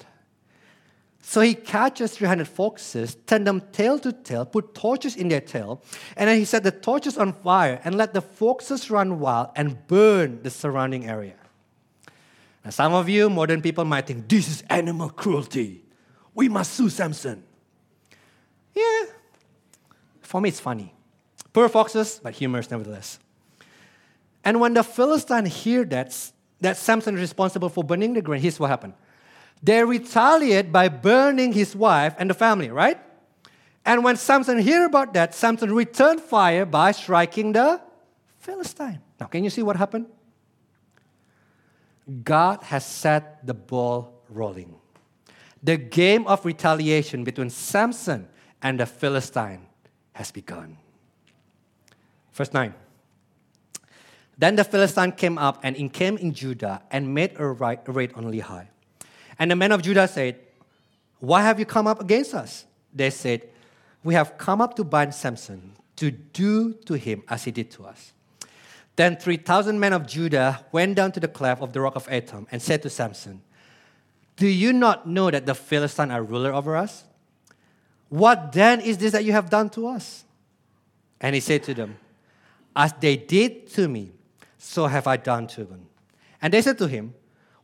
So 1.21 1.41
he 1.41 1.53
catches 1.53 2.17
300 2.17 2.47
foxes, 2.47 3.15
turn 3.27 3.43
them 3.43 3.61
tail 3.71 3.99
to 3.99 4.11
tail, 4.11 4.47
put 4.47 4.73
torches 4.73 5.15
in 5.15 5.27
their 5.27 5.41
tail, 5.41 5.83
and 6.15 6.27
then 6.27 6.39
he 6.39 6.45
set 6.45 6.63
the 6.63 6.71
torches 6.71 7.19
on 7.19 7.33
fire 7.33 7.79
and 7.83 7.93
let 7.93 8.15
the 8.15 8.21
foxes 8.21 8.89
run 8.89 9.19
wild 9.19 9.49
and 9.55 9.85
burn 9.85 10.41
the 10.41 10.49
surrounding 10.49 11.07
area. 11.07 11.35
Now, 12.65 12.71
some 12.71 12.93
of 12.93 13.07
you 13.07 13.29
modern 13.29 13.61
people 13.61 13.85
might 13.85 14.07
think 14.07 14.27
this 14.27 14.49
is 14.49 14.63
animal 14.71 15.11
cruelty. 15.11 15.85
We 16.33 16.49
must 16.49 16.73
sue 16.73 16.89
Samson. 16.89 17.43
Yeah, 18.73 19.03
for 20.27 20.41
me 20.41 20.49
it's 20.49 20.59
funny. 20.59 20.93
Poor 21.53 21.69
foxes, 21.69 22.19
but 22.21 22.33
humorous 22.33 22.69
nevertheless. 22.69 23.19
And 24.43 24.59
when 24.59 24.73
the 24.73 24.83
Philistines 24.83 25.63
hear 25.63 25.85
that, 25.85 26.13
that 26.61 26.77
Samson 26.77 27.15
is 27.15 27.21
responsible 27.21 27.69
for 27.69 27.83
burning 27.83 28.13
the 28.13 28.21
grain, 28.21 28.41
here's 28.41 28.59
what 28.59 28.69
happened. 28.69 28.93
They 29.63 29.83
retaliate 29.83 30.71
by 30.71 30.89
burning 30.89 31.53
his 31.53 31.75
wife 31.75 32.13
and 32.19 32.29
the 32.29 32.33
family, 32.33 32.69
right? 32.69 32.99
And 33.85 34.03
when 34.03 34.17
Samson 34.17 34.59
hear 34.59 34.85
about 34.85 35.13
that, 35.13 35.33
Samson 35.33 35.73
returned 35.73 36.21
fire 36.21 36.65
by 36.65 36.91
striking 36.91 37.53
the 37.53 37.81
Philistine. 38.39 38.99
Now, 39.19 39.27
can 39.27 39.43
you 39.43 39.49
see 39.49 39.63
what 39.63 39.77
happened? 39.77 40.07
God 42.23 42.63
has 42.63 42.85
set 42.85 43.45
the 43.45 43.53
ball 43.53 44.13
rolling. 44.29 44.75
The 45.63 45.77
game 45.77 46.27
of 46.27 46.45
retaliation 46.45 47.23
between 47.23 47.49
Samson 47.49 48.27
and 48.61 48.79
the 48.79 48.85
Philistine 48.85 49.66
has 50.17 50.31
begun. 50.31 50.77
Verse 52.33 52.51
9. 52.51 52.73
Then 54.37 54.55
the 54.55 54.63
Philistine 54.63 55.11
came 55.11 55.37
up 55.37 55.59
and 55.63 55.75
encamped 55.75 56.21
in 56.21 56.33
Judah 56.33 56.81
and 56.91 57.13
made 57.13 57.33
a 57.39 57.45
raid 57.45 58.13
on 58.13 58.25
Lehi. 58.25 58.67
And 59.37 59.51
the 59.51 59.55
men 59.55 59.71
of 59.71 59.81
Judah 59.83 60.07
said, 60.07 60.39
Why 61.19 61.43
have 61.43 61.59
you 61.59 61.65
come 61.65 61.85
up 61.85 62.01
against 62.01 62.33
us? 62.33 62.65
They 62.93 63.11
said, 63.11 63.47
We 64.03 64.15
have 64.15 64.37
come 64.37 64.59
up 64.59 64.75
to 64.75 64.83
bind 64.83 65.13
Samson, 65.13 65.73
to 65.97 66.09
do 66.09 66.73
to 66.85 66.95
him 66.95 67.23
as 67.29 67.43
he 67.43 67.51
did 67.51 67.69
to 67.71 67.85
us. 67.85 68.13
Then 68.95 69.17
3,000 69.17 69.79
men 69.79 69.93
of 69.93 70.07
Judah 70.07 70.65
went 70.71 70.95
down 70.95 71.11
to 71.11 71.19
the 71.19 71.27
cleft 71.27 71.61
of 71.61 71.73
the 71.73 71.81
rock 71.81 71.95
of 71.95 72.07
Etam 72.07 72.47
and 72.51 72.59
said 72.59 72.81
to 72.81 72.89
Samson, 72.89 73.43
Do 74.35 74.47
you 74.47 74.73
not 74.73 75.07
know 75.07 75.29
that 75.29 75.45
the 75.45 75.53
Philistines 75.53 76.11
are 76.11 76.23
ruler 76.23 76.51
over 76.51 76.75
us? 76.75 77.03
What 78.09 78.51
then 78.51 78.81
is 78.81 78.97
this 78.97 79.11
that 79.11 79.25
you 79.25 79.31
have 79.33 79.49
done 79.49 79.69
to 79.71 79.87
us? 79.87 80.23
And 81.19 81.35
he 81.35 81.41
said 81.41 81.63
to 81.63 81.73
them, 81.73 81.97
As 82.75 82.93
they 82.99 83.17
did 83.17 83.67
to 83.73 83.87
me, 83.87 84.11
so 84.57 84.87
have 84.87 85.07
I 85.07 85.17
done 85.17 85.47
to 85.47 85.63
them. 85.63 85.87
And 86.41 86.53
they 86.53 86.61
said 86.61 86.77
to 86.77 86.87
him, 86.87 87.13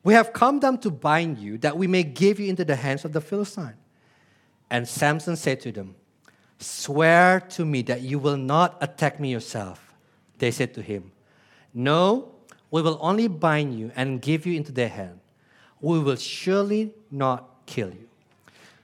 We 0.03 0.13
have 0.13 0.33
come 0.33 0.59
down 0.59 0.79
to 0.79 0.91
bind 0.91 1.37
you, 1.37 1.57
that 1.59 1.77
we 1.77 1.87
may 1.87 2.03
give 2.03 2.39
you 2.39 2.47
into 2.47 2.65
the 2.65 2.75
hands 2.75 3.05
of 3.05 3.13
the 3.13 3.21
Philistine. 3.21 3.75
And 4.69 4.87
Samson 4.87 5.35
said 5.35 5.61
to 5.61 5.71
them, 5.71 5.95
Swear 6.57 7.41
to 7.51 7.65
me 7.65 7.81
that 7.83 8.01
you 8.01 8.19
will 8.19 8.37
not 8.37 8.77
attack 8.81 9.19
me 9.19 9.31
yourself. 9.31 9.93
They 10.39 10.51
said 10.51 10.73
to 10.75 10.81
him, 10.81 11.11
no, 11.73 12.31
we 12.69 12.81
will 12.81 12.99
only 13.01 13.27
bind 13.27 13.77
you 13.77 13.91
and 13.95 14.21
give 14.21 14.45
you 14.45 14.55
into 14.55 14.71
their 14.71 14.89
hand. 14.89 15.19
We 15.81 15.99
will 15.99 16.15
surely 16.15 16.93
not 17.09 17.65
kill 17.65 17.89
you. 17.89 18.07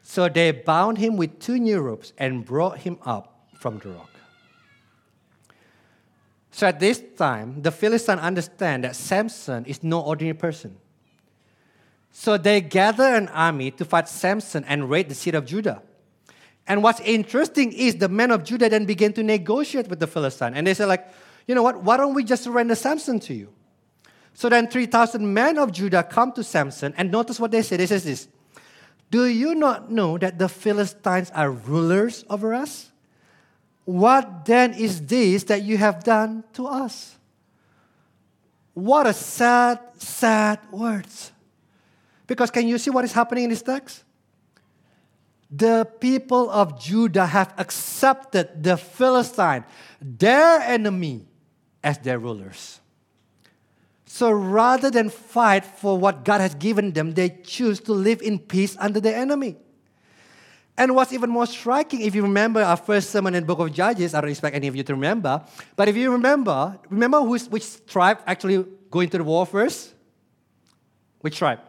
So 0.09 0.27
they 0.27 0.49
bound 0.49 0.97
him 0.97 1.17
with 1.17 1.37
two 1.37 1.59
new 1.59 1.81
ropes 1.81 2.13
and 2.17 2.43
brought 2.43 2.79
him 2.79 2.97
up 3.05 3.45
from 3.53 3.77
the 3.77 3.89
rock. 3.89 4.09
So 6.49 6.65
at 6.65 6.79
this 6.79 6.99
time, 7.15 7.61
the 7.61 7.69
Philistines 7.69 8.19
understand 8.19 8.85
that 8.85 8.95
Samson 8.95 9.65
is 9.65 9.83
no 9.83 10.01
ordinary 10.01 10.35
person. 10.35 10.77
So 12.11 12.39
they 12.39 12.59
gather 12.59 13.03
an 13.03 13.27
army 13.27 13.69
to 13.69 13.85
fight 13.85 14.09
Samson 14.09 14.65
and 14.67 14.89
raid 14.89 15.09
the 15.09 15.13
city 15.13 15.37
of 15.37 15.45
Judah. 15.45 15.83
And 16.65 16.81
what's 16.81 17.01
interesting 17.01 17.71
is 17.71 17.97
the 17.97 18.09
men 18.09 18.31
of 18.31 18.43
Judah 18.43 18.67
then 18.67 18.85
begin 18.85 19.13
to 19.13 19.21
negotiate 19.21 19.89
with 19.89 19.99
the 19.99 20.07
Philistines. 20.07 20.53
And 20.55 20.65
they 20.65 20.73
say, 20.73 20.85
like, 20.85 21.07
you 21.47 21.53
know 21.53 21.61
what? 21.61 21.83
Why 21.83 21.97
don't 21.97 22.15
we 22.15 22.23
just 22.23 22.41
surrender 22.41 22.73
Samson 22.73 23.19
to 23.19 23.35
you? 23.35 23.53
So 24.33 24.49
then 24.49 24.69
3,000 24.69 25.31
men 25.31 25.59
of 25.59 25.71
Judah 25.71 26.01
come 26.01 26.31
to 26.31 26.43
Samson, 26.43 26.95
and 26.97 27.11
notice 27.11 27.39
what 27.39 27.51
they 27.51 27.61
say. 27.61 27.77
They 27.77 27.85
say 27.85 27.99
this 27.99 28.27
Do 29.09 29.25
you 29.25 29.55
not 29.55 29.91
know 29.91 30.17
that 30.17 30.37
the 30.37 30.49
Philistines 30.49 31.31
are 31.31 31.51
rulers 31.51 32.25
over 32.29 32.53
us? 32.53 32.91
What 33.85 34.45
then 34.45 34.73
is 34.73 35.01
this 35.05 35.43
that 35.45 35.63
you 35.63 35.77
have 35.77 36.03
done 36.03 36.43
to 36.53 36.67
us? 36.67 37.17
What 38.73 39.07
a 39.07 39.13
sad, 39.13 39.79
sad 39.97 40.59
words. 40.71 41.31
Because 42.27 42.51
can 42.51 42.67
you 42.67 42.77
see 42.77 42.91
what 42.91 43.03
is 43.03 43.11
happening 43.11 43.45
in 43.45 43.49
this 43.49 43.63
text? 43.63 44.03
the 45.49 45.85
people 45.99 46.49
of 46.49 46.79
Judah 46.79 47.25
have 47.25 47.53
accepted 47.57 48.63
the 48.63 48.77
Philistine, 48.77 49.65
their 49.99 50.61
enemy, 50.61 51.25
as 51.83 51.97
their 51.97 52.19
rulers. 52.19 52.79
So 54.11 54.31
rather 54.31 54.89
than 54.89 55.11
fight 55.11 55.63
for 55.63 55.95
what 55.95 56.25
God 56.25 56.41
has 56.41 56.55
given 56.55 56.93
them, 56.93 57.13
they 57.13 57.29
choose 57.29 57.79
to 57.81 57.93
live 57.93 58.23
in 58.23 58.39
peace 58.39 58.75
under 58.79 58.99
the 58.99 59.15
enemy. 59.15 59.55
And 60.75 60.95
what's 60.95 61.13
even 61.13 61.29
more 61.29 61.45
striking, 61.45 62.01
if 62.01 62.15
you 62.15 62.23
remember 62.23 62.59
our 62.63 62.75
first 62.75 63.11
sermon 63.11 63.35
in 63.35 63.43
the 63.43 63.47
book 63.47 63.59
of 63.59 63.71
Judges, 63.71 64.15
I 64.15 64.21
don't 64.21 64.31
expect 64.31 64.55
any 64.55 64.67
of 64.67 64.75
you 64.75 64.81
to 64.81 64.95
remember, 64.95 65.43
but 65.75 65.87
if 65.87 65.95
you 65.95 66.11
remember, 66.11 66.79
remember 66.89 67.21
which, 67.21 67.85
tribe 67.85 68.17
actually 68.25 68.65
going 68.89 69.09
to 69.09 69.19
the 69.19 69.23
war 69.23 69.45
first? 69.45 69.93
Which 71.21 71.37
tribe? 71.37 71.59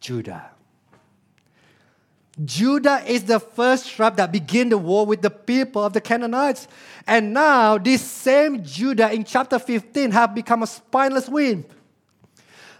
Judah. 0.00 0.52
Judah 2.44 3.02
is 3.06 3.24
the 3.24 3.40
first 3.40 3.90
tribe 3.90 4.16
that 4.16 4.30
began 4.30 4.68
the 4.68 4.78
war 4.78 5.04
with 5.04 5.22
the 5.22 5.30
people 5.30 5.84
of 5.84 5.92
the 5.92 6.00
Canaanites. 6.00 6.68
And 7.06 7.32
now, 7.32 7.78
this 7.78 8.02
same 8.02 8.62
Judah 8.62 9.12
in 9.12 9.24
chapter 9.24 9.58
15 9.58 10.12
have 10.12 10.34
become 10.34 10.62
a 10.62 10.66
spineless 10.66 11.28
wimp. 11.28 11.72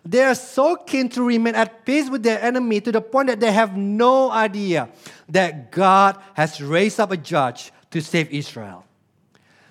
They 0.05 0.23
are 0.23 0.35
so 0.35 0.77
keen 0.77 1.09
to 1.11 1.23
remain 1.23 1.55
at 1.55 1.85
peace 1.85 2.09
with 2.09 2.23
their 2.23 2.41
enemy 2.41 2.81
to 2.81 2.93
the 2.93 3.01
point 3.01 3.29
that 3.29 3.41
they 3.41 3.53
have 3.53 3.77
no 3.77 4.31
idea 4.31 4.89
that 5.29 5.73
God 5.73 6.17
has 6.35 6.63
raised 6.63 7.01
up 7.01 7.11
a 7.11 7.17
judge 7.17 7.73
to 7.91 8.01
save 8.01 8.31
Israel. 8.31 8.85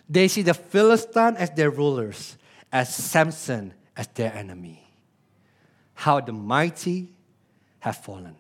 They 0.09 0.27
see 0.27 0.41
the 0.41 0.53
Philistine 0.53 1.35
as 1.37 1.49
their 1.51 1.69
rulers, 1.69 2.37
as 2.71 2.93
Samson 2.93 3.73
as 3.95 4.07
their 4.07 4.33
enemy. 4.33 4.83
How 5.93 6.19
the 6.19 6.33
mighty 6.33 7.13
have 7.79 7.97
fallen. 7.97 8.35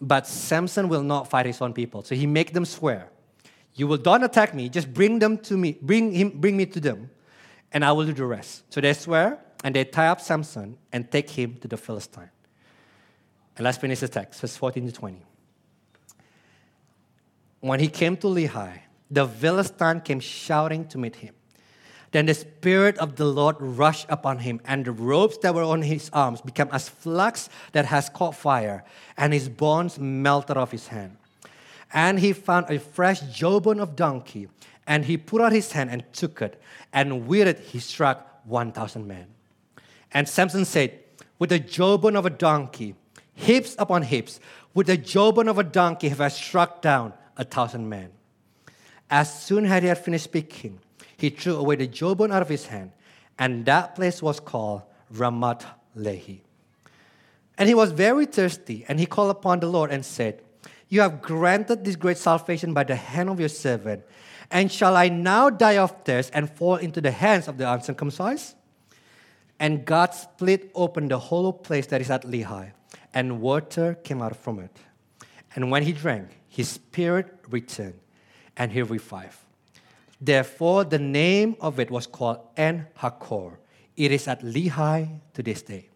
But 0.00 0.26
Samson 0.26 0.88
will 0.88 1.02
not 1.02 1.28
fight 1.28 1.46
his 1.46 1.60
own 1.60 1.72
people, 1.72 2.02
so 2.02 2.14
he 2.14 2.26
make 2.26 2.52
them 2.52 2.64
swear, 2.64 3.10
"You 3.74 3.86
will 3.86 3.96
don't 3.96 4.22
attack 4.22 4.54
me. 4.54 4.68
Just 4.68 4.92
bring 4.92 5.18
them 5.18 5.38
to 5.38 5.56
me. 5.56 5.78
Bring 5.82 6.12
him. 6.12 6.30
Bring 6.40 6.56
me 6.56 6.66
to 6.66 6.80
them, 6.80 7.10
and 7.72 7.84
I 7.84 7.92
will 7.92 8.06
do 8.06 8.12
the 8.12 8.24
rest." 8.24 8.62
So 8.70 8.80
they 8.80 8.92
swear, 8.92 9.40
and 9.64 9.74
they 9.74 9.84
tie 9.84 10.08
up 10.08 10.20
Samson 10.20 10.78
and 10.92 11.10
take 11.10 11.30
him 11.30 11.56
to 11.62 11.68
the 11.68 11.76
Philistine. 11.76 12.30
And 13.56 13.64
let's 13.64 13.78
finish 13.78 13.98
the 14.00 14.08
text, 14.08 14.40
verse 14.40 14.56
14 14.56 14.86
to 14.86 14.92
20. 14.92 15.26
When 17.60 17.80
he 17.80 17.88
came 17.88 18.16
to 18.18 18.28
Lehi, 18.28 18.82
the 19.10 19.26
Philistine 19.26 20.00
came 20.00 20.20
shouting 20.20 20.86
to 20.88 20.98
meet 20.98 21.16
him. 21.16 21.34
Then 22.10 22.26
the 22.26 22.34
Spirit 22.34 22.96
of 22.98 23.16
the 23.16 23.26
Lord 23.26 23.56
rushed 23.58 24.06
upon 24.08 24.38
him, 24.38 24.60
and 24.64 24.84
the 24.84 24.92
ropes 24.92 25.38
that 25.38 25.54
were 25.54 25.62
on 25.62 25.82
his 25.82 26.08
arms 26.12 26.40
became 26.40 26.68
as 26.72 26.88
flax 26.88 27.50
that 27.72 27.86
has 27.86 28.08
caught 28.08 28.34
fire, 28.34 28.84
and 29.16 29.32
his 29.32 29.48
bones 29.48 29.98
melted 29.98 30.56
off 30.56 30.70
his 30.70 30.88
hand. 30.88 31.16
And 31.92 32.18
he 32.18 32.32
found 32.32 32.70
a 32.70 32.78
fresh 32.78 33.20
jawbone 33.20 33.80
of 33.80 33.96
donkey, 33.96 34.48
and 34.86 35.04
he 35.04 35.16
put 35.16 35.42
out 35.42 35.52
his 35.52 35.72
hand 35.72 35.90
and 35.90 36.04
took 36.12 36.40
it, 36.40 36.60
and 36.92 37.26
with 37.26 37.46
it 37.46 37.58
he 37.60 37.78
struck 37.78 38.40
1,000 38.44 39.06
men. 39.06 39.26
And 40.12 40.26
Samson 40.26 40.64
said, 40.64 40.98
With 41.38 41.50
the 41.50 41.58
jawbone 41.58 42.16
of 42.16 42.24
a 42.24 42.30
donkey, 42.30 42.94
heaps 43.34 43.76
upon 43.78 44.02
heaps, 44.02 44.40
with 44.72 44.86
the 44.86 44.96
jawbone 44.96 45.48
of 45.48 45.58
a 45.58 45.64
donkey 45.64 46.08
have 46.08 46.20
I 46.20 46.28
struck 46.28 46.80
down 46.80 47.12
a 47.36 47.44
thousand 47.44 47.88
men. 47.88 48.10
As 49.10 49.42
soon 49.42 49.66
as 49.66 49.82
he 49.82 49.88
had 49.88 49.98
finished 49.98 50.24
speaking, 50.24 50.80
he 51.18 51.30
threw 51.30 51.56
away 51.56 51.76
the 51.76 51.86
jawbone 51.88 52.30
out 52.30 52.42
of 52.42 52.48
his 52.48 52.66
hand, 52.66 52.92
and 53.38 53.66
that 53.66 53.96
place 53.96 54.22
was 54.22 54.38
called 54.38 54.82
Ramat 55.12 55.64
Lehi. 55.96 56.40
And 57.58 57.68
he 57.68 57.74
was 57.74 57.90
very 57.90 58.24
thirsty, 58.24 58.84
and 58.86 59.00
he 59.00 59.06
called 59.06 59.32
upon 59.32 59.58
the 59.58 59.66
Lord 59.66 59.90
and 59.90 60.06
said, 60.06 60.40
You 60.88 61.00
have 61.00 61.20
granted 61.20 61.84
this 61.84 61.96
great 61.96 62.18
salvation 62.18 62.72
by 62.72 62.84
the 62.84 62.94
hand 62.94 63.28
of 63.28 63.40
your 63.40 63.48
servant, 63.48 64.04
and 64.48 64.70
shall 64.70 64.96
I 64.96 65.08
now 65.08 65.50
die 65.50 65.76
of 65.76 66.04
thirst 66.04 66.30
and 66.32 66.48
fall 66.48 66.76
into 66.76 67.00
the 67.00 67.10
hands 67.10 67.48
of 67.48 67.58
the 67.58 67.70
uncircumcised? 67.70 68.54
And 69.58 69.84
God 69.84 70.14
split 70.14 70.70
open 70.72 71.08
the 71.08 71.18
hollow 71.18 71.50
place 71.50 71.88
that 71.88 72.00
is 72.00 72.10
at 72.10 72.22
Lehi, 72.22 72.70
and 73.12 73.40
water 73.40 73.94
came 74.04 74.22
out 74.22 74.36
from 74.36 74.60
it. 74.60 74.76
And 75.56 75.72
when 75.72 75.82
he 75.82 75.92
drank, 75.92 76.28
his 76.46 76.68
spirit 76.68 77.26
returned, 77.50 77.98
and 78.56 78.70
he 78.70 78.82
revived. 78.82 79.38
Therefore, 80.20 80.84
the 80.84 80.98
name 80.98 81.56
of 81.60 81.78
it 81.78 81.90
was 81.90 82.06
called 82.06 82.40
En 82.56 82.86
Hakkore. 82.98 83.58
It 83.96 84.12
is 84.12 84.26
at 84.26 84.42
Lehi 84.42 85.20
to 85.34 85.42
this 85.42 85.62
day. 85.62 85.88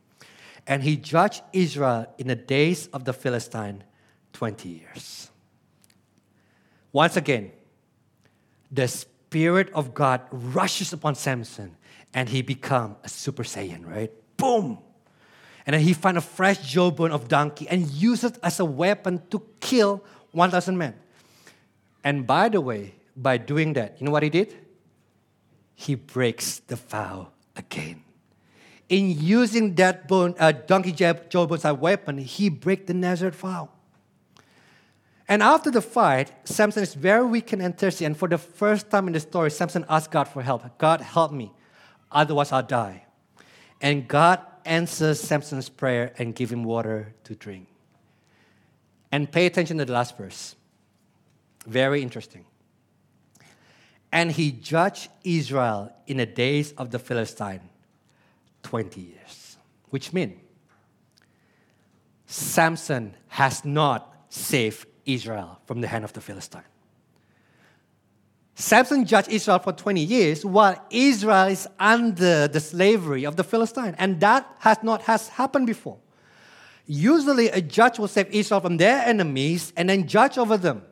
And 0.67 0.83
he 0.83 0.97
judged 0.97 1.43
Israel 1.53 2.07
in 2.19 2.29
the 2.29 2.37
days 2.37 2.87
of 2.89 3.05
the 3.05 3.13
Philistine 3.13 3.83
20 4.33 4.69
years. 4.69 5.31
Once 6.93 7.17
again, 7.17 7.51
the 8.71 8.87
Spirit 8.87 9.71
of 9.75 9.95
God 9.95 10.21
rushes 10.31 10.93
upon 10.93 11.15
Samson 11.15 11.77
and 12.15 12.29
he 12.29 12.43
become 12.43 12.97
a 13.03 13.09
Super 13.09 13.43
Saiyan, 13.43 13.87
right? 13.87 14.13
Boom! 14.37 14.79
And 15.67 15.75
then 15.75 15.81
he 15.81 15.95
find 15.95 16.19
a 16.19 16.21
fresh 16.21 16.59
jawbone 16.59 17.13
of 17.13 17.29
donkey 17.29 17.69
and 17.69 17.89
use 17.91 18.25
it 18.25 18.39
as 18.43 18.61
a 18.61 18.65
weapon 18.65 19.23
to 19.31 19.43
kill 19.61 20.05
1,000 20.33 20.77
men. 20.77 20.95
And 22.05 22.27
by 22.27 22.49
the 22.49 22.61
way, 22.61 22.95
by 23.17 23.37
doing 23.37 23.75
that, 23.75 24.01
you 24.01 24.07
know 24.07 24.13
what 24.13 24.23
he 24.23 24.31
did? 24.31 24.55
He 25.75 25.95
breaks 25.95 26.61
the 26.61 26.77
vow 26.77 27.29
again. 27.57 28.03
In 28.89 29.11
using 29.11 29.75
that 29.77 30.07
bone, 30.07 30.35
uh, 30.39 30.53
donkey 30.53 30.93
jawbone 30.93 31.57
as 31.57 31.65
a 31.65 31.75
weapon, 31.75 32.19
he 32.19 32.49
break 32.49 32.87
the 32.87 32.95
Nazarite 32.95 33.35
vow. 33.35 33.71
And 35.29 35.43
after 35.43 35.71
the 35.71 35.81
fight, 35.81 36.31
Samson 36.47 36.83
is 36.83 36.95
very 36.95 37.25
weak 37.25 37.53
and 37.53 37.79
thirsty. 37.79 38.05
And 38.05 38.17
for 38.17 38.29
the 38.29 38.39
first 38.39 38.91
time 38.91 39.07
in 39.07 39.15
the 39.15 39.21
story, 39.21 39.51
Samson 39.51 39.85
asked 39.89 40.11
God 40.11 40.25
for 40.25 40.43
help. 40.43 40.79
God, 40.79 41.01
help 41.01 41.33
me, 41.33 41.53
otherwise 42.11 42.53
I'll 42.53 42.63
die. 42.63 43.07
And 43.81 44.07
God 44.07 44.41
answers 44.65 45.21
Samson's 45.21 45.69
prayer 45.69 46.13
and 46.19 46.35
give 46.35 46.51
him 46.51 46.65
water 46.65 47.15
to 47.25 47.35
drink. 47.35 47.67
And 49.11 49.31
pay 49.31 49.47
attention 49.47 49.79
to 49.79 49.85
the 49.85 49.93
last 49.93 50.17
verse. 50.17 50.55
Very 51.67 52.03
interesting. 52.03 52.45
And 54.13 54.31
he 54.31 54.53
judged 54.53 55.09
Israel 55.25 55.91
in 56.07 56.19
the 56.19 56.27
days 56.27 56.73
of 56.73 56.91
the 56.91 56.99
Philistine 56.99 57.63
20 58.63 59.01
years, 59.01 59.57
which 59.89 60.13
means 60.13 60.39
Samson 62.27 63.15
has 63.29 63.65
not 63.65 64.15
saved 64.29 64.87
Israel 65.05 65.61
from 65.67 65.81
the 65.81 65.89
hand 65.89 66.05
of 66.05 66.13
the 66.13 66.21
Philistine. 66.21 66.63
Samson 68.55 69.05
judged 69.05 69.31
Israel 69.31 69.59
for 69.59 69.73
20 69.73 70.01
years 70.01 70.45
while 70.45 70.83
Israel 70.91 71.49
is 71.49 71.67
under 71.81 72.47
the 72.49 72.61
slavery 72.61 73.25
of 73.25 73.37
the 73.37 73.45
Philistine. 73.45 73.95
And 73.99 74.21
that 74.21 74.47
has 74.61 74.79
not 74.83 75.03
has 75.03 75.29
happened 75.29 75.67
before. 75.67 75.99
Usually 76.87 77.49
a 77.49 77.61
judge 77.61 77.99
will 77.99 78.09
save 78.09 78.29
Israel 78.31 78.61
from 78.61 78.77
their 78.77 79.05
enemies 79.05 79.73
and 79.77 79.89
then 79.89 80.07
judge 80.07 80.39
over 80.39 80.57
them. 80.57 80.83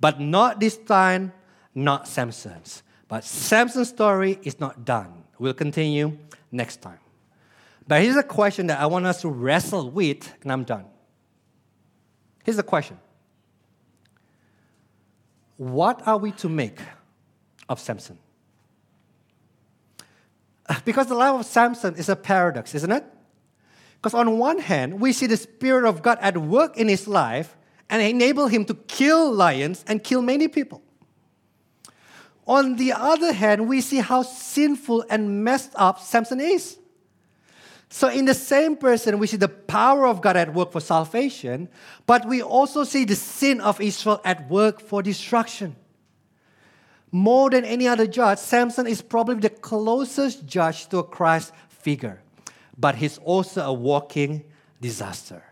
But 0.00 0.20
not 0.20 0.60
this 0.60 0.76
time 0.76 1.32
not 1.74 2.08
Samson's. 2.08 2.82
But 3.08 3.24
Samson's 3.24 3.88
story 3.88 4.38
is 4.42 4.60
not 4.60 4.84
done. 4.84 5.24
We'll 5.38 5.54
continue 5.54 6.18
next 6.52 6.82
time. 6.82 6.98
But 7.86 8.02
here's 8.02 8.16
a 8.16 8.22
question 8.22 8.68
that 8.68 8.80
I 8.80 8.86
want 8.86 9.06
us 9.06 9.22
to 9.22 9.28
wrestle 9.28 9.90
with, 9.90 10.32
and 10.42 10.52
I'm 10.52 10.64
done. 10.64 10.84
Here's 12.44 12.56
the 12.56 12.62
question 12.62 12.98
What 15.56 16.06
are 16.06 16.18
we 16.18 16.32
to 16.32 16.48
make 16.48 16.78
of 17.68 17.80
Samson? 17.80 18.18
Because 20.84 21.08
the 21.08 21.14
life 21.14 21.40
of 21.40 21.46
Samson 21.46 21.96
is 21.96 22.08
a 22.08 22.16
paradox, 22.16 22.74
isn't 22.74 22.92
it? 22.92 23.04
Because 23.96 24.14
on 24.14 24.38
one 24.38 24.58
hand, 24.60 25.00
we 25.00 25.12
see 25.12 25.26
the 25.26 25.36
Spirit 25.36 25.84
of 25.88 26.00
God 26.00 26.18
at 26.20 26.38
work 26.38 26.76
in 26.76 26.88
his 26.88 27.06
life 27.06 27.56
and 27.90 28.00
enable 28.00 28.46
him 28.46 28.64
to 28.66 28.74
kill 28.74 29.32
lions 29.32 29.84
and 29.86 30.02
kill 30.02 30.22
many 30.22 30.48
people. 30.48 30.80
On 32.50 32.74
the 32.74 32.92
other 32.92 33.32
hand, 33.32 33.68
we 33.68 33.80
see 33.80 33.98
how 33.98 34.22
sinful 34.22 35.04
and 35.08 35.44
messed 35.44 35.70
up 35.76 36.00
Samson 36.00 36.40
is. 36.40 36.78
So, 37.88 38.08
in 38.08 38.24
the 38.24 38.34
same 38.34 38.74
person, 38.74 39.20
we 39.20 39.28
see 39.28 39.36
the 39.36 39.46
power 39.48 40.04
of 40.08 40.20
God 40.20 40.36
at 40.36 40.52
work 40.52 40.72
for 40.72 40.80
salvation, 40.80 41.68
but 42.06 42.26
we 42.26 42.42
also 42.42 42.82
see 42.82 43.04
the 43.04 43.14
sin 43.14 43.60
of 43.60 43.80
Israel 43.80 44.20
at 44.24 44.50
work 44.50 44.80
for 44.80 45.00
destruction. 45.00 45.76
More 47.12 47.50
than 47.50 47.64
any 47.64 47.86
other 47.86 48.08
judge, 48.08 48.38
Samson 48.38 48.88
is 48.88 49.00
probably 49.00 49.36
the 49.36 49.50
closest 49.50 50.44
judge 50.44 50.88
to 50.88 50.98
a 50.98 51.04
Christ 51.04 51.52
figure, 51.68 52.20
but 52.76 52.96
he's 52.96 53.18
also 53.18 53.62
a 53.62 53.72
walking 53.72 54.42
disaster. 54.80 55.44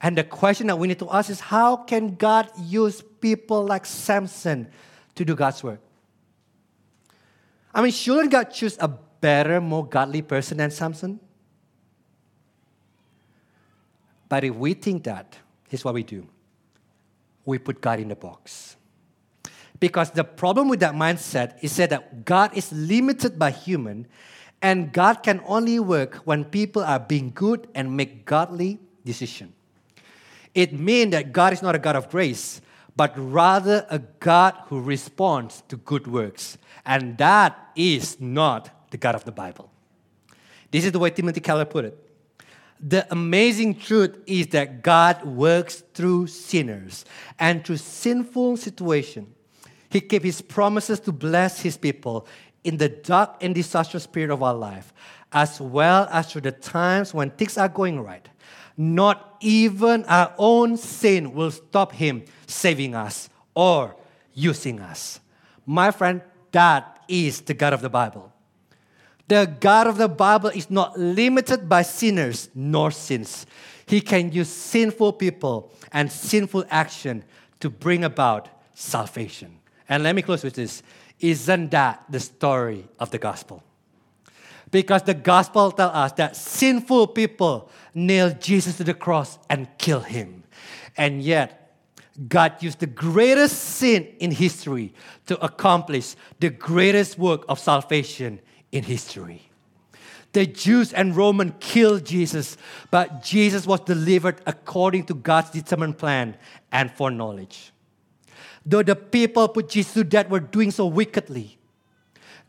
And 0.00 0.16
the 0.16 0.22
question 0.22 0.68
that 0.68 0.78
we 0.78 0.86
need 0.86 1.00
to 1.00 1.10
ask 1.10 1.30
is 1.30 1.40
how 1.40 1.78
can 1.78 2.14
God 2.14 2.48
use 2.60 3.02
people 3.20 3.64
like 3.64 3.86
Samson 3.86 4.68
to 5.16 5.24
do 5.24 5.34
God's 5.34 5.64
work? 5.64 5.80
I 7.78 7.80
mean, 7.80 7.92
shouldn't 7.92 8.32
God 8.32 8.50
choose 8.50 8.76
a 8.80 8.88
better, 8.88 9.60
more 9.60 9.86
godly 9.86 10.20
person 10.20 10.58
than 10.58 10.72
Samson? 10.72 11.20
But 14.28 14.42
if 14.42 14.52
we 14.56 14.74
think 14.74 15.04
that, 15.04 15.38
here's 15.68 15.84
what 15.84 15.94
we 15.94 16.02
do 16.02 16.26
we 17.44 17.56
put 17.56 17.80
God 17.80 18.00
in 18.00 18.08
the 18.08 18.16
box. 18.16 18.74
Because 19.78 20.10
the 20.10 20.24
problem 20.24 20.68
with 20.68 20.80
that 20.80 20.94
mindset 20.94 21.56
is 21.62 21.76
that 21.76 22.24
God 22.24 22.50
is 22.56 22.72
limited 22.72 23.38
by 23.38 23.52
human, 23.52 24.08
and 24.60 24.92
God 24.92 25.22
can 25.22 25.40
only 25.46 25.78
work 25.78 26.16
when 26.24 26.44
people 26.44 26.82
are 26.82 26.98
being 26.98 27.30
good 27.32 27.68
and 27.76 27.96
make 27.96 28.24
godly 28.24 28.80
decisions. 29.04 29.52
It 30.52 30.72
means 30.72 31.12
that 31.12 31.32
God 31.32 31.52
is 31.52 31.62
not 31.62 31.76
a 31.76 31.78
God 31.78 31.94
of 31.94 32.10
grace, 32.10 32.60
but 32.98 33.12
rather 33.16 33.86
a 33.90 34.00
God 34.00 34.54
who 34.66 34.80
responds 34.80 35.62
to 35.68 35.76
good 35.76 36.08
works. 36.08 36.58
And 36.84 37.16
that 37.18 37.70
is 37.76 38.20
not 38.20 38.90
the 38.90 38.96
God 38.96 39.14
of 39.14 39.24
the 39.24 39.30
Bible. 39.30 39.70
This 40.72 40.84
is 40.84 40.90
the 40.90 40.98
way 40.98 41.10
Timothy 41.10 41.38
Keller 41.38 41.64
put 41.64 41.84
it. 41.84 41.96
The 42.80 43.06
amazing 43.12 43.76
truth 43.76 44.18
is 44.26 44.48
that 44.48 44.82
God 44.82 45.24
works 45.24 45.84
through 45.94 46.26
sinners 46.26 47.04
and 47.38 47.64
through 47.64 47.76
sinful 47.76 48.56
situations. 48.56 49.28
He 49.90 50.00
kept 50.00 50.24
his 50.24 50.42
promises 50.42 50.98
to 51.00 51.12
bless 51.12 51.60
his 51.60 51.76
people 51.76 52.26
in 52.64 52.78
the 52.78 52.88
dark 52.88 53.36
and 53.40 53.54
disastrous 53.54 54.08
period 54.08 54.32
of 54.32 54.42
our 54.42 54.54
life, 54.54 54.92
as 55.32 55.60
well 55.60 56.08
as 56.10 56.32
through 56.32 56.40
the 56.40 56.52
times 56.52 57.14
when 57.14 57.30
things 57.30 57.58
are 57.58 57.68
going 57.68 58.00
right. 58.00 58.28
Not 58.76 59.36
even 59.40 60.04
our 60.06 60.34
own 60.36 60.76
sin 60.76 61.32
will 61.32 61.52
stop 61.52 61.92
Him 61.92 62.24
saving 62.48 62.96
us 62.96 63.28
or 63.54 63.94
using 64.34 64.80
us. 64.80 65.20
My 65.64 65.92
friend, 65.92 66.22
that 66.52 67.04
is 67.06 67.42
the 67.42 67.54
God 67.54 67.72
of 67.72 67.82
the 67.82 67.88
Bible. 67.88 68.32
The 69.28 69.54
God 69.60 69.86
of 69.86 69.98
the 69.98 70.08
Bible 70.08 70.48
is 70.48 70.70
not 70.70 70.98
limited 70.98 71.68
by 71.68 71.82
sinners 71.82 72.48
nor 72.54 72.90
sins. 72.90 73.46
He 73.86 74.00
can 74.00 74.32
use 74.32 74.48
sinful 74.48 75.14
people 75.14 75.70
and 75.92 76.10
sinful 76.10 76.64
action 76.70 77.24
to 77.60 77.68
bring 77.68 78.04
about 78.04 78.48
salvation. 78.74 79.58
And 79.88 80.02
let 80.02 80.14
me 80.14 80.22
close 80.22 80.42
with 80.42 80.54
this. 80.54 80.82
Isn't 81.20 81.70
that 81.70 82.04
the 82.08 82.20
story 82.20 82.88
of 82.98 83.10
the 83.10 83.18
gospel? 83.18 83.62
Because 84.70 85.02
the 85.02 85.14
gospel 85.14 85.70
tells 85.72 85.94
us 85.94 86.12
that 86.12 86.36
sinful 86.36 87.08
people 87.08 87.70
nailed 87.94 88.40
Jesus 88.40 88.76
to 88.76 88.84
the 88.84 88.94
cross 88.94 89.38
and 89.48 89.66
killed 89.78 90.06
him. 90.06 90.44
And 90.96 91.22
yet, 91.22 91.67
God 92.26 92.60
used 92.62 92.80
the 92.80 92.86
greatest 92.86 93.56
sin 93.56 94.08
in 94.18 94.32
history 94.32 94.92
to 95.26 95.42
accomplish 95.44 96.16
the 96.40 96.50
greatest 96.50 97.18
work 97.18 97.44
of 97.48 97.60
salvation 97.60 98.40
in 98.72 98.82
history. 98.82 99.42
The 100.32 100.46
Jews 100.46 100.92
and 100.92 101.16
Romans 101.16 101.54
killed 101.60 102.04
Jesus, 102.04 102.56
but 102.90 103.22
Jesus 103.22 103.66
was 103.66 103.80
delivered 103.80 104.40
according 104.46 105.04
to 105.04 105.14
God's 105.14 105.50
determined 105.50 105.96
plan 105.96 106.36
and 106.72 106.90
foreknowledge. 106.90 107.72
Though 108.66 108.82
the 108.82 108.96
people 108.96 109.48
put 109.48 109.70
Jesus 109.70 109.94
to 109.94 110.04
death 110.04 110.28
were 110.28 110.40
doing 110.40 110.70
so 110.70 110.86
wickedly, 110.86 111.56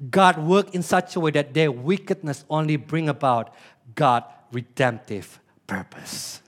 God 0.09 0.37
worked 0.37 0.75
in 0.75 0.81
such 0.81 1.15
a 1.15 1.19
way 1.19 1.31
that 1.31 1.53
their 1.53 1.71
wickedness 1.71 2.43
only 2.49 2.75
bring 2.75 3.07
about 3.07 3.53
God's 3.95 4.25
redemptive 4.51 5.39
purpose. 5.67 6.41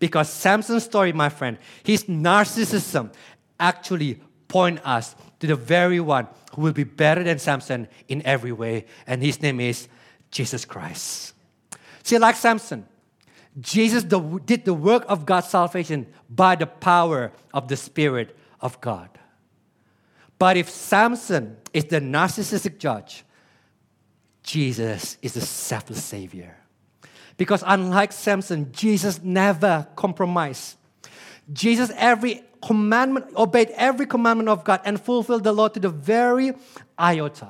Because 0.00 0.28
Samson's 0.28 0.82
story, 0.82 1.12
my 1.12 1.28
friend, 1.28 1.58
his 1.84 2.04
narcissism 2.04 3.12
actually 3.60 4.20
point 4.48 4.80
us 4.84 5.14
to 5.38 5.46
the 5.46 5.54
very 5.54 6.00
one 6.00 6.26
who 6.54 6.62
will 6.62 6.72
be 6.72 6.82
better 6.82 7.22
than 7.22 7.38
Samson 7.38 7.86
in 8.08 8.20
every 8.26 8.50
way, 8.50 8.86
and 9.06 9.22
his 9.22 9.40
name 9.40 9.60
is 9.60 9.86
Jesus 10.32 10.64
Christ. 10.64 11.34
See, 12.02 12.18
like 12.18 12.34
Samson, 12.34 12.88
Jesus 13.60 14.02
did 14.02 14.64
the 14.64 14.74
work 14.74 15.04
of 15.06 15.26
God's 15.26 15.48
salvation 15.48 16.06
by 16.28 16.56
the 16.56 16.66
power 16.66 17.30
of 17.54 17.68
the 17.68 17.76
Spirit 17.76 18.36
of 18.60 18.80
God. 18.80 19.10
But 20.38 20.56
if 20.56 20.70
Samson 20.70 21.58
is 21.72 21.84
the 21.84 22.00
narcissistic 22.00 22.78
judge, 22.78 23.24
Jesus 24.42 25.18
is 25.20 25.34
the 25.34 25.42
selfless 25.42 26.02
Savior. 26.02 26.56
Because 27.40 27.64
unlike 27.66 28.12
Samson, 28.12 28.70
Jesus 28.70 29.22
never 29.22 29.86
compromised. 29.96 30.76
Jesus 31.50 31.90
every 31.96 32.42
commandment 32.60 33.34
obeyed 33.34 33.70
every 33.76 34.04
commandment 34.04 34.50
of 34.50 34.62
God 34.62 34.82
and 34.84 35.00
fulfilled 35.00 35.44
the 35.44 35.52
law 35.52 35.68
to 35.68 35.80
the 35.80 35.88
very 35.88 36.52
iota. 36.98 37.48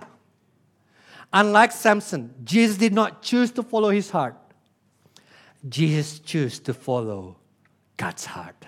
Unlike 1.32 1.72
Samson, 1.72 2.32
Jesus 2.44 2.76
did 2.76 2.92
not 2.92 3.20
choose 3.20 3.50
to 3.50 3.64
follow 3.64 3.90
his 3.90 4.10
heart. 4.10 4.36
Jesus 5.68 6.20
chose 6.20 6.60
to 6.60 6.72
follow 6.72 7.36
God's 7.96 8.26
heart. 8.26 8.64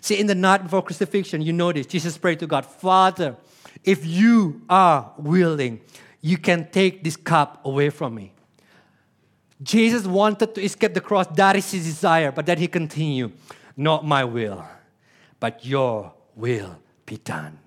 See, 0.00 0.18
in 0.18 0.26
the 0.26 0.34
night 0.34 0.64
before 0.64 0.82
crucifixion, 0.82 1.42
you 1.42 1.52
notice 1.52 1.86
Jesus 1.86 2.18
prayed 2.18 2.40
to 2.40 2.48
God, 2.48 2.66
Father, 2.66 3.36
if 3.84 4.04
you 4.04 4.62
are 4.68 5.12
willing, 5.16 5.80
you 6.20 6.38
can 6.38 6.68
take 6.72 7.04
this 7.04 7.16
cup 7.16 7.64
away 7.64 7.90
from 7.90 8.16
me. 8.16 8.32
Jesus 9.62 10.06
wanted 10.06 10.54
to 10.54 10.62
escape 10.62 10.94
the 10.94 11.00
cross. 11.00 11.26
That 11.34 11.56
is 11.56 11.70
his 11.70 11.84
desire. 11.84 12.32
But 12.32 12.46
then 12.46 12.58
he 12.58 12.68
continued, 12.68 13.32
Not 13.76 14.06
my 14.06 14.24
will, 14.24 14.64
but 15.38 15.64
your 15.64 16.12
will 16.34 16.78
be 17.06 17.18
done. 17.18 17.58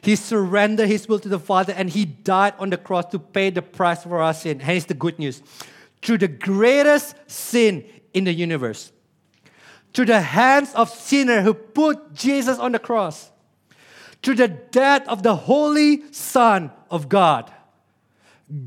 He 0.00 0.14
surrendered 0.14 0.88
his 0.88 1.08
will 1.08 1.18
to 1.18 1.28
the 1.28 1.38
Father 1.38 1.72
and 1.76 1.90
he 1.90 2.04
died 2.04 2.54
on 2.58 2.70
the 2.70 2.76
cross 2.76 3.06
to 3.06 3.18
pay 3.18 3.50
the 3.50 3.62
price 3.62 4.04
for 4.04 4.22
our 4.22 4.32
sin. 4.32 4.60
Hence 4.60 4.84
the 4.84 4.94
good 4.94 5.18
news. 5.18 5.42
Through 6.02 6.18
the 6.18 6.28
greatest 6.28 7.16
sin 7.26 7.84
in 8.14 8.24
the 8.24 8.32
universe, 8.32 8.92
through 9.92 10.06
the 10.06 10.20
hands 10.20 10.72
of 10.74 10.88
sinner 10.88 11.42
who 11.42 11.54
put 11.54 12.14
Jesus 12.14 12.58
on 12.58 12.72
the 12.72 12.78
cross, 12.78 13.30
through 14.22 14.36
the 14.36 14.48
death 14.48 15.06
of 15.08 15.22
the 15.22 15.34
Holy 15.34 16.12
Son 16.12 16.70
of 16.90 17.08
God, 17.08 17.52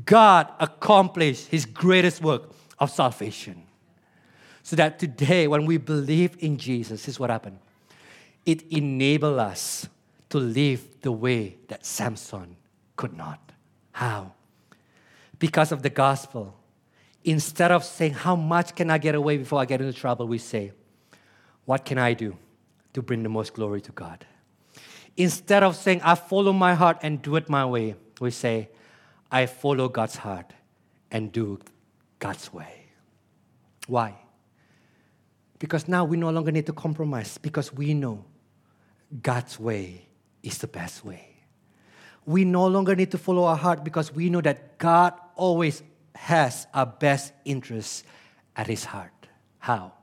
God 0.04 0.52
accomplished 0.60 1.48
his 1.48 1.66
greatest 1.66 2.22
work 2.22 2.50
of 2.78 2.90
salvation. 2.90 3.64
So 4.62 4.76
that 4.76 4.98
today, 4.98 5.48
when 5.48 5.66
we 5.66 5.76
believe 5.76 6.36
in 6.38 6.56
Jesus, 6.56 7.08
is 7.08 7.18
what 7.18 7.30
happened. 7.30 7.58
It 8.46 8.62
enabled 8.70 9.38
us 9.38 9.88
to 10.30 10.38
live 10.38 11.00
the 11.00 11.12
way 11.12 11.56
that 11.68 11.84
Samson 11.84 12.56
could 12.96 13.16
not. 13.16 13.52
How? 13.92 14.32
Because 15.38 15.72
of 15.72 15.82
the 15.82 15.90
gospel. 15.90 16.54
Instead 17.24 17.72
of 17.72 17.84
saying, 17.84 18.14
How 18.14 18.36
much 18.36 18.74
can 18.74 18.90
I 18.90 18.98
get 18.98 19.14
away 19.14 19.36
before 19.36 19.60
I 19.60 19.64
get 19.64 19.80
into 19.80 19.92
trouble? 19.92 20.26
we 20.26 20.38
say, 20.38 20.72
What 21.64 21.84
can 21.84 21.98
I 21.98 22.14
do 22.14 22.36
to 22.94 23.02
bring 23.02 23.22
the 23.22 23.28
most 23.28 23.54
glory 23.54 23.80
to 23.80 23.92
God? 23.92 24.26
Instead 25.16 25.62
of 25.62 25.76
saying, 25.76 26.00
I 26.02 26.14
follow 26.14 26.52
my 26.52 26.74
heart 26.74 26.98
and 27.02 27.20
do 27.20 27.36
it 27.36 27.48
my 27.48 27.66
way, 27.66 27.96
we 28.20 28.30
say, 28.30 28.68
I 29.32 29.46
follow 29.46 29.88
God's 29.88 30.16
heart 30.16 30.52
and 31.10 31.32
do 31.32 31.58
God's 32.18 32.52
way. 32.52 32.84
Why? 33.86 34.14
Because 35.58 35.88
now 35.88 36.04
we 36.04 36.18
no 36.18 36.28
longer 36.28 36.52
need 36.52 36.66
to 36.66 36.72
compromise 36.74 37.38
because 37.38 37.72
we 37.72 37.94
know 37.94 38.26
God's 39.22 39.58
way 39.58 40.06
is 40.42 40.58
the 40.58 40.66
best 40.66 41.02
way. 41.02 41.28
We 42.26 42.44
no 42.44 42.66
longer 42.66 42.94
need 42.94 43.10
to 43.12 43.18
follow 43.18 43.44
our 43.44 43.56
heart 43.56 43.82
because 43.82 44.12
we 44.14 44.28
know 44.28 44.42
that 44.42 44.76
God 44.78 45.14
always 45.34 45.82
has 46.14 46.66
our 46.74 46.86
best 46.86 47.32
interests 47.46 48.04
at 48.54 48.66
his 48.66 48.84
heart. 48.84 49.28
How? 49.58 49.94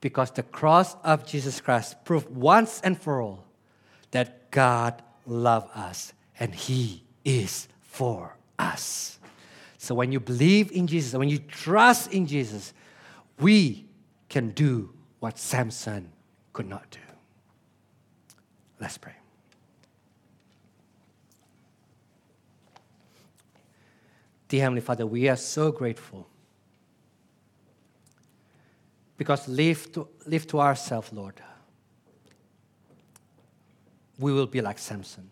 Because 0.00 0.30
the 0.30 0.44
cross 0.44 0.94
of 1.02 1.26
Jesus 1.26 1.60
Christ 1.60 2.04
proved 2.04 2.30
once 2.30 2.80
and 2.82 3.00
for 3.00 3.20
all 3.20 3.44
that 4.12 4.52
God 4.52 5.02
loves 5.26 5.70
us 5.74 6.12
and 6.38 6.54
he 6.54 7.02
is 7.24 7.66
for 7.80 8.36
us. 8.58 9.18
So 9.78 9.94
when 9.94 10.12
you 10.12 10.20
believe 10.20 10.72
in 10.72 10.86
Jesus, 10.86 11.14
when 11.14 11.28
you 11.28 11.38
trust 11.38 12.12
in 12.12 12.26
Jesus, 12.26 12.72
we 13.38 13.86
can 14.28 14.50
do 14.50 14.92
what 15.20 15.38
Samson 15.38 16.10
could 16.52 16.68
not 16.68 16.90
do. 16.90 17.00
Let's 18.80 18.98
pray. 18.98 19.14
Dear 24.48 24.62
Heavenly 24.62 24.80
Father, 24.82 25.06
we 25.06 25.28
are 25.28 25.36
so 25.36 25.72
grateful. 25.72 26.28
Because 29.16 29.48
live 29.48 29.90
to, 29.92 30.08
live 30.26 30.46
to 30.48 30.60
ourselves, 30.60 31.12
Lord, 31.12 31.40
we 34.18 34.32
will 34.32 34.46
be 34.46 34.60
like 34.60 34.78
Samson. 34.78 35.30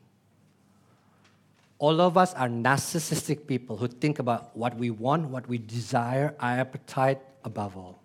All 1.82 2.00
of 2.00 2.16
us 2.16 2.32
are 2.34 2.46
narcissistic 2.46 3.48
people 3.48 3.76
who 3.76 3.88
think 3.88 4.20
about 4.20 4.56
what 4.56 4.76
we 4.76 4.90
want, 4.90 5.26
what 5.30 5.48
we 5.48 5.58
desire, 5.58 6.32
our 6.38 6.60
appetite 6.60 7.18
above 7.44 7.76
all. 7.76 8.00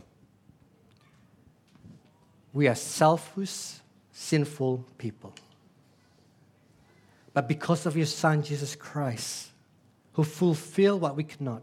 We 2.54 2.68
are 2.68 2.74
selfish, 2.74 3.74
sinful 4.12 4.84
people. 4.98 5.32
But 7.36 7.48
because 7.48 7.86
of 7.86 7.96
your 7.96 8.08
Son, 8.08 8.42
Jesus 8.42 8.76
Christ, 8.76 9.50
who 10.14 10.24
fulfilled 10.24 11.02
what 11.02 11.16
we 11.16 11.24
cannot, 11.24 11.62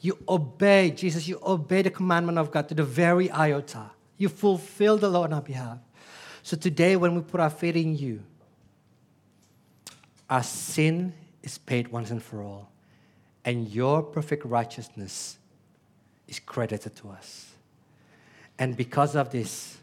you 0.00 0.16
obey, 0.26 0.90
Jesus, 0.92 1.28
you 1.28 1.38
obey 1.44 1.82
the 1.82 1.90
commandment 1.90 2.38
of 2.38 2.50
God 2.50 2.66
to 2.70 2.74
the 2.74 2.82
very 2.82 3.30
iota. 3.30 3.90
You 4.16 4.30
fulfill 4.30 4.96
the 4.96 5.10
law 5.10 5.24
on 5.24 5.34
our 5.34 5.42
behalf. 5.42 5.76
So 6.42 6.56
today, 6.56 6.96
when 6.96 7.14
we 7.14 7.20
put 7.20 7.40
our 7.40 7.50
faith 7.50 7.76
in 7.76 7.94
you, 7.94 8.22
our 10.30 10.42
sin 10.42 11.12
is 11.42 11.58
paid 11.58 11.88
once 11.88 12.10
and 12.10 12.22
for 12.22 12.42
all, 12.42 12.70
and 13.44 13.68
your 13.68 14.02
perfect 14.02 14.44
righteousness 14.44 15.38
is 16.28 16.38
credited 16.40 16.94
to 16.96 17.10
us. 17.10 17.52
And 18.58 18.76
because 18.76 19.16
of 19.16 19.30
this, 19.30 19.78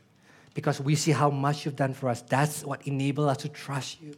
because 0.53 0.80
we 0.80 0.95
see 0.95 1.12
how 1.12 1.30
much 1.30 1.66
you've 1.66 1.76
done 1.76 1.93
for 1.93 2.10
us, 2.10 2.22
that's 2.22 2.64
what 2.64 2.86
enables 2.88 3.30
us 3.30 3.38
to 3.38 3.49
trust 3.49 4.01
you. 4.01 4.16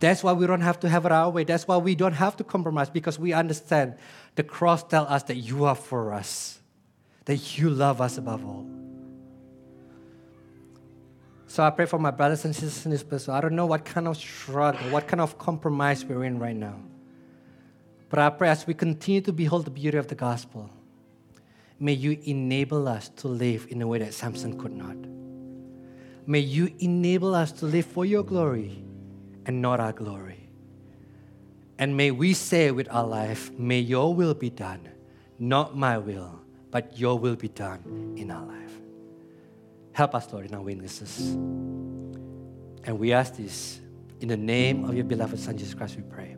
That's 0.00 0.24
why 0.24 0.32
we 0.32 0.46
don't 0.46 0.60
have 0.60 0.80
to 0.80 0.88
have 0.88 1.06
it 1.06 1.12
our 1.12 1.30
way. 1.30 1.44
That's 1.44 1.68
why 1.68 1.76
we 1.76 1.94
don't 1.94 2.12
have 2.12 2.36
to 2.38 2.44
compromise 2.44 2.90
because 2.90 3.18
we 3.18 3.32
understand 3.32 3.94
the 4.34 4.42
cross 4.42 4.82
tells 4.82 5.08
us 5.08 5.22
that 5.24 5.36
you 5.36 5.64
are 5.64 5.74
for 5.74 6.12
us, 6.12 6.58
that 7.26 7.58
you 7.58 7.70
love 7.70 8.00
us 8.00 8.18
above 8.18 8.44
all. 8.44 8.66
So 11.54 11.62
I 11.62 11.70
pray 11.70 11.86
for 11.86 12.00
my 12.00 12.10
brothers 12.10 12.44
and 12.44 12.52
sisters 12.52 12.84
in 12.84 12.90
this 12.90 13.04
place. 13.04 13.28
I 13.28 13.40
don't 13.40 13.54
know 13.54 13.66
what 13.66 13.84
kind 13.84 14.08
of 14.08 14.16
struggle, 14.16 14.90
what 14.90 15.06
kind 15.06 15.20
of 15.20 15.38
compromise 15.38 16.04
we're 16.04 16.24
in 16.24 16.40
right 16.40 16.56
now. 16.56 16.80
But 18.08 18.18
I 18.18 18.30
pray 18.30 18.48
as 18.48 18.66
we 18.66 18.74
continue 18.74 19.20
to 19.20 19.32
behold 19.32 19.64
the 19.64 19.70
beauty 19.70 19.96
of 19.96 20.08
the 20.08 20.16
gospel, 20.16 20.68
may 21.78 21.92
you 21.92 22.18
enable 22.24 22.88
us 22.88 23.08
to 23.18 23.28
live 23.28 23.68
in 23.70 23.80
a 23.82 23.86
way 23.86 23.98
that 23.98 24.14
Samson 24.14 24.58
could 24.58 24.72
not. 24.72 24.96
May 26.26 26.40
you 26.40 26.74
enable 26.80 27.36
us 27.36 27.52
to 27.52 27.66
live 27.66 27.86
for 27.86 28.04
your 28.04 28.24
glory 28.24 28.82
and 29.46 29.62
not 29.62 29.78
our 29.78 29.92
glory. 29.92 30.48
And 31.78 31.96
may 31.96 32.10
we 32.10 32.34
say 32.34 32.72
with 32.72 32.88
our 32.90 33.06
life, 33.06 33.52
may 33.52 33.78
your 33.78 34.12
will 34.12 34.34
be 34.34 34.50
done, 34.50 34.88
not 35.38 35.76
my 35.76 35.98
will, 35.98 36.40
but 36.72 36.98
your 36.98 37.16
will 37.16 37.36
be 37.36 37.46
done 37.46 38.16
in 38.18 38.32
our 38.32 38.44
life. 38.44 38.63
Help 39.94 40.14
us, 40.14 40.30
Lord, 40.32 40.46
in 40.46 40.54
our 40.54 40.60
witnesses. 40.60 41.30
And 42.84 42.98
we 42.98 43.12
ask 43.12 43.36
this 43.36 43.80
in 44.20 44.28
the 44.28 44.36
name 44.36 44.84
of 44.84 44.94
your 44.94 45.04
beloved 45.04 45.38
Son, 45.38 45.56
Jesus 45.56 45.72
Christ, 45.72 45.96
we 45.96 46.02
pray. 46.02 46.36